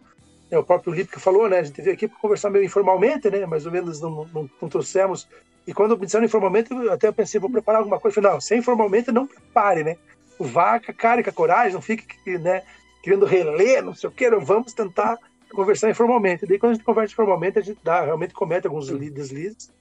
[0.50, 1.58] é, o próprio Lipe falou, né?
[1.58, 3.44] A gente veio aqui para conversar meio informalmente, né?
[3.44, 5.28] Mais ou menos não, não, não trouxemos.
[5.66, 8.14] E quando eu disseram informalmente, eu até pensei, vou preparar alguma coisa.
[8.14, 9.96] Falei, não, informalmente não prepare, né?
[10.38, 12.62] Vá com cara com a coragem, não fique né,
[13.08, 15.18] querendo reler, não sei o que, vamos tentar
[15.50, 16.44] conversar informalmente.
[16.46, 19.72] Daí, quando a gente conversa informalmente, a gente dá, realmente comete alguns deslizes.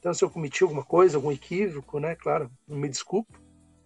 [0.00, 2.16] Então, se eu cometi alguma coisa, algum equívoco, né?
[2.16, 3.32] Claro, me desculpo,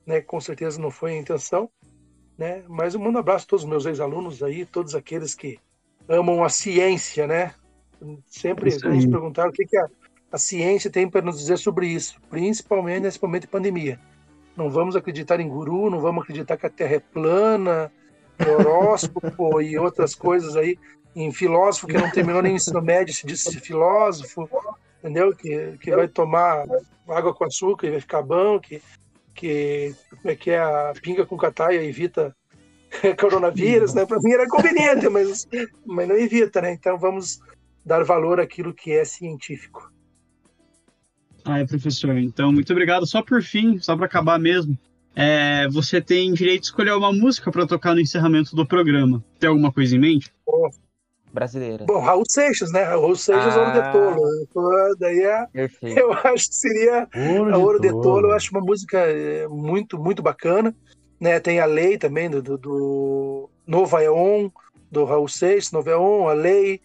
[0.07, 0.23] né?
[0.23, 1.69] Com certeza não foi a intenção,
[2.39, 2.65] né?
[2.69, 5.59] Mas eu mando um abraço a todos os meus ex-alunos aí, todos aqueles que
[6.09, 7.53] amam a ciência, né?
[8.27, 9.87] Sempre nos perguntaram o que, que a,
[10.33, 14.01] a ciência tem para nos dizer sobre isso, principalmente nesse momento de pandemia.
[14.57, 17.93] Não vamos acreditar em guru, não vamos acreditar que a Terra é plana,
[18.41, 20.79] horóscopo e outras coisas aí,
[21.15, 24.49] em filósofo que não terminou nem ensino médio, se diz filósofo,
[24.99, 25.35] entendeu?
[25.35, 26.67] Que, que vai tomar
[27.09, 28.83] água com açúcar e vai ficar bom, que,
[29.35, 32.37] que, como é que é, a pinga com cataia evita
[33.19, 34.05] coronavírus, né?
[34.05, 35.49] Para mim era conveniente, mas,
[35.87, 36.73] mas não evita, né?
[36.73, 37.41] Então vamos
[37.85, 39.91] dar valor àquilo que é científico.
[41.45, 42.19] Ah, professor.
[42.19, 43.07] Então, muito obrigado.
[43.07, 44.77] Só por fim, só para acabar mesmo,
[45.17, 49.25] é, você tem direito de escolher uma música para tocar no encerramento do programa.
[49.41, 50.31] Tem alguma coisa em mente?
[50.47, 50.69] Bom,
[51.33, 51.87] Brasileira.
[51.87, 52.83] Bom, Raul Seixas, né?
[52.83, 54.97] Raul Seixas, ah, Ouro de Tolo.
[54.99, 55.47] Daí é,
[55.83, 58.01] eu acho que seria Ouro a Ouro de Tolo.
[58.01, 58.29] de Tolo.
[58.29, 60.75] Eu acho uma música é, muito, muito bacana.
[61.19, 61.41] Né?
[61.41, 64.51] Tem a lei também do, do, do Nova Eon,
[64.91, 66.81] do Raul Seixas, Nova Eon, a lei.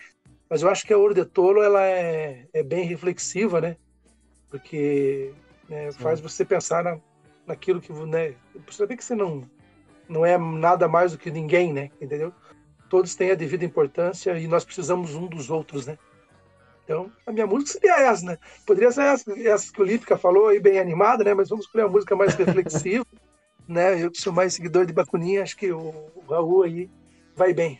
[0.49, 3.76] Mas eu acho que a Ouro de Tolo ela é, é bem reflexiva, né?
[4.49, 5.32] Porque
[5.70, 6.98] né, faz você pensar na,
[7.52, 8.34] naquilo que, né?
[8.72, 9.48] Saber que você não,
[10.07, 11.91] não é nada mais do que ninguém, né?
[12.02, 12.34] Entendeu?
[12.90, 15.98] Todos têm a devida importância e nós precisamos um dos outros, né?
[16.84, 18.38] Então, a minha música seria essa, né?
[18.65, 21.34] Poderia ser essa, essa que o Lípica falou aí, bem animada, né?
[21.34, 23.06] Mas vamos escolher uma música mais reflexiva
[23.68, 24.02] né?
[24.02, 26.90] Eu que sou mais seguidor de Bacuninha, acho que o, o Raul aí
[27.36, 27.80] vai bem.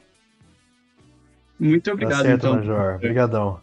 [1.60, 2.56] Muito obrigado, tá certo, então.
[2.56, 2.96] Major.
[2.96, 3.62] Obrigadão.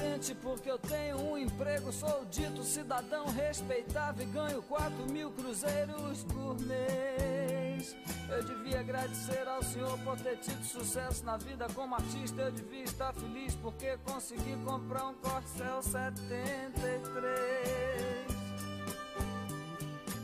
[0.00, 6.24] Contente porque eu tenho um emprego, sou dito cidadão respeitável e ganho 4 mil cruzeiros
[6.24, 7.94] por mês.
[8.30, 12.40] Eu devia agradecer ao Senhor por ter tido sucesso na vida como artista.
[12.42, 18.30] Eu devia estar feliz porque consegui comprar um Corcel 73.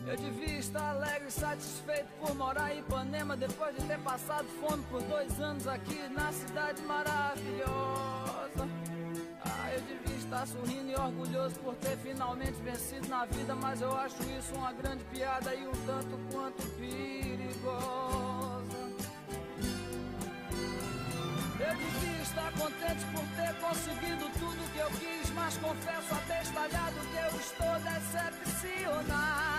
[0.07, 4.83] Eu devia estar alegre e satisfeito por morar em Ipanema depois de ter passado fome
[4.85, 8.36] por dois anos aqui na cidade maravilhosa.
[9.87, 14.55] Devia estar sorrindo e orgulhoso por ter finalmente vencido na vida, mas eu acho isso
[14.55, 18.77] uma grande piada e um tanto quanto perigosa.
[21.59, 27.17] Eu devia estar contente por ter conseguido tudo que eu quis, mas confesso abestalhado que
[27.17, 29.56] eu estou decepcionado.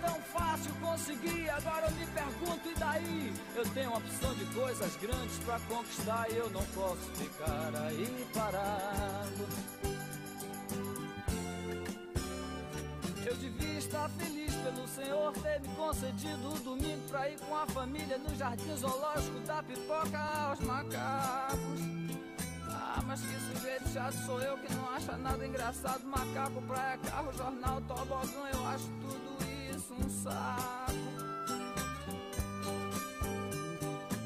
[0.00, 3.34] Tão fácil conseguir, agora eu me pergunto e daí?
[3.54, 8.26] Eu tenho uma opção de coisas grandes para conquistar e eu não posso ficar aí
[8.34, 9.48] parado.
[13.24, 17.66] Eu devia estar feliz pelo Senhor ter me concedido um domingo pra ir com a
[17.66, 21.80] família no jardim zoológico da pipoca aos macacos.
[22.68, 26.04] Ah, mas que sujeito chato sou eu que não acha nada engraçado.
[26.04, 29.39] Macaco, praia, carro, jornal, tobogão, eu acho tudo
[30.04, 30.80] um saco.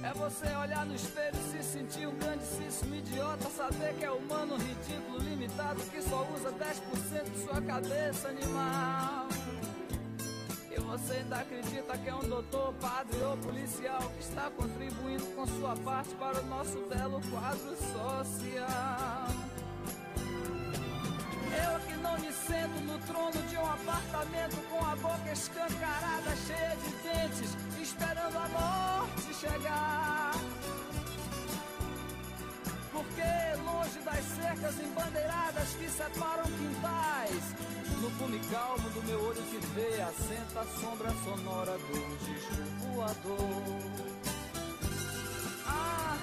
[0.03, 3.49] É você olhar no espelho se sentir um grandíssimo idiota.
[3.51, 9.29] Saber que é humano, ridículo, limitado, que só usa 10% de sua cabeça animal.
[10.71, 15.47] E você ainda acredita que é um doutor, padre ou policial que está contribuindo com
[15.47, 19.54] sua parte para o nosso belo quadro social.
[21.63, 26.77] Eu que não me sento no trono de um apartamento com a boca escancarada, cheia
[26.77, 30.33] de dentes, esperando a morte chegar.
[32.93, 33.23] Porque
[33.65, 37.45] longe das cercas embandeiradas que separam quintais,
[38.01, 44.15] no fume calmo do meu olho que vê, assenta a sombra sonora do disco voador.
[45.67, 46.17] Ah,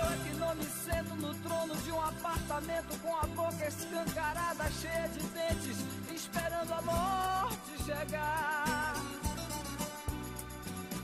[0.00, 5.08] é que não me sento no trono de um apartamento com a boca escancarada, cheia
[5.08, 5.78] de dentes,
[6.14, 8.94] esperando a morte chegar.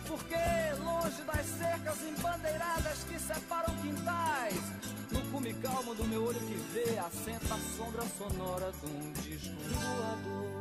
[0.07, 0.37] Porque
[0.83, 4.61] longe das cercas embandeiradas que separam quintais,
[5.11, 9.55] no cume calmo do meu olho que vê, assenta a sombra sonora de um disco
[9.71, 10.56] voador.